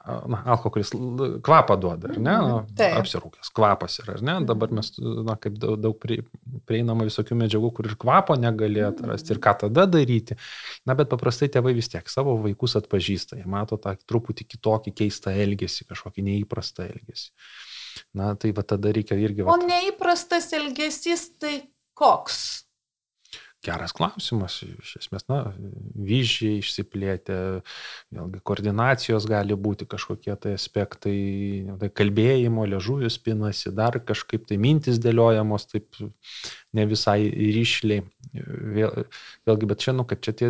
na, 0.00 0.40
alkoholis 0.54 0.92
kvapą 1.44 1.76
duoda, 1.80 2.08
ar 2.08 2.20
ne? 2.20 2.34
Nu, 2.44 2.60
apsirūkęs 3.00 3.52
kvapas 3.56 3.98
yra, 4.02 4.14
ar 4.16 4.22
ne? 4.24 4.36
Dabar 4.48 4.72
mes, 4.74 4.92
na, 4.98 5.36
kaip 5.40 5.58
daug, 5.60 6.06
prieinama 6.68 7.04
visokių 7.08 7.36
medžiagų, 7.42 7.72
kur 7.76 7.90
ir 7.90 7.96
kvapo 8.00 8.36
negali 8.40 8.82
atrasti 8.84 9.34
ir 9.34 9.42
ką 9.44 9.54
tada 9.64 9.84
daryti. 9.90 10.38
Na, 10.88 10.96
bet 10.98 11.12
paprastai 11.12 11.50
tėvai 11.52 11.74
vis 11.76 11.90
tiek 11.92 12.08
savo 12.12 12.38
vaikus 12.40 12.78
atpažįsta, 12.80 13.40
jie 13.40 13.48
mato 13.50 13.76
tą 13.80 13.92
truputį 14.08 14.48
kitokį 14.54 14.94
keistą 15.02 15.34
elgesį, 15.36 15.90
kažkokį 15.92 16.26
neįprastą 16.30 16.88
elgesį. 16.88 17.28
Na, 18.16 18.32
tai 18.40 18.54
va 18.56 18.64
tada 18.64 18.94
reikia 18.94 19.18
irgi. 19.20 19.44
Va... 19.44 19.54
O 19.54 19.60
neįprastas 19.60 20.48
elgesys 20.56 21.28
tai 21.42 21.58
koks? 21.98 22.69
Geras 23.60 23.92
klausimas, 23.92 24.54
iš 24.64 24.94
esmės, 25.02 25.26
na, 25.28 25.50
vyžiai 25.92 26.62
išsiplėtė, 26.62 27.34
vėlgi 28.16 28.40
koordinacijos 28.48 29.26
gali 29.28 29.52
būti 29.52 29.84
kažkokie 29.90 30.32
tai 30.40 30.54
aspektai, 30.56 31.16
tai 31.82 31.90
kalbėjimo, 31.92 32.64
ležuvis 32.72 33.18
pinasi, 33.20 33.68
dar 33.76 33.98
kažkaip 34.00 34.46
tai 34.48 34.56
mintis 34.56 34.96
dėliojamos, 35.04 35.66
taip 35.68 36.00
ne 36.72 36.86
visai 36.88 37.18
ryšliai. 37.28 38.06
Vėl, 38.78 39.04
vėlgi, 39.44 39.68
bet 39.68 39.84
čia, 39.84 39.94
nu, 39.98 40.06
kad 40.08 40.24
čia 40.24 40.32
tie 40.40 40.48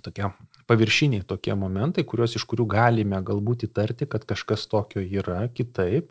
tokie 0.00 0.30
paviršiniai 0.70 1.26
tokie 1.28 1.52
momentai, 1.58 2.06
kuriuos 2.08 2.38
iš 2.38 2.46
kurių 2.48 2.64
galime 2.72 3.20
galbūt 3.26 3.66
įtarti, 3.68 4.08
kad 4.08 4.24
kažkas 4.28 4.64
tokio 4.70 5.02
yra 5.04 5.42
kitaip. 5.52 6.08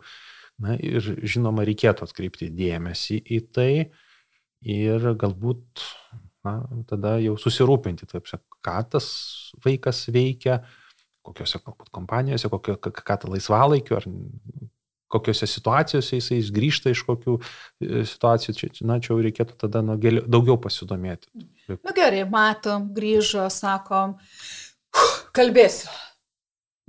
Na 0.60 0.76
ir 0.76 1.00
žinoma, 1.00 1.64
reikėtų 1.64 2.04
atkreipti 2.06 2.50
dėmesį 2.52 3.18
į 3.18 3.40
tai 3.50 3.72
ir 4.66 5.12
galbūt 5.20 5.84
na, 6.46 6.60
tada 6.88 7.16
jau 7.20 7.36
susirūpinti, 7.40 8.08
taip, 8.10 8.28
ką 8.64 8.76
tas 8.92 9.08
vaikas 9.64 10.06
veikia, 10.12 10.60
kokiuose 11.26 11.60
galbūt 11.64 11.90
kompanijose, 11.94 12.50
kokio, 12.52 12.76
ką 12.80 13.16
tą 13.20 13.32
laisvalaikiu, 13.32 13.98
ar 13.98 14.08
kokiuose 15.10 15.48
situacijose 15.50 16.20
jisai 16.20 16.40
grįžta 16.54 16.92
iš 16.94 17.02
kokių 17.08 17.36
e, 17.40 18.04
situacijų, 18.06 18.54
čia, 18.56 18.70
na, 18.86 19.00
čia 19.02 19.12
jau 19.12 19.22
reikėtų 19.24 19.58
tada 19.64 19.82
nu, 19.84 19.96
gėliau, 20.00 20.24
daugiau 20.30 20.56
pasidomėti. 20.62 21.28
Na 21.68 21.76
nu, 21.76 21.94
gerai, 21.96 22.22
matom, 22.30 22.88
grįžo, 22.94 23.48
sakom, 23.52 24.16
kalbėsiu. 25.36 25.90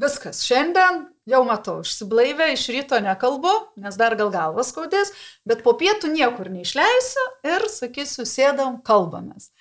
Viskas, 0.02 0.46
šiandien 0.48 1.11
jau 1.30 1.42
matau, 1.46 1.82
išsiblaivę, 1.86 2.52
iš 2.56 2.68
ryto 2.74 3.00
nekalbu, 3.04 3.54
nes 3.82 3.98
dar 4.00 4.16
gal 4.20 4.32
galvas 4.34 4.72
skaudės, 4.74 5.14
bet 5.48 5.64
po 5.66 5.74
pietų 5.78 6.12
niekur 6.14 6.50
neišleisiu 6.54 7.26
ir 7.48 7.68
sakysiu, 7.72 8.26
sėdam, 8.26 8.80
kalbamės. 8.86 9.52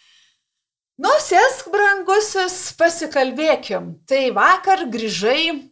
Nu, 1.00 1.12
sėsk, 1.24 1.70
brangusis, 1.72 2.74
pasikalbėkim. 2.76 3.94
Tai 4.04 4.20
vakar 4.36 4.84
grįžai 4.92 5.70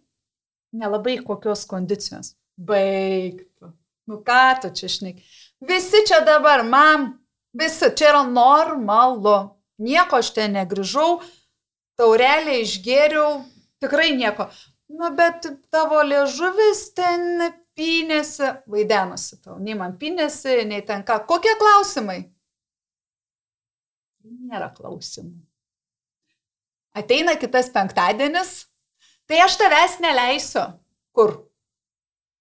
nelabai 0.73 1.19
kokios 1.21 1.67
kondicijos. 1.69 2.33
Baigtų. 2.57 3.75
Nu 4.09 4.23
ką 4.25 4.45
tu 4.63 4.71
čia 4.73 4.89
šnek. 4.89 5.21
Visi 5.69 6.01
čia 6.09 6.23
dabar, 6.25 6.65
mam, 6.65 7.11
visi, 7.53 7.91
čia 7.93 8.09
yra 8.15 8.23
normalu. 8.25 9.37
Nieko 9.85 10.23
aš 10.23 10.33
ten 10.35 10.57
negrįžau, 10.57 11.21
taurelę 12.01 12.57
išgėriau, 12.65 13.43
tikrai 13.85 14.15
nieko. 14.17 14.49
Nu, 14.89 15.11
bet 15.13 15.45
tavo 15.69 16.01
liežuvis 16.01 16.87
ten 16.97 17.43
pynėsi, 17.77 18.49
vaidenosi 18.73 19.37
tau, 19.45 19.59
nei 19.61 19.77
man 19.77 19.99
pynėsi, 20.01 20.63
nei 20.69 20.81
ten 20.87 21.05
ką. 21.07 21.21
Kokie 21.29 21.53
klausimai? 21.61 22.23
Nėra 24.25 24.71
klausimų. 24.73 25.37
Ateina 26.99 27.37
kitas 27.39 27.69
penktadienis, 27.75 28.55
tai 29.29 29.43
aš 29.45 29.59
tavęs 29.61 30.01
neleisiu. 30.03 30.65
Kur? 31.15 31.37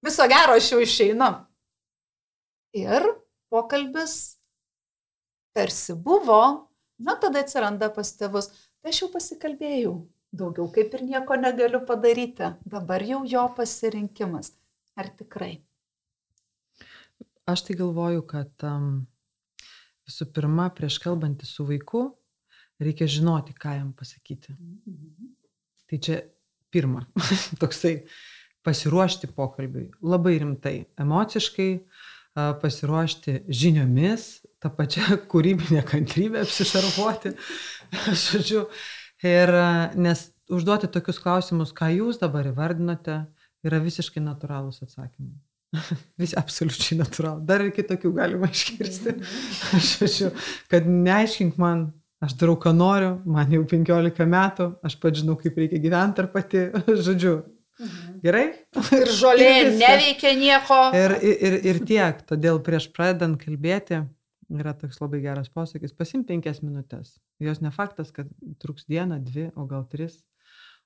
Viso 0.03 0.25
gero 0.31 0.55
aš 0.57 0.71
jau 0.71 0.79
išeinu. 0.81 1.29
Ir 2.77 3.05
pokalbis 3.51 4.37
tarsi 5.57 5.97
buvo, 5.99 6.69
na 6.97 7.17
tada 7.19 7.43
atsiranda 7.43 7.91
pas 7.93 8.15
tėvus, 8.15 8.53
tai 8.79 8.93
aš 8.93 9.03
jau 9.03 9.11
pasikalbėjau 9.13 9.97
daugiau 10.31 10.69
kaip 10.73 10.93
ir 10.97 11.03
nieko 11.07 11.37
negaliu 11.39 11.83
padaryti. 11.85 12.53
Dabar 12.65 13.03
jau 13.03 13.23
jo 13.25 13.45
pasirinkimas. 13.57 14.53
Ar 14.97 15.09
tikrai? 15.13 15.57
Aš 17.47 17.63
tai 17.67 17.77
galvoju, 17.79 18.23
kad 18.27 18.65
um, 18.67 19.05
visų 20.07 20.27
pirma, 20.35 20.67
prieš 20.75 20.97
kalbantį 21.03 21.47
su 21.47 21.63
vaiku, 21.67 22.09
reikia 22.81 23.07
žinoti, 23.07 23.55
ką 23.55 23.77
jam 23.77 23.93
pasakyti. 23.95 24.55
Mhm. 24.57 25.29
Tai 25.87 26.01
čia 26.03 26.17
pirma, 26.73 27.05
toksai 27.61 28.01
pasiruošti 28.67 29.29
pokalbiui 29.31 29.87
labai 30.03 30.35
rimtai, 30.41 30.77
emociškai, 30.99 31.71
pasiruošti 32.61 33.39
žiniomis, 33.47 34.27
tą 34.61 34.71
pačią 34.75 35.17
kūrybinę 35.31 35.83
kantrybę 35.87 36.43
apsišarvuoti. 36.43 37.33
Žodžiu, 38.25 38.65
Ir 39.25 39.49
nes 39.97 40.27
užduoti 40.53 40.89
tokius 40.93 41.19
klausimus, 41.21 41.73
ką 41.75 41.89
jūs 41.95 42.21
dabar 42.21 42.47
įvardinote, 42.51 43.23
yra 43.65 43.81
visiškai 43.83 44.21
natūralūs 44.23 44.83
atsakymai. 44.85 45.35
Vis 46.21 46.33
absoliučiai 46.37 46.99
natūralu. 47.01 47.43
Dar 47.47 47.63
ir 47.65 47.73
kitokių 47.75 48.13
galima 48.15 48.49
iškirsti. 48.51 49.17
Aš 49.77 49.91
žodžiu, 49.99 50.31
kad 50.71 50.87
neaiškink 50.87 51.59
man, 51.61 51.89
aš 52.23 52.37
darau, 52.39 52.55
ką 52.61 52.73
noriu, 52.73 53.17
man 53.29 53.51
jau 53.53 53.61
15 53.67 54.25
metų, 54.31 54.71
aš 54.87 54.95
pats 55.01 55.21
žinau, 55.21 55.35
kaip 55.37 55.59
reikia 55.59 55.81
gyventi 55.83 56.23
ar 56.23 56.31
pati, 56.33 56.67
žodžiu. 57.07 57.35
Mhm. 57.77 58.13
Gerai? 58.23 58.45
Ir 58.97 59.11
žolė 59.13 59.49
ir 59.59 59.67
neveikia 59.77 60.31
nieko. 60.37 60.79
Ir, 60.97 61.13
ir, 61.21 61.57
ir 61.69 61.81
tiek. 61.85 62.23
Todėl 62.25 62.57
prieš 62.65 62.87
pradedant 62.89 63.37
kalbėti, 63.37 63.99
Yra 64.47 64.71
toks 64.79 65.01
labai 65.01 65.19
geras 65.23 65.49
posakis, 65.51 65.91
pasim 65.91 66.23
penkias 66.27 66.61
minutės. 66.63 67.17
Jos 67.43 67.59
ne 67.59 67.71
faktas, 67.75 68.13
kad 68.15 68.29
truks 68.63 68.87
dieną, 68.87 69.19
dvi, 69.25 69.49
o 69.59 69.65
gal 69.67 69.83
tris, 69.91 70.21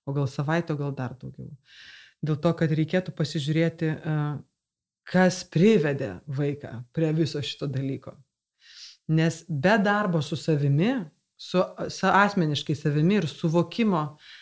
o 0.05 0.15
gal 0.15 0.25
savaitę, 0.29 0.73
o 0.73 0.79
gal 0.79 0.95
dar 0.97 1.13
daugiau. 1.19 1.51
Dėl 2.25 2.39
to, 2.41 2.53
kad 2.57 2.73
reikėtų 2.73 3.13
pasižiūrėti, 3.17 3.91
kas 5.11 5.41
privedė 5.53 6.15
vaiką 6.25 6.73
prie 6.93 7.13
viso 7.17 7.41
šito 7.45 7.69
dalyko. 7.69 8.15
Nes 9.11 9.41
be 9.49 9.75
darbo 9.81 10.21
su 10.25 10.37
savimi, 10.39 10.93
su, 11.37 11.61
su 11.89 12.09
asmeniškai 12.09 12.77
savimi 12.77 13.17
ir 13.19 13.27
suvokimo 13.29 14.03
uh, 14.05 14.41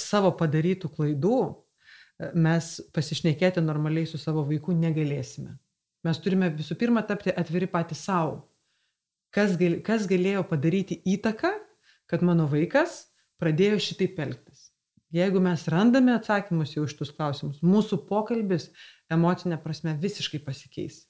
savo 0.00 0.32
padarytų 0.36 0.90
klaidų, 0.94 1.40
mes 2.34 2.70
pasišnekėti 2.94 3.62
normaliai 3.62 4.08
su 4.08 4.18
savo 4.18 4.42
vaiku 4.46 4.74
negalėsime. 4.74 5.52
Mes 6.06 6.20
turime 6.22 6.48
visų 6.54 6.76
pirma 6.78 7.02
tapti 7.06 7.30
atviri 7.34 7.68
patys 7.70 8.04
savo 8.06 8.48
kas, 9.34 9.56
gal, 9.60 9.78
kas 9.84 10.08
galėjo 10.10 10.44
padaryti 10.48 11.00
įtaką, 11.16 11.52
kad 12.08 12.24
mano 12.24 12.48
vaikas 12.50 13.04
pradėjo 13.38 13.78
šitaip 13.82 14.18
elgtis. 14.24 14.68
Jeigu 15.14 15.40
mes 15.40 15.62
randame 15.72 16.12
atsakymus 16.12 16.74
jau 16.74 16.84
iš 16.84 16.92
tuos 16.98 17.10
klausimus, 17.16 17.62
mūsų 17.64 18.02
pokalbis 18.10 18.68
emocinė 19.12 19.56
prasme 19.62 19.94
visiškai 20.02 20.42
pasikeis. 20.44 21.06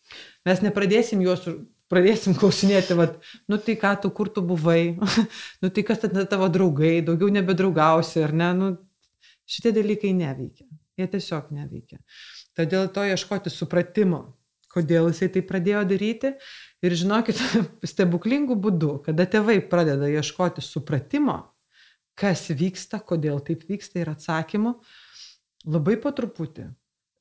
Mes 0.46 0.62
nepradėsim 0.62 1.24
juos, 1.24 1.42
pradėsim 1.90 2.36
klausinėti, 2.38 2.94
vat, 2.98 3.16
nu 3.50 3.58
tai 3.58 3.74
ką 3.80 3.96
tu, 4.04 4.12
kur 4.14 4.30
tu 4.30 4.44
buvai, 4.46 4.94
nu 5.62 5.72
tai 5.74 5.82
kas 5.86 6.04
tada 6.04 6.28
tavo 6.30 6.46
draugai, 6.52 7.00
daugiau 7.02 7.32
nebedraugausi, 7.34 8.22
ar 8.22 8.36
ne, 8.36 8.52
nu 8.54 8.70
šitie 9.50 9.74
dalykai 9.74 10.14
neveikia. 10.14 10.68
Jie 10.98 11.06
tiesiog 11.10 11.50
neveikia. 11.54 11.98
Todėl 12.58 12.88
to 12.94 13.02
ieškoti 13.06 13.50
supratimo, 13.54 14.37
kodėl 14.72 15.10
jisai 15.12 15.30
tai 15.34 15.44
pradėjo 15.46 15.84
daryti. 15.88 16.34
Ir 16.84 16.94
žinokit, 16.94 17.40
stebuklingų 17.92 18.58
būdų, 18.58 18.92
kada 19.08 19.26
tėvai 19.30 19.60
pradeda 19.70 20.10
ieškoti 20.12 20.64
supratimo, 20.64 21.40
kas 22.18 22.48
vyksta, 22.50 23.00
kodėl 23.00 23.40
taip 23.44 23.64
vyksta 23.68 24.02
ir 24.02 24.12
atsakymų, 24.14 24.76
labai 25.66 25.96
po 26.02 26.14
truputį 26.14 26.68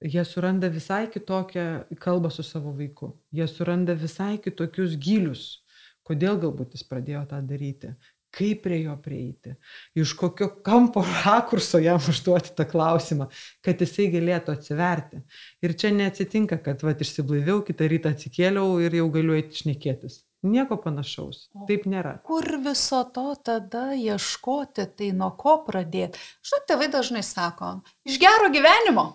jie 0.01 0.25
suranda 0.25 0.69
visai 0.69 1.07
kitokią 1.09 1.83
kalbą 1.99 2.29
su 2.29 2.43
savo 2.43 2.71
vaiku. 2.71 3.17
Jie 3.31 3.47
suranda 3.47 3.93
visai 3.93 4.37
kitokius 4.37 4.95
gilius, 4.97 5.63
kodėl 6.05 6.37
galbūt 6.41 6.77
jis 6.77 6.85
pradėjo 6.87 7.25
tą 7.29 7.41
daryti, 7.41 7.95
kaip 8.37 8.61
prie 8.65 8.83
jo 8.83 8.93
prieiti, 9.01 9.55
iš 9.97 10.13
kokio 10.19 10.49
kampo 10.65 11.01
rakurso 11.25 11.81
jam 11.81 11.97
užduoti 11.97 12.53
tą 12.57 12.67
klausimą, 12.69 13.29
kad 13.65 13.81
jisai 13.81 14.07
galėtų 14.13 14.53
atsiverti. 14.53 15.23
Ir 15.65 15.73
čia 15.79 15.91
neatsitinka, 15.95 16.59
kad 16.63 16.85
va 16.85 16.93
išsiblaiviau, 16.93 17.63
kitą 17.65 17.89
rytą 17.89 18.13
atsikėliau 18.13 18.77
ir 18.85 18.99
jau 18.99 19.09
galiu 19.13 19.37
eiti 19.37 19.63
šnekėtis. 19.63 20.21
Nieko 20.45 20.77
panašaus. 20.77 21.47
Taip 21.67 21.87
nėra. 21.89 22.19
Kur 22.27 22.45
viso 22.61 23.01
to 23.13 23.31
tada 23.43 23.89
ieškoti, 23.97 24.85
tai 24.93 25.09
nuo 25.17 25.31
ko 25.39 25.57
pradėti? 25.65 26.21
Žinot, 26.45 26.67
tėvai 26.69 26.91
dažnai 26.93 27.23
sako, 27.25 27.79
iš 28.05 28.19
gero 28.21 28.51
gyvenimo. 28.53 29.07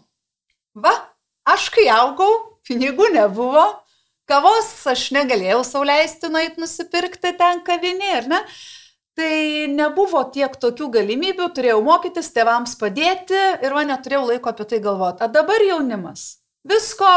Va, 0.75 0.93
aš 1.47 1.69
kai 1.75 1.87
augau, 1.95 2.59
pinigų 2.67 3.13
nebuvo, 3.15 3.65
kavos 4.27 4.71
aš 4.91 5.11
negalėjau 5.15 5.63
sauliaisti 5.69 6.31
nueit 6.33 6.59
nusipirkti 6.59 7.37
ten 7.39 7.63
kavinė, 7.67 8.13
ar 8.19 8.31
ne? 8.35 8.41
Tai 9.19 9.69
nebuvo 9.69 10.23
tiek 10.33 10.55
tokių 10.57 10.89
galimybių, 10.95 11.51
turėjau 11.53 11.83
mokytis, 11.85 12.31
tėvams 12.33 12.79
padėti 12.81 13.37
ir 13.61 13.75
man 13.77 13.91
neturėjau 13.93 14.25
laiko 14.31 14.53
apie 14.55 14.65
tai 14.71 14.81
galvoti. 14.85 15.27
O 15.27 15.29
dabar 15.29 15.65
jaunimas. 15.67 16.23
Visko 16.65 17.11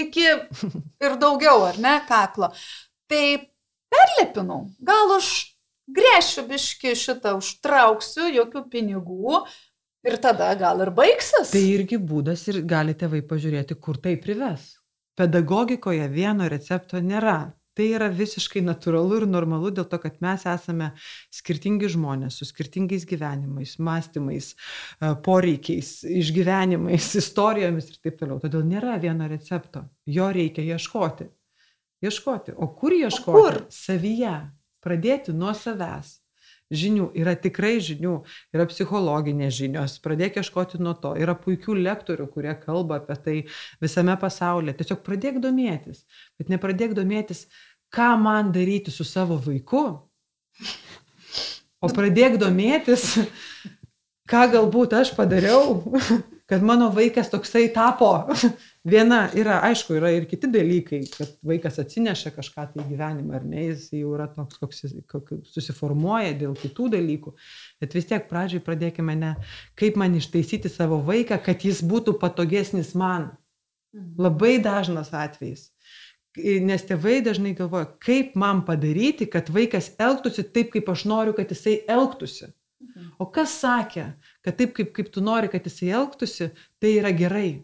iki 0.00 0.26
ir 0.26 1.16
daugiau, 1.22 1.62
ar 1.68 1.78
ne, 1.78 1.94
kaklo. 2.08 2.50
Tai 3.06 3.24
perlepinau. 3.92 4.64
Gal 4.82 5.14
už 5.20 5.30
grėšiu 5.92 6.48
biški 6.50 6.96
šitą, 6.98 7.36
užtrauksiu, 7.38 8.26
jokių 8.40 8.66
pinigų. 8.72 9.42
Ir 10.02 10.18
tada 10.18 10.48
gal 10.58 10.82
ir 10.82 10.90
baigsis. 10.90 11.52
Tai 11.54 11.62
irgi 11.62 12.00
būdas 12.02 12.42
ir 12.50 12.64
galite 12.66 13.06
vai 13.06 13.22
pažiūrėti, 13.22 13.78
kur 13.78 14.00
tai 14.02 14.16
prives. 14.18 14.72
Pedagogikoje 15.14 16.08
vieno 16.10 16.48
recepto 16.50 16.98
nėra. 16.98 17.52
Tai 17.72 17.86
yra 17.96 18.10
visiškai 18.12 18.60
natūralu 18.66 19.22
ir 19.22 19.26
normalu 19.30 19.70
dėl 19.72 19.86
to, 19.88 19.96
kad 20.02 20.18
mes 20.24 20.44
esame 20.48 20.90
skirtingi 21.32 21.88
žmonės 21.94 22.36
su 22.40 22.48
skirtingais 22.48 23.06
gyvenimais, 23.08 23.78
mąstymais, 23.80 24.52
e, 24.52 25.12
poreikiais, 25.24 25.94
išgyvenimais, 26.04 27.12
istorijomis 27.22 27.92
ir 27.92 28.00
taip 28.04 28.18
toliau. 28.20 28.40
Todėl 28.42 28.66
nėra 28.68 28.98
vieno 29.00 29.28
recepto. 29.30 29.86
Jo 30.04 30.28
reikia 30.36 30.66
ieškoti. 30.74 31.30
Ieškoti. 32.04 32.56
O 32.60 32.72
kur 32.76 32.92
ieškoti? 32.96 33.30
O 33.32 33.46
kur? 33.46 33.62
Savyje. 33.72 34.36
Pradėti 34.82 35.32
nuo 35.32 35.54
savęs 35.54 36.21
žinių, 36.72 37.10
yra 37.18 37.34
tikrai 37.38 37.76
žinių, 37.84 38.14
yra 38.54 38.66
psichologinės 38.70 39.54
žinios, 39.56 39.98
pradėk 40.04 40.40
ieškoti 40.40 40.80
nuo 40.82 40.94
to, 40.98 41.12
yra 41.20 41.34
puikių 41.38 41.76
lektorių, 41.78 42.28
kurie 42.32 42.54
kalba 42.60 43.00
apie 43.00 43.18
tai 43.26 43.36
visame 43.82 44.16
pasaulyje, 44.20 44.78
tiesiog 44.80 45.04
pradėk 45.06 45.40
domėtis, 45.44 46.04
bet 46.40 46.52
nepradėk 46.52 46.96
domėtis, 46.98 47.46
ką 47.92 48.14
man 48.20 48.52
daryti 48.54 48.94
su 48.94 49.04
savo 49.04 49.36
vaiku, 49.42 49.84
o 51.82 51.92
pradėk 51.92 52.38
domėtis, 52.40 53.14
ką 54.30 54.46
galbūt 54.56 54.96
aš 55.02 55.14
padariau, 55.18 55.80
kad 56.50 56.64
mano 56.64 56.90
vaikas 56.92 57.30
toksai 57.32 57.68
tapo 57.72 58.14
viena 58.84 59.26
yra, 59.38 59.60
aišku, 59.68 59.94
yra 59.98 60.10
ir 60.14 60.26
kiti 60.30 60.50
dalykai, 60.50 61.02
kad 61.12 61.34
vaikas 61.46 61.78
atsineša 61.82 62.32
kažką 62.34 62.66
tai 62.74 62.86
gyvenimą, 62.88 63.36
ar 63.38 63.44
ne, 63.46 63.66
jis 63.70 63.88
jau 63.94 64.14
yra 64.16 64.28
toks, 64.32 64.58
koks 64.62 64.84
jis 64.84 64.96
susiformuoja 65.54 66.34
dėl 66.38 66.56
kitų 66.58 66.88
dalykų. 66.96 67.34
Bet 67.82 67.94
vis 67.96 68.08
tiek 68.10 68.26
pradžiai 68.30 68.62
pradėkime 68.64 69.16
ne, 69.18 69.34
kaip 69.78 69.98
man 70.00 70.16
ištaisyti 70.18 70.72
savo 70.72 71.00
vaiką, 71.06 71.38
kad 71.44 71.66
jis 71.66 71.82
būtų 71.86 72.18
patogesnis 72.22 72.94
man. 72.98 73.30
Mhm. 73.92 74.16
Labai 74.24 74.56
dažnas 74.64 75.12
atvejis. 75.12 75.68
Nes 76.64 76.80
tėvai 76.88 77.18
dažnai 77.20 77.52
galvoja, 77.52 77.90
kaip 78.00 78.32
man 78.40 78.62
padaryti, 78.64 79.26
kad 79.28 79.50
vaikas 79.52 79.90
elgtųsi 80.00 80.46
taip, 80.48 80.70
kaip 80.72 80.88
aš 80.88 81.04
noriu, 81.04 81.34
kad 81.36 81.52
jisai 81.52 81.82
elgtųsi. 81.92 82.48
Mhm. 82.82 83.10
O 83.20 83.28
kas 83.30 83.52
sakė, 83.60 84.14
kad 84.42 84.56
taip, 84.58 84.72
kaip, 84.74 84.94
kaip 84.96 85.12
tu 85.12 85.20
nori, 85.20 85.50
kad 85.52 85.68
jisai 85.68 85.92
elgtųsi, 86.00 86.50
tai 86.80 86.96
yra 86.98 87.12
gerai. 87.14 87.62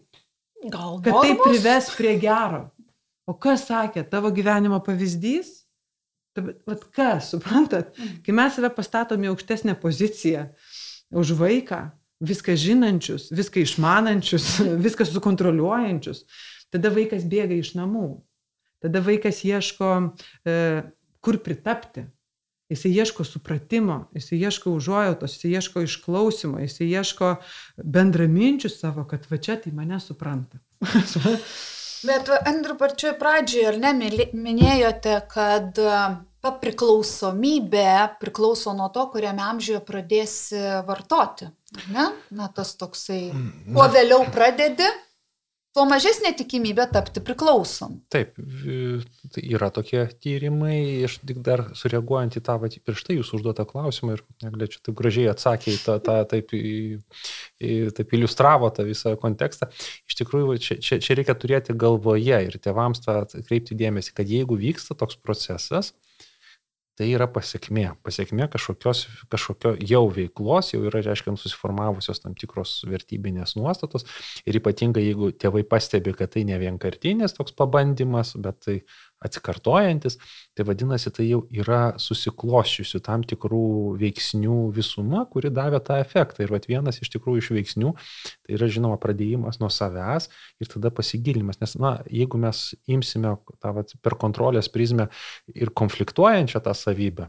Gal 0.66 0.98
kad 1.04 1.14
tai 1.22 1.36
prives 1.38 1.92
prie 1.94 2.16
gero. 2.18 2.66
O 3.28 3.34
kas 3.36 3.66
sakė, 3.68 4.02
tavo 4.08 4.32
gyvenimo 4.34 4.80
pavyzdys? 4.82 5.52
Vat 6.38 6.84
kas, 6.94 7.32
suprantat, 7.32 7.90
mm. 7.98 8.20
kai 8.26 8.34
mes 8.36 8.54
save 8.54 8.70
pastatome 8.74 9.26
į 9.26 9.32
aukštesnę 9.32 9.74
poziciją 9.82 10.44
už 11.18 11.32
vaiką, 11.38 11.80
viską 12.22 12.54
žinančius, 12.58 13.28
viską 13.34 13.62
išmanančius, 13.64 14.46
viską 14.86 15.06
sukontroliuojančius, 15.08 16.24
tada 16.72 16.92
vaikas 16.94 17.26
bėga 17.28 17.58
iš 17.58 17.74
namų. 17.78 18.20
Tada 18.78 19.02
vaikas 19.02 19.42
ieško, 19.42 19.90
e, 20.46 20.54
kur 21.18 21.40
pritapti. 21.42 22.06
Jisai 22.68 22.90
ieško 22.92 23.24
supratimo, 23.24 24.10
jisai 24.12 24.38
ieško 24.44 24.74
užuojautos, 24.76 25.38
jisai 25.38 25.54
ieško 25.56 25.82
išklausimo, 25.86 26.58
jisai 26.60 26.90
ieško 26.90 27.34
bendraminčių 27.80 28.68
savo, 28.68 29.06
kad 29.08 29.24
va 29.30 29.38
čia 29.40 29.56
tai 29.62 29.72
mane 29.72 30.00
supranta. 30.04 30.60
Bet 32.08 32.28
Andriu, 32.46 32.76
pačioj 32.78 33.16
pradžioje, 33.18 33.70
ar 33.72 33.78
ne, 33.82 33.92
minėjote, 34.36 35.16
kad 35.32 35.80
ta 36.44 36.52
priklausomybė 36.62 38.18
priklauso 38.20 38.74
nuo 38.76 38.86
to, 38.94 39.08
kuriame 39.14 39.42
amžiuje 39.42 39.80
pradėsi 39.88 40.60
vartoti. 40.86 41.48
Ne? 41.92 42.06
Na, 42.30 42.46
tas 42.54 42.76
toksai, 42.78 43.28
mm, 43.32 43.74
kuo 43.74 43.88
vėliau 43.92 44.22
pradedi, 44.32 44.86
tuo 45.76 45.84
mažesnė 45.88 46.32
tikimybė 46.38 46.86
tapti 46.92 47.22
priklausom. 47.24 47.98
Taip, 48.12 48.34
tai 49.34 49.44
yra 49.44 49.68
tokie 49.74 50.04
tyrimai, 50.22 51.04
aš 51.06 51.18
tik 51.28 51.40
dar 51.46 51.66
sureaguojant 51.78 52.38
į 52.40 52.42
tą 52.46 52.56
vat, 52.62 52.76
prieš 52.84 53.04
tai 53.06 53.18
jūsų 53.18 53.38
užduotą 53.38 53.66
klausimą 53.68 54.16
ir 54.16 54.24
negalėčiau 54.44 54.82
taip 54.88 54.98
gražiai 54.98 55.28
atsakė 55.32 55.74
į 55.76 55.78
tą, 55.84 55.98
tą 56.04 56.18
taip, 56.32 56.54
į, 56.56 57.78
taip 57.98 58.16
iliustravo 58.18 58.72
tą 58.74 58.88
visą 58.88 59.14
kontekstą. 59.20 59.70
Iš 60.08 60.18
tikrųjų, 60.22 60.58
čia, 60.64 60.78
čia, 60.82 61.00
čia 61.04 61.18
reikia 61.18 61.36
turėti 61.38 61.76
galvoje 61.78 62.42
ir 62.48 62.60
tėvams 62.64 63.04
tą 63.04 63.20
kreipti 63.38 63.78
dėmesį, 63.78 64.14
kad 64.16 64.30
jeigu 64.30 64.58
vyksta 64.58 64.96
toks 64.98 65.20
procesas, 65.20 65.92
tai 66.98 67.08
yra 67.14 67.28
pasiekmė. 67.30 67.86
Pasiekmė 68.06 68.48
kažkokios, 68.52 69.04
kažkokio 69.30 69.74
jau 69.86 70.02
veiklos, 70.14 70.72
jau 70.74 70.82
yra, 70.88 71.02
reiškia, 71.06 71.36
susiformavusios 71.38 72.22
tam 72.24 72.34
tikros 72.38 72.80
vertybinės 72.90 73.54
nuostatos. 73.58 74.06
Ir 74.48 74.58
ypatingai, 74.58 75.04
jeigu 75.06 75.30
tėvai 75.38 75.62
pastebi, 75.68 76.14
kad 76.18 76.34
tai 76.34 76.44
ne 76.48 76.58
vienkartinis 76.60 77.36
toks 77.38 77.54
pabandymas, 77.58 78.34
bet 78.42 78.60
tai 78.66 78.76
atsikartojantis, 79.24 80.18
tai 80.56 80.66
vadinasi, 80.68 81.10
tai 81.14 81.26
jau 81.26 81.40
yra 81.50 81.94
susikloščiusių 82.00 83.00
tam 83.06 83.24
tikrų 83.26 83.62
veiksnių 83.98 84.58
visuma, 84.74 85.24
kuri 85.30 85.50
davė 85.54 85.80
tą 85.84 85.98
efektą. 86.02 86.44
Ir 86.44 86.54
vat, 86.54 86.68
vienas 86.70 87.00
iš 87.02 87.10
tikrųjų 87.16 87.42
iš 87.42 87.50
veiksnių, 87.56 87.94
tai 88.46 88.58
yra 88.58 88.70
žinoma 88.70 89.00
pradėjimas 89.02 89.58
nuo 89.62 89.70
savęs 89.74 90.30
ir 90.62 90.70
tada 90.70 90.92
pasigilinimas. 90.94 91.58
Nes, 91.62 91.74
na, 91.80 91.96
jeigu 92.06 92.40
mes 92.42 92.70
imsime 92.86 93.34
tą 93.58 93.74
vat, 93.80 93.96
per 94.04 94.18
kontrolės 94.20 94.70
prizmę 94.70 95.10
ir 95.54 95.74
konfliktuojančią 95.74 96.62
tą 96.62 96.76
savybę, 96.78 97.28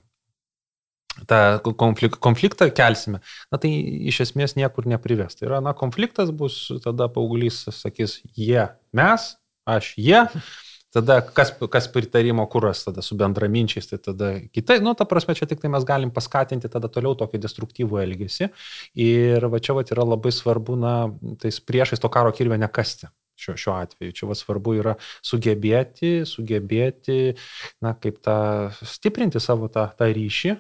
tą 1.28 1.74
konflik, 1.74 2.22
konfliktą 2.22 2.70
kelsime, 2.72 3.20
na 3.52 3.58
tai 3.58 3.72
iš 4.12 4.22
esmės 4.30 4.56
niekur 4.60 4.88
neprives. 4.90 5.40
Tai 5.40 5.50
yra, 5.50 5.60
na, 5.64 5.74
konfliktas 5.78 6.30
bus, 6.32 6.68
tada 6.86 7.10
paauglys 7.12 7.66
sakys, 7.74 8.20
jie, 8.38 8.70
mes, 8.94 9.34
aš, 9.70 9.96
jie. 9.98 10.28
Tada 10.94 11.20
kas, 11.22 11.52
kas 11.70 11.86
pritarimo 11.94 12.48
kuras 12.50 12.82
tada 12.88 13.04
su 13.06 13.18
bendraminčiais, 13.18 13.86
tai 13.92 14.00
tada 14.02 14.32
kitai, 14.50 14.80
nu, 14.82 14.96
ta 14.98 15.06
prasme, 15.06 15.36
čia 15.38 15.46
tik 15.50 15.62
tai 15.62 15.70
mes 15.70 15.86
galim 15.86 16.10
paskatinti 16.14 16.72
tada 16.72 16.90
toliau 16.90 17.14
tokį 17.20 17.42
destruktyvų 17.44 18.00
elgesį. 18.08 18.50
Ir 19.06 19.46
va 19.54 19.62
čia 19.62 19.78
va 19.78 19.86
yra 19.86 20.08
labai 20.08 20.34
svarbu, 20.34 20.78
na, 20.82 20.94
tais 21.42 21.62
priešais 21.62 22.02
to 22.02 22.10
karo 22.10 22.34
kirvę 22.34 22.58
nekasti. 22.58 23.12
Šiuo, 23.40 23.54
šiuo 23.56 23.76
atveju. 23.78 24.16
Čia 24.18 24.32
va 24.32 24.36
svarbu 24.36 24.74
yra 24.82 24.96
sugebėti, 25.24 26.26
sugebėti, 26.28 27.20
na, 27.86 27.94
kaip 27.96 28.18
tą, 28.26 28.40
stiprinti 28.82 29.40
savo 29.40 29.70
tą, 29.72 29.86
tą 29.96 30.10
ryšį, 30.12 30.58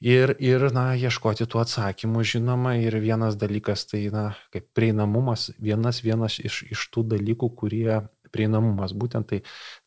Ir, 0.00 0.30
ir, 0.40 0.62
na, 0.72 0.94
ieškoti 0.96 1.44
tų 1.44 1.58
atsakymų, 1.60 2.22
žinoma, 2.24 2.70
ir 2.80 2.94
vienas 3.02 3.34
dalykas 3.36 3.82
tai, 3.84 4.06
na, 4.08 4.30
kaip 4.48 4.70
prieinamumas, 4.72 5.50
vienas 5.60 5.98
vienas 6.00 6.38
iš, 6.40 6.62
iš 6.72 6.86
tų 6.88 7.04
dalykų, 7.10 7.50
kurie 7.52 7.98
prieinamumas. 8.34 8.94
Būtent 8.96 9.28
tai, 9.30 9.40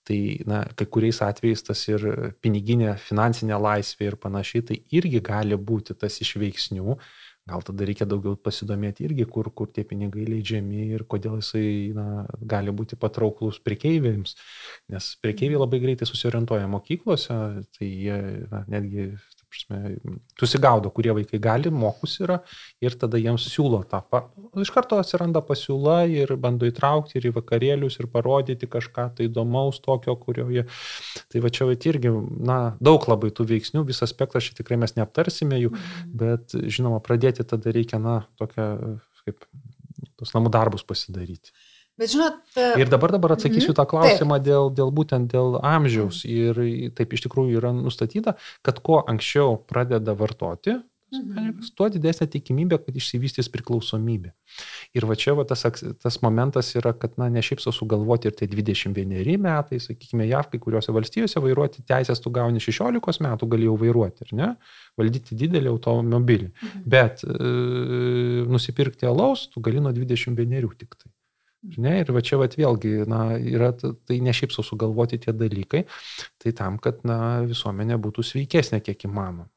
tai 0.08 0.20
na, 0.50 0.64
kai 0.78 0.88
kuriais 0.88 1.22
atvejais 1.26 1.66
tas 1.66 1.84
ir 1.90 2.08
piniginė, 2.44 2.96
finansinė 3.02 3.60
laisvė 3.60 4.12
ir 4.12 4.20
panašiai, 4.22 4.66
tai 4.70 4.80
irgi 4.96 5.24
gali 5.24 5.60
būti 5.60 5.98
tas 6.00 6.20
iš 6.24 6.36
veiksnių. 6.42 6.98
Gal 7.44 7.60
tada 7.68 7.84
reikia 7.84 8.06
daugiau 8.08 8.38
pasidomėti 8.40 9.04
irgi, 9.04 9.26
kur, 9.28 9.50
kur 9.52 9.68
tie 9.68 9.84
pinigai 9.84 10.24
leidžiami 10.30 10.86
ir 10.96 11.04
kodėl 11.12 11.42
jisai 11.42 11.92
na, 11.96 12.06
gali 12.40 12.72
būti 12.72 12.96
patrauklus 12.96 13.60
priekeiviams. 13.60 14.38
Nes 14.94 15.10
priekeiviai 15.20 15.60
labai 15.60 15.82
greitai 15.84 16.08
susiorientuoja 16.08 16.70
mokyklose, 16.72 17.36
tai 17.76 17.90
jie 17.90 18.20
na, 18.48 18.64
netgi 18.72 19.10
prasme, 19.54 19.96
susigaudo, 20.40 20.92
kurie 20.94 21.14
vaikai 21.16 21.40
gali, 21.42 21.72
mokus 21.74 22.18
yra 22.24 22.40
ir 22.84 22.96
tada 23.00 23.22
jiems 23.22 23.46
siūlo 23.52 23.84
tą. 23.90 24.02
Pa... 24.10 24.24
Iš 24.60 24.72
karto 24.74 25.00
atsiranda 25.02 25.44
pasiūla 25.46 26.04
ir 26.12 26.36
bando 26.42 26.68
įtraukti 26.70 27.20
ir 27.20 27.30
į 27.30 27.34
vakarėlius 27.38 28.00
ir 28.02 28.10
parodyti 28.14 28.70
kažką 28.70 29.10
tai 29.18 29.30
įdomaus 29.30 29.82
tokio, 29.84 30.16
kurio 30.20 30.48
jie. 30.54 30.66
Tai 31.32 31.44
va 31.44 31.54
čia 31.54 31.70
irgi, 31.74 32.14
na, 32.44 32.60
daug 32.84 33.06
labai 33.10 33.32
tų 33.36 33.48
veiksnių, 33.54 33.86
visą 33.88 34.08
aspektą 34.08 34.42
šį 34.44 34.58
tikrai 34.62 34.80
mes 34.82 34.98
neaptarsime 34.98 35.62
jų, 35.62 35.74
mhm. 35.74 36.16
bet 36.24 36.58
žinoma, 36.68 37.02
pradėti 37.04 37.46
tada 37.48 37.74
reikia, 37.76 38.02
na, 38.02 38.24
tokią, 38.42 38.68
kaip, 39.28 39.48
tos 40.20 40.34
namų 40.36 40.52
darbus 40.54 40.86
pasidaryti. 40.88 41.54
Bet 42.00 42.10
žinot. 42.10 42.40
Ir 42.58 42.90
dabar, 42.90 43.12
dabar 43.14 43.36
atsakysiu 43.36 43.70
mm 43.70 43.74
-hmm. 43.74 43.82
tą 43.82 43.86
klausimą 43.86 44.38
taip. 44.40 44.48
dėl, 44.48 44.72
dėl 44.80 44.90
būtent 45.00 45.30
dėl 45.34 45.60
amžiaus. 45.62 46.24
Ir 46.26 46.58
taip 46.98 47.14
iš 47.14 47.28
tikrųjų 47.28 47.62
yra 47.62 47.74
nustatyta, 47.74 48.36
kad 48.62 48.80
kuo 48.80 49.04
anksčiau 49.08 49.60
pradeda 49.68 50.14
vartoti, 50.18 50.80
-hmm. 51.14 51.70
tuo 51.78 51.88
didesnė 51.92 52.28
tikimybė, 52.34 52.80
kad 52.86 52.98
išsivystys 52.98 53.50
priklausomybė. 53.54 54.34
Ir 54.98 55.08
va 55.10 55.18
čia 55.20 55.36
va, 55.38 55.46
tas, 55.48 55.66
tas 56.02 56.20
momentas 56.26 56.74
yra, 56.80 56.94
kad 56.98 57.18
na, 57.22 57.30
ne 57.34 57.44
šiaip 57.46 57.62
sugalvoti 57.64 58.30
ir 58.30 58.38
tai 58.38 58.48
21 58.52 59.38
metai, 59.42 59.80
sakykime, 59.84 60.28
JAV 60.30 60.52
kai 60.54 60.62
kuriuose 60.66 60.96
valstijose 60.96 61.44
vairuoti 61.44 61.86
teisės 61.90 62.22
tu 62.24 62.34
gauni 62.34 62.62
16 62.64 63.24
metų, 63.26 63.50
gali 63.56 63.70
jau 63.70 63.78
vairuoti, 63.80 64.28
ar 64.28 64.38
ne? 64.40 64.52
Valdyti 65.00 65.38
didelį 65.40 65.74
automobilį. 65.74 66.52
Mhm. 66.52 66.86
Bet 66.96 67.26
e, 67.26 67.54
nusipirkti 68.50 69.10
alaus 69.10 69.48
tu 69.54 69.64
gali 69.64 69.84
nuo 69.84 69.94
21 69.96 70.78
tik 70.78 70.98
tai. 70.98 71.13
Ne, 71.64 71.94
ir 72.02 72.10
va 72.12 72.20
čia 72.20 72.38
va 72.42 72.50
vėlgi, 72.52 72.90
na, 73.08 73.38
yra, 73.40 73.70
tai 73.80 74.18
ne 74.24 74.34
šiaip 74.36 74.52
sugalvoti 74.52 75.22
tie 75.24 75.32
dalykai, 75.32 75.86
tai 76.44 76.52
tam, 76.58 76.76
kad, 76.84 77.00
na, 77.08 77.18
visuomenė 77.48 77.96
būtų 78.04 78.26
sveikesnė 78.28 78.82
kiek 78.84 79.08
įmanoma. 79.08 79.48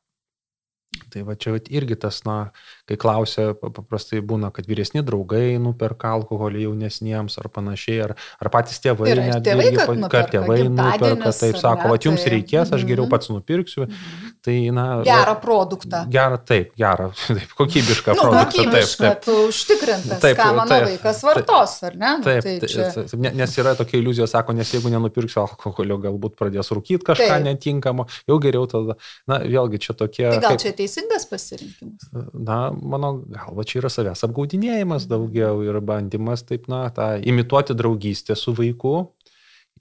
Tai 1.10 1.22
va 1.26 1.34
čia 1.38 1.54
irgi 1.72 1.96
tas, 2.00 2.18
na, 2.26 2.50
kai 2.88 2.96
klausia, 3.00 3.50
paprastai 3.56 4.20
būna, 4.24 4.50
kad 4.54 4.66
vyresni 4.68 5.02
draugai 5.06 5.56
nuperka 5.62 6.10
alkoholį 6.16 6.66
jaunesniems 6.66 7.38
ar 7.40 7.48
panašiai, 7.52 7.98
ar, 8.04 8.14
ar 8.42 8.50
patys 8.52 8.80
tėvai, 8.84 9.10
ir 9.12 9.20
net 9.22 9.44
tėvai, 9.46 9.68
kad, 9.76 9.92
nuperka, 9.96 10.10
kad 10.12 10.32
tėvai 10.34 10.58
nuperka, 10.68 11.32
taip 11.36 11.58
sako, 11.60 11.90
va 11.92 11.98
jums 12.02 12.24
tai... 12.24 12.32
reikės, 12.36 12.72
aš 12.76 12.84
geriau 12.88 13.06
mhm. 13.06 13.12
pats 13.14 13.32
nupirksiu. 13.32 13.86
Mhm. 13.86 14.32
Tai, 14.46 14.56
na, 14.76 14.86
gerą 15.06 15.34
produktą. 15.42 16.02
Gerą, 16.12 16.40
taip, 16.48 16.72
gerą, 16.78 17.08
taip, 17.38 17.54
kokybišką 17.60 18.16
nu, 18.16 18.26
produktą. 18.26 18.50
Kokybišką, 18.52 19.06
taip, 19.06 19.24
taip. 19.26 19.42
užtikrintas, 19.50 20.22
taip, 20.22 20.38
ką 20.40 20.48
mano 20.58 20.70
taip, 20.72 20.88
vaikas 20.92 21.22
vartos, 21.26 21.76
ar 21.88 21.98
ne? 21.98 22.12
Nu, 22.20 22.26
taip, 22.28 22.46
tai 22.46 22.70
čia... 22.72 22.88
taip, 22.94 23.16
nes 23.40 23.58
yra 23.62 23.76
tokia 23.78 24.00
iliuzija, 24.02 24.28
sako, 24.30 24.56
nes 24.58 24.74
jeigu 24.74 24.92
nenupirksiu 24.92 25.42
alkoholio, 25.44 25.98
galbūt 26.06 26.36
pradės 26.38 26.72
rūkyti 26.76 27.02
kažką 27.10 27.32
taip. 27.32 27.46
netinkamo, 27.48 28.06
jau 28.30 28.38
geriau 28.42 28.68
tada, 28.70 28.98
na, 29.30 29.40
vėlgi 29.42 29.82
čia 29.88 29.96
tokie. 29.98 30.28
Tai 30.28 30.40
gal 30.44 30.54
kaip... 30.54 30.62
čia 30.62 30.75
teisingas 30.78 31.26
pasirinkimas? 31.30 32.08
Na, 32.32 32.70
mano 32.70 33.12
galva 33.32 33.64
čia 33.68 33.80
yra 33.82 33.90
savęs 33.92 34.24
apgaudinėjimas 34.26 35.08
daugiau 35.10 35.60
ir 35.66 35.80
bandymas 35.84 36.44
taip, 36.48 36.68
na, 36.72 36.86
tą 36.94 37.14
imituoti 37.24 37.76
draugystę 37.78 38.36
su 38.38 38.54
vaiku. 38.56 38.96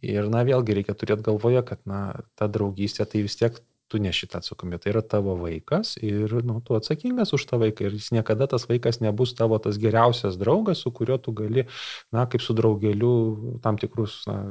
Ir, 0.06 0.28
na, 0.30 0.44
vėlgi 0.46 0.76
reikia 0.80 0.94
turėti 0.98 1.26
galvoje, 1.30 1.64
kad, 1.66 1.82
na, 1.90 2.02
ta 2.38 2.50
draugystė 2.52 3.08
tai 3.10 3.24
vis 3.26 3.38
tiek 3.40 3.58
tu 3.96 4.02
neši 4.04 4.28
tą 4.28 4.42
atsakomybę. 4.42 4.80
Tai 4.84 4.92
yra 4.92 5.02
tavo 5.02 5.36
vaikas 5.40 5.96
ir 6.04 6.34
nu, 6.44 6.60
tu 6.66 6.76
atsakingas 6.76 7.32
už 7.38 7.46
tą 7.48 7.60
vaiką 7.62 7.88
ir 7.88 7.96
jis 7.96 8.12
niekada 8.12 8.48
tas 8.52 8.68
vaikas 8.68 9.00
nebus 9.00 9.32
tavo 9.36 9.60
tas 9.64 9.80
geriausias 9.80 10.36
draugas, 10.42 10.84
su 10.84 10.92
kuriuo 10.92 11.18
tu 11.18 11.32
gali, 11.32 11.64
na, 12.12 12.26
kaip 12.28 12.44
su 12.44 12.56
draugeliu, 12.58 13.14
tam 13.64 13.80
tikrus 13.80 14.26
na, 14.28 14.42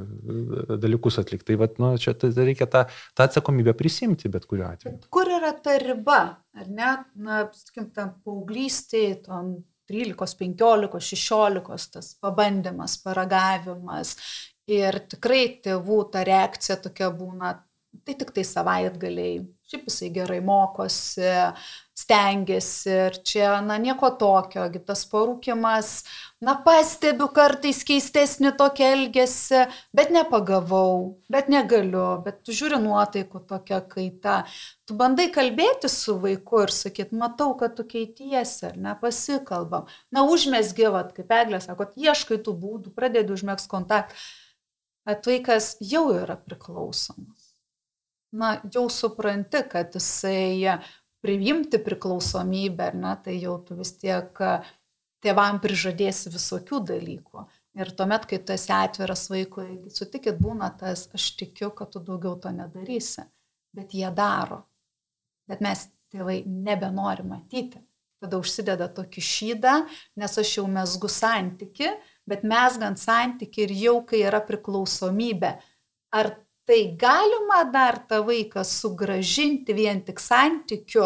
dalykus 0.81 1.19
atlikti. 1.21 1.51
Tai 1.51 1.59
vat, 1.61 1.77
nu, 1.77 1.91
čia 2.01 2.15
tai 2.17 2.31
reikia 2.33 2.65
tą, 2.65 2.87
tą 3.13 3.29
atsakomybę 3.29 3.75
prisimti 3.77 4.31
bet 4.33 4.49
kuriuo 4.49 4.71
atveju. 4.71 5.05
Kur 5.13 5.29
yra 5.37 5.53
ta 5.61 5.77
riba, 5.81 6.19
ar 6.57 6.73
ne, 6.73 6.91
na, 7.13 7.45
sakykim, 7.53 7.91
tam 7.93 8.17
paauglystėje, 8.25 9.21
tom 9.29 9.53
13, 9.91 10.39
15, 10.41 10.97
16 10.97 11.93
tas 11.93 12.15
pabandymas, 12.17 12.97
paragavimas. 13.05 14.15
Ir 14.65 14.97
tikrai 15.11 15.59
tėvų 15.61 15.99
ta 16.09 16.23
reakcija 16.25 16.79
tokia 16.81 17.11
būna, 17.13 17.51
tai 18.03 18.15
tik 18.19 18.31
tai 18.35 18.43
savaitgaliai. 18.47 19.43
Šiaip 19.65 19.87
jisai 19.89 20.11
gerai 20.13 20.43
mokosi, 20.45 21.25
stengiasi 21.97 22.91
ir 22.91 23.15
čia, 23.25 23.47
na, 23.65 23.77
nieko 23.81 24.11
tokio, 24.19 24.65
tas 24.85 25.01
parūkimas, 25.09 25.91
na, 26.43 26.53
pastebiu 26.65 27.29
kartais 27.33 27.79
keistesnį 27.87 28.51
tokį 28.59 28.85
elgesį, 28.89 29.63
bet 29.95 30.11
nepagavau, 30.13 31.15
bet 31.31 31.49
negaliu, 31.49 32.03
bet 32.25 32.51
žiūri 32.51 32.77
nuotaikų 32.83 33.41
tokia 33.49 33.79
kaita. 33.89 34.35
Tu 34.85 34.97
bandai 34.99 35.31
kalbėti 35.33 35.89
su 35.89 36.17
vaiku 36.21 36.65
ir 36.67 36.75
sakyt, 36.75 37.15
matau, 37.15 37.55
kad 37.57 37.73
tu 37.79 37.87
keitiesi, 37.89 38.67
ar 38.69 38.77
nepasikalbam. 38.89 39.89
Na, 40.13 40.27
užmesgyvat, 40.29 41.15
kaip 41.17 41.33
eglė 41.39 41.63
sako, 41.63 41.89
ieškai 41.95 42.37
tų 42.43 42.53
būdų, 42.59 42.93
pradedi 42.93 43.33
užmėgs 43.33 43.71
kontaktą. 43.71 44.19
Atvaikas 45.09 45.75
jau 45.85 46.09
yra 46.17 46.37
priklausomas 46.41 47.44
na, 48.35 48.55
jau 48.73 48.85
supranti, 48.91 49.63
kad 49.71 49.95
jisai 49.95 50.79
priimti 51.25 51.79
priklausomybę, 51.81 52.91
ar 52.91 52.97
ne, 53.01 53.13
tai 53.23 53.39
jau 53.41 53.57
tu 53.65 53.77
vis 53.79 53.95
tiek 53.97 54.41
tėvam 55.25 55.61
prižadėsi 55.63 56.33
visokių 56.33 56.81
dalykų. 56.91 57.45
Ir 57.75 57.91
tuomet, 57.97 58.27
kai 58.29 58.39
tu 58.39 58.53
esi 58.55 58.71
atviras 58.71 59.25
vaikui, 59.31 59.89
sutikit 59.91 60.37
būna 60.39 60.69
tas, 60.79 61.09
aš 61.15 61.31
tikiu, 61.39 61.73
kad 61.75 61.91
tu 61.91 61.99
daugiau 61.99 62.37
to 62.39 62.53
nedarysi, 62.55 63.25
bet 63.75 63.91
jie 63.97 64.07
daro. 64.15 64.61
Bet 65.49 65.59
mes 65.65 65.87
tėvai 66.13 66.43
nebenori 66.47 67.25
matyti. 67.27 67.81
Tada 68.23 68.39
užsideda 68.39 68.87
tokį 68.95 69.21
šydą, 69.21 69.73
nes 70.21 70.37
aš 70.39 70.53
jau 70.59 70.63
mesgu 70.71 71.09
santyki, 71.11 71.89
bet 72.25 72.45
mesgant 72.47 73.01
santyki 73.01 73.65
ir 73.65 73.73
jau 73.75 73.97
kai 74.07 74.23
yra 74.23 74.39
priklausomybė, 74.45 75.51
ar 76.15 76.31
tai 76.65 76.81
galima 76.99 77.63
dar 77.71 77.99
tą 78.09 78.21
vaiką 78.27 78.63
sugražinti 78.65 79.75
vien 79.77 80.01
tik 80.05 80.19
santykiu, 80.19 81.05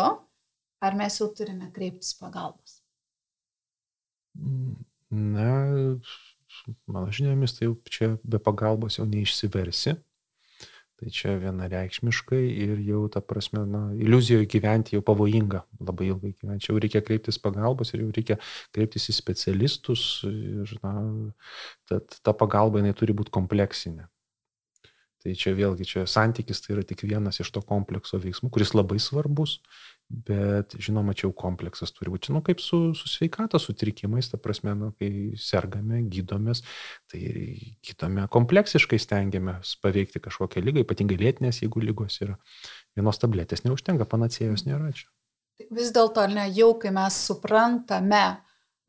ar 0.80 1.00
mes 1.00 1.20
jau 1.20 1.30
turime 1.36 1.72
kreiptis 1.76 2.16
pagalbos? 2.20 2.80
Na, 5.10 5.50
mano 6.88 7.10
žiniomis, 7.12 7.58
tai 7.58 7.68
jau 7.68 7.76
čia 7.90 8.14
be 8.24 8.40
pagalbos 8.40 9.00
jau 9.00 9.08
neišsiversi. 9.10 9.98
Tai 11.00 11.12
čia 11.16 11.38
vienareikšmiškai 11.40 12.42
ir 12.60 12.80
jau 12.84 13.06
ta 13.08 13.22
prasme, 13.24 13.62
na, 13.64 13.86
iliuzijoje 13.96 14.50
gyventi 14.52 14.98
jau 14.98 15.04
pavojinga, 15.08 15.62
labai 15.80 16.10
ilgai 16.10 16.34
gyventi. 16.34 16.66
Čia 16.66 16.74
jau 16.74 16.82
reikia 16.84 17.02
kreiptis 17.08 17.40
pagalbos 17.40 17.94
ir 17.94 18.04
jau 18.04 18.10
reikia 18.18 18.36
kreiptis 18.76 19.08
į 19.08 19.16
specialistus 19.16 20.04
ir, 20.28 20.74
na, 20.84 20.94
ta, 21.88 22.34
pagalba 22.36 22.84
jinai 22.84 22.92
turi 23.00 23.16
būti 23.16 23.32
kompleksinė. 23.32 24.10
Tai 25.20 25.34
čia 25.36 25.52
vėlgi, 25.52 25.84
čia 25.84 26.06
santykis 26.08 26.62
tai 26.64 26.78
yra 26.78 26.84
tik 26.88 27.04
vienas 27.04 27.42
iš 27.44 27.50
to 27.52 27.60
komplekso 27.68 28.16
veiksmų, 28.24 28.48
kuris 28.56 28.72
labai 28.72 29.02
svarbus, 29.04 29.58
bet 30.08 30.78
žinoma, 30.80 31.12
čia 31.12 31.28
jau 31.28 31.34
kompleksas 31.42 31.92
turi 31.92 32.14
būti, 32.14 32.32
nu, 32.32 32.40
kaip 32.46 32.64
su, 32.64 32.80
su 32.96 33.12
sveikatos 33.12 33.68
sutrikimais, 33.68 34.32
ta 34.32 34.40
prasme, 34.40 34.74
nu, 34.80 34.94
kai 34.96 35.36
sergame, 35.36 36.06
gydomės, 36.08 36.64
tai 37.12 37.22
gytome 37.86 38.30
kompleksiškai 38.32 39.02
stengiamės 39.04 39.76
paveikti 39.84 40.24
kažkokią 40.24 40.64
lygą, 40.64 40.86
ypatingai 40.88 41.20
lėtinės, 41.20 41.62
jeigu 41.66 41.84
lygos 41.84 42.22
yra. 42.24 42.40
Vienos 42.96 43.20
tabletės 43.20 43.68
neužtenka, 43.68 44.08
panacėjos 44.08 44.66
nėra 44.70 44.94
čia. 44.96 45.10
Vis 45.68 45.92
dėlto, 45.92 46.24
ne 46.32 46.48
jau 46.56 46.72
kai 46.80 46.96
mes 46.96 47.20
suprantame, 47.28 48.24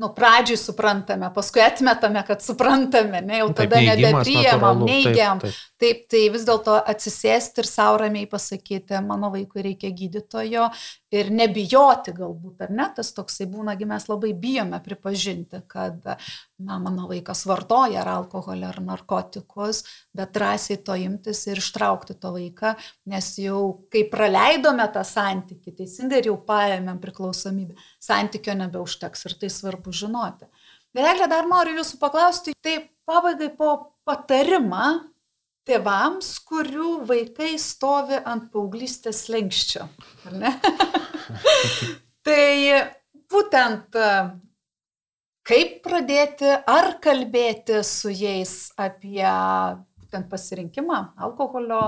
nu, 0.01 0.09
pradžiai 0.17 0.57
suprantame, 0.57 1.29
paskui 1.35 1.61
atmetame, 1.61 2.23
kad 2.27 2.41
suprantame, 2.41 3.21
ne, 3.21 3.43
jau 3.43 3.51
tada 3.53 3.77
taip, 3.77 4.01
nebepriemam, 4.01 4.85
neigiam. 4.89 5.43
Taip, 5.43 5.53
taip. 5.53 5.83
taip, 5.83 6.07
tai 6.15 6.23
vis 6.33 6.47
dėlto 6.49 6.79
atsisėsti 6.93 7.61
ir 7.61 7.69
savo 7.69 7.99
ramiai 8.01 8.29
pasakyti, 8.31 9.03
mano 9.05 9.29
vaikui 9.35 9.67
reikia 9.69 9.93
gydytojo 9.93 10.71
ir 11.15 11.31
nebijoti 11.35 12.15
galbūt, 12.15 12.63
ar 12.65 12.73
ne, 12.75 12.87
tas 12.95 13.11
toksai 13.17 13.49
būnagi 13.51 13.87
mes 13.89 14.07
labai 14.09 14.31
bijome 14.39 14.79
pripažinti, 14.85 15.63
kad, 15.71 15.99
na, 16.07 16.79
mano 16.83 17.09
vaikas 17.11 17.43
vartoja 17.51 18.03
ar 18.05 18.13
alkoholį, 18.15 18.67
ar 18.69 18.81
narkotikus, 18.87 19.83
bet 20.17 20.33
drąsiai 20.37 20.79
to 20.87 20.97
imtis 21.03 21.43
ir 21.51 21.61
ištraukti 21.63 22.17
to 22.21 22.33
vaiką, 22.37 22.75
nes 23.11 23.33
jau 23.43 23.63
kai 23.93 24.05
praleidome 24.13 24.87
tą 24.95 25.05
santykį, 25.07 25.77
teisingai 25.83 26.23
ir 26.23 26.31
jau 26.31 26.39
paėmėm 26.47 27.03
priklausomybę, 27.03 27.79
santykio 28.03 28.55
nebeužteks 28.63 29.27
ir 29.27 29.39
tai 29.43 29.51
svarbu 29.53 29.95
žinoti. 29.95 30.47
Eglė 30.95 31.29
dar 31.31 31.47
noriu 31.47 31.77
jūsų 31.79 32.01
paklausti, 32.01 32.55
tai 32.63 32.81
pabaigai 33.07 33.51
po 33.55 33.75
patarimą 34.07 35.11
tėvams, 35.69 36.31
kurių 36.49 37.01
vaikai 37.09 37.55
stovi 37.61 38.19
ant 38.25 38.49
paauglystės 38.53 39.27
lenkščio. 39.33 39.87
tai 42.27 42.47
būtent 43.31 43.99
kaip 45.51 45.81
pradėti, 45.85 46.51
ar 46.69 46.95
kalbėti 47.03 47.81
su 47.87 48.13
jais 48.13 48.71
apie 48.81 49.25
būtent 49.25 50.31
pasirinkimą 50.31 51.01
alkoholio, 51.27 51.83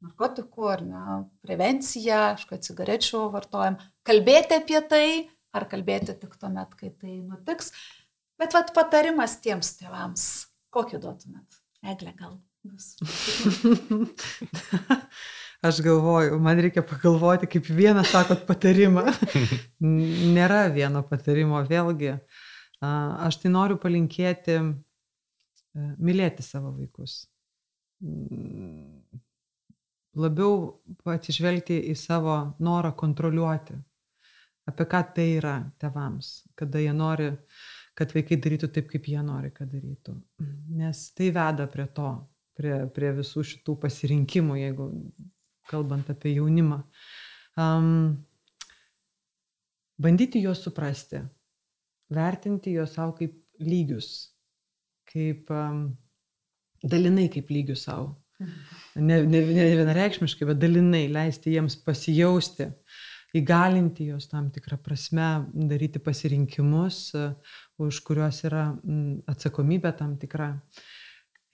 narkotikų 0.00 0.68
ar 0.72 0.84
ne, 0.86 1.16
prevenciją, 1.44 2.20
aišku, 2.34 2.58
cigarečių 2.66 3.24
vartojimą, 3.34 3.90
kalbėti 4.06 4.56
apie 4.56 4.80
tai, 4.90 5.06
ar 5.52 5.66
kalbėti 5.70 6.16
tik 6.18 6.36
tuomet, 6.40 6.76
kai 6.78 6.92
tai 6.94 7.18
nutiks. 7.20 7.74
Bet 8.40 8.56
vat 8.56 8.72
patarimas 8.76 9.36
tiems 9.44 9.74
tėvams, 9.76 10.28
kokį 10.72 11.02
duotumėt? 11.02 11.60
Eglė 11.84 12.14
gal. 12.16 12.38
Aš 15.60 15.80
galvoju, 15.84 16.38
man 16.40 16.60
reikia 16.60 16.82
pagalvoti, 16.82 17.46
kaip 17.52 17.66
vieną 17.68 18.04
sakot 18.08 18.46
patarimą. 18.48 19.04
Nėra 20.36 20.62
vieno 20.72 21.02
patarimo, 21.08 21.60
vėlgi. 21.68 22.14
Aš 22.80 23.42
tai 23.42 23.50
noriu 23.52 23.76
palinkėti 23.80 24.54
e, 24.56 24.62
mylėti 26.00 26.44
savo 26.44 26.72
vaikus. 26.78 27.26
Labiau 30.16 30.54
atsižvelgti 31.12 31.76
į 31.92 31.94
savo 31.96 32.38
norą 32.64 32.94
kontroliuoti. 32.96 33.76
Apie 34.70 34.86
ką 34.88 35.02
tai 35.16 35.28
yra 35.36 35.58
tevams, 35.80 36.46
kada 36.56 36.80
jie 36.80 36.92
nori, 36.96 37.28
kad 37.96 38.12
vaikai 38.16 38.40
darytų 38.40 38.72
taip, 38.72 38.88
kaip 38.92 39.08
jie 39.12 39.20
nori, 39.24 39.52
kad 39.52 39.68
darytų. 39.68 40.16
Nes 40.80 41.04
tai 41.16 41.28
veda 41.36 41.68
prie 41.68 41.88
to, 41.96 42.12
prie, 42.60 42.74
prie 42.94 43.12
visų 43.16 43.44
šitų 43.54 43.76
pasirinkimų, 43.80 44.58
jeigu 44.60 44.88
kalbant 45.70 46.10
apie 46.12 46.34
jaunimą. 46.36 46.82
Um, 47.60 48.18
bandyti 50.00 50.42
juos 50.44 50.62
suprasti, 50.64 51.22
vertinti 52.12 52.74
juos 52.76 52.94
savo 52.96 53.14
kaip 53.18 53.36
lygius, 53.64 54.10
kaip 55.10 55.50
um, 55.54 55.86
dalinai 56.82 57.28
kaip 57.32 57.52
lygius 57.52 57.86
savo. 57.88 58.14
Mhm. 58.40 59.06
Ne, 59.06 59.22
ne, 59.28 59.40
ne 59.52 59.64
vienareikšmiškai, 59.78 60.48
bet 60.48 60.60
dalinai 60.60 61.04
leisti 61.12 61.52
jiems 61.54 61.76
pasijausti, 61.84 62.70
įgalinti 63.36 64.08
juos 64.08 64.26
tam 64.30 64.48
tikrą 64.50 64.80
prasme, 64.82 65.28
daryti 65.70 66.00
pasirinkimus, 66.02 67.02
uh, 67.18 67.58
už 67.80 68.00
kuriuos 68.04 68.42
yra 68.48 68.70
atsakomybė 69.30 69.92
tam 69.98 70.16
tikra. 70.20 70.54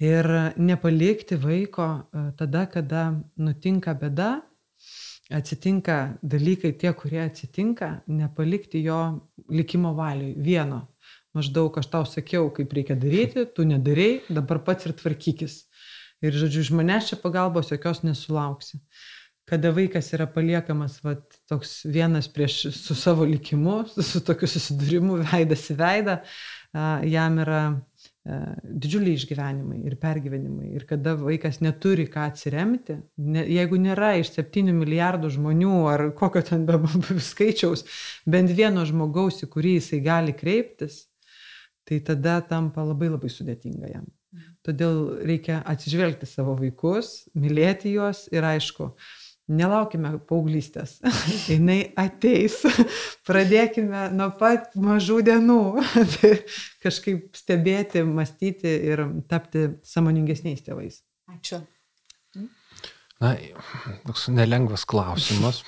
Ir 0.02 0.26
nepalikti 0.60 1.38
vaiko 1.40 1.86
uh, 1.86 2.28
tada, 2.36 2.66
kada 2.68 3.06
nutinka 3.40 3.94
bėda, 3.96 4.42
atsitinka 5.32 6.18
dalykai 6.22 6.74
tie, 6.76 6.92
kurie 6.92 7.22
atsitinka, 7.24 8.02
nepalikti 8.06 8.82
jo 8.84 9.00
likimo 9.48 9.94
valiui 9.96 10.34
vieno. 10.36 10.82
Maždaug 11.36 11.74
aš 11.80 11.88
tau 11.92 12.04
sakiau, 12.08 12.50
kaip 12.52 12.72
reikia 12.72 12.96
daryti, 12.96 13.46
tu 13.56 13.64
nedarai, 13.68 14.22
dabar 14.28 14.62
pats 14.64 14.86
ir 14.86 14.94
tvarkykis. 14.96 15.64
Ir, 16.24 16.32
žodžiu, 16.32 16.62
iš 16.64 16.72
manęs 16.72 17.10
čia 17.10 17.18
pagalbos 17.20 17.72
jokios 17.72 18.00
nesulauksi. 18.04 18.80
Kada 19.46 19.70
vaikas 19.70 20.08
yra 20.16 20.26
paliekamas 20.26 20.96
vat, 21.04 21.24
toks 21.48 21.84
vienas 21.84 22.26
prieš 22.32 22.72
su 22.74 22.96
savo 22.98 23.26
likimu, 23.28 23.82
su, 23.92 24.02
su 24.02 24.22
tokiu 24.24 24.48
susidūrimu, 24.50 25.20
veidas 25.28 25.68
į 25.70 25.76
veidą, 25.78 26.16
jam 27.06 27.38
yra 27.44 27.60
E, 27.68 27.95
didžiuliai 28.26 29.14
išgyvenimai 29.14 29.80
ir 29.86 29.94
pergyvenimai. 30.02 30.72
Ir 30.74 30.86
kada 30.88 31.14
vaikas 31.18 31.60
neturi 31.62 32.08
ką 32.10 32.24
atsiremti, 32.32 32.98
ne, 33.22 33.44
jeigu 33.46 33.78
nėra 33.78 34.16
iš 34.20 34.32
7 34.34 34.72
milijardų 34.74 35.30
žmonių 35.36 35.76
ar 35.92 36.04
kokio 36.18 36.42
ten 36.46 36.64
be 36.66 36.78
skaičiaus, 37.30 37.86
bent 38.26 38.50
vieno 38.50 38.82
žmogaus, 38.88 39.44
į 39.46 39.50
kurį 39.52 39.76
jisai 39.78 40.02
gali 40.02 40.34
kreiptis, 40.34 41.04
tai 41.86 42.00
tada 42.02 42.40
tampa 42.42 42.82
labai 42.82 43.12
labai 43.12 43.30
sudėtinga 43.30 43.92
jam. 43.94 44.10
Todėl 44.66 45.22
reikia 45.24 45.60
atsižvelgti 45.62 46.26
savo 46.26 46.56
vaikus, 46.58 47.28
mylėti 47.38 47.94
juos 47.94 48.26
ir 48.34 48.44
aišku, 48.44 48.90
Nelaukime 49.46 50.10
paauglystės, 50.26 50.96
jinai 51.52 51.92
ateis, 52.02 52.58
pradėkime 53.28 54.08
nuo 54.16 54.32
pat 54.40 54.72
mažų 54.74 55.20
dienų, 55.28 55.60
tai 56.16 56.32
kažkaip 56.82 57.38
stebėti, 57.38 58.02
mąstyti 58.08 58.72
ir 58.90 59.04
tapti 59.30 59.68
samoningesniais 59.86 60.66
tėvais. 60.66 60.98
Ačiū. 61.30 61.62
Na, 63.22 63.32
toks 64.04 64.26
nelengvas 64.34 64.82
klausimas. 64.84 65.62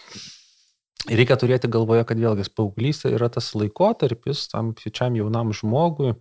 Reikia 1.09 1.39
turėti 1.41 1.71
galvoje, 1.71 2.03
kad 2.05 2.19
vėlgi 2.19 2.51
paauglystė 2.59 3.15
yra 3.15 3.31
tas 3.33 3.55
laikotarpis 3.55 4.49
tam 4.51 4.75
pačiam 4.77 5.15
jaunam 5.17 5.55
žmogui, 5.57 6.17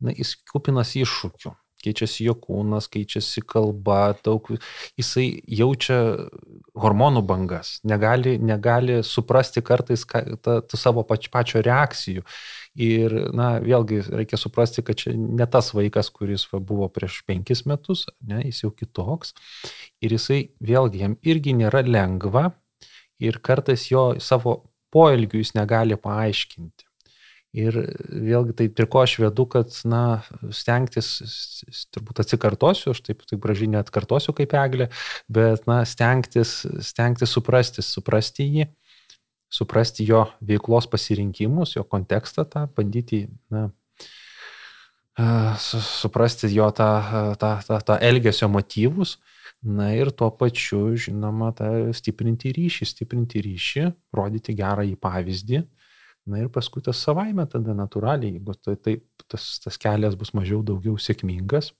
na, 0.00 0.16
jis 0.16 0.38
kupinas 0.48 0.96
iššūkių 0.98 1.52
keičiasi 1.82 2.26
jo 2.26 2.34
kūnas, 2.38 2.88
keičiasi 2.92 3.42
kalba, 3.48 4.14
daug, 4.24 4.50
jisai 4.98 5.26
jaučia 5.60 5.98
hormonų 6.78 7.22
bangas, 7.28 7.76
negali, 7.88 8.36
negali 8.38 9.00
suprasti 9.06 9.62
kartais 9.64 10.04
ka, 10.08 10.22
ta, 10.42 10.58
ta 10.62 10.80
savo 10.80 11.04
pač, 11.08 11.28
pačio 11.32 11.62
reakcijų. 11.64 12.24
Ir, 12.78 13.14
na, 13.34 13.56
vėlgi 13.62 14.04
reikia 14.06 14.38
suprasti, 14.38 14.84
kad 14.86 15.00
čia 15.00 15.14
ne 15.16 15.46
tas 15.50 15.72
vaikas, 15.74 16.12
kuris 16.14 16.46
va, 16.52 16.60
buvo 16.62 16.86
prieš 16.92 17.22
penkis 17.26 17.64
metus, 17.66 18.06
ne, 18.22 18.42
jis 18.46 18.62
jau 18.64 18.72
kitoks. 18.74 19.34
Ir 20.04 20.14
jisai, 20.14 20.42
vėlgi, 20.62 21.02
jam 21.02 21.16
irgi 21.26 21.56
nėra 21.58 21.82
lengva 21.86 22.52
ir 23.18 23.40
kartais 23.42 23.88
jo 23.90 24.12
savo 24.22 24.60
poelgių 24.94 25.42
jis 25.42 25.56
negali 25.58 25.98
paaiškinti. 26.00 26.87
Ir 27.56 27.78
vėlgi 28.12 28.52
tai 28.58 28.66
prie 28.68 28.84
ko 28.92 29.00
aš 29.06 29.14
vedu, 29.22 29.46
kad, 29.48 29.72
na, 29.88 30.20
stengtis, 30.52 31.06
turbūt 31.96 32.20
atsikartosiu, 32.20 32.92
aš 32.92 33.00
taip, 33.06 33.24
taip 33.24 33.40
gražiai 33.40 33.70
net 33.72 33.88
kartosiu 33.94 34.34
kaip 34.36 34.52
eglė, 34.52 34.90
bet, 35.32 35.64
na, 35.70 35.80
stengtis, 35.88 36.60
stengtis 36.84 37.32
suprasti, 37.32 37.84
suprasti 37.84 38.44
jį, 38.44 38.68
suprasti 39.48 40.04
jo 40.04 40.26
veiklos 40.44 40.90
pasirinkimus, 40.92 41.72
jo 41.78 41.86
kontekstą, 41.88 42.44
tą 42.52 42.66
bandyti, 42.76 43.24
na, 43.48 43.70
suprasti 45.58 46.52
jo 46.52 46.68
tą, 46.70 46.90
tą, 47.40 47.58
tą, 47.64 47.80
tą 47.80 47.98
elgesio 47.98 48.48
motyvus. 48.48 49.18
Na 49.62 49.88
ir 49.90 50.12
tuo 50.14 50.28
pačiu, 50.30 50.92
žinoma, 50.94 51.50
tą 51.56 51.90
stiprinti 51.96 52.52
ryšį, 52.54 52.86
stiprinti 52.86 53.40
ryšį, 53.42 53.88
rodyti 54.14 54.54
gerą 54.54 54.84
į 54.86 54.94
pavyzdį, 55.02 55.64
Na 56.28 56.42
ir 56.42 56.50
paskui 56.52 56.82
tas 56.84 57.00
savaime 57.00 57.46
tada 57.48 57.72
natūraliai, 57.76 58.36
jeigu 58.36 58.54
tai, 58.60 58.74
tai 58.76 58.96
tas, 59.32 59.46
tas 59.64 59.78
kelias 59.80 60.16
bus 60.18 60.34
mažiau 60.36 60.60
daugiau 60.66 60.98
sėkmingas, 61.00 61.70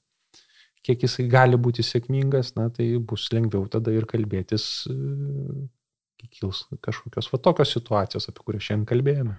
kiek 0.87 1.05
jisai 1.05 1.27
gali 1.29 1.59
būti 1.61 1.85
sėkmingas, 1.85 2.55
na 2.57 2.69
tai 2.73 2.89
bus 2.99 3.27
lengviau 3.35 3.67
tada 3.69 3.93
ir 3.93 4.09
kalbėtis, 4.09 4.87
kai 6.19 6.31
kils 6.33 6.65
kažkokios 6.85 7.29
va 7.35 7.43
tokios 7.45 7.75
situacijos, 7.77 8.31
apie 8.31 8.47
kurias 8.47 8.65
šiandien 8.71 8.89
kalbėjome. 8.89 9.37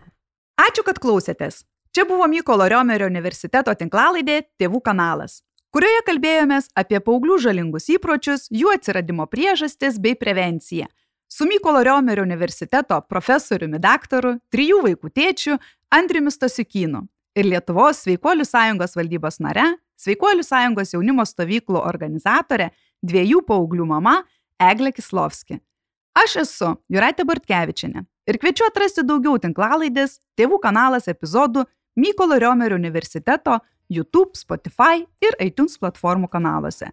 Ačiū, 0.60 0.86
kad 0.86 1.02
klausėtės. 1.02 1.64
Čia 1.96 2.06
buvo 2.06 2.28
Mykolo 2.30 2.68
Riomerio 2.70 3.08
universiteto 3.10 3.74
tinklalaidė 3.74 4.44
Tėvų 4.62 4.84
kanalas, 4.86 5.40
kurioje 5.74 6.04
kalbėjomės 6.06 6.70
apie 6.78 7.00
paauglių 7.02 7.40
žalingus 7.48 7.90
įpročius, 7.96 8.46
jų 8.54 8.76
atsiradimo 8.76 9.26
priežastis 9.32 9.98
bei 9.98 10.14
prevenciją 10.20 10.86
su 11.30 11.46
Mykolo 11.46 11.84
Riomerio 11.84 12.24
universiteto 12.26 12.98
profesoriumi 13.10 13.80
daktaru, 13.80 14.36
trijų 14.52 14.82
vaikų 14.88 15.12
tėčiu 15.14 15.58
Andriumi 15.94 16.34
Stasiukynu 16.34 17.06
ir 17.38 17.48
Lietuvos 17.48 18.04
Sveikuolių 18.04 18.46
sąjungos 18.48 18.98
valdybos 18.98 19.40
nare, 19.40 19.76
Sveikuolių 20.00 20.44
sąjungos 20.44 20.94
jaunimo 20.96 21.26
stovyklų 21.28 21.82
organizatorė, 21.84 22.70
dviejų 23.06 23.44
paauglių 23.48 23.86
mama 23.88 24.22
Eglė 24.60 24.94
Kislovski. 24.96 25.60
Aš 26.18 26.40
esu 26.44 26.74
Juratė 26.92 27.26
Bartkevičinė 27.28 28.04
ir 28.28 28.40
kviečiu 28.42 28.66
atrasti 28.68 29.06
daugiau 29.06 29.38
tinklalaidės 29.42 30.18
Tėvų 30.40 30.60
kanalas 30.64 31.08
epizodų 31.12 31.66
Mykolo 32.00 32.40
Riomerio 32.40 32.80
universiteto 32.80 33.60
YouTube, 33.90 34.38
Spotify 34.38 35.04
ir 35.22 35.38
iTunes 35.44 35.78
platformų 35.82 36.30
kanaluose. 36.32 36.90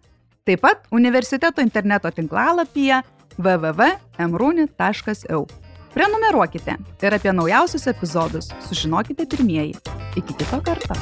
Taip 0.47 0.63
pat 0.63 0.87
universiteto 0.95 1.61
interneto 1.61 2.11
tinklalapyje 2.11 3.01
www.emruni.eu. 3.37 5.47
Prenumeruokite 5.93 6.75
ir 7.01 7.13
apie 7.13 7.33
naujausius 7.33 7.87
epizodus 7.87 8.49
sužinokite 8.67 9.25
pirmieji. 9.29 9.75
Iki 10.15 10.33
kito 10.33 10.61
karto. 10.61 10.93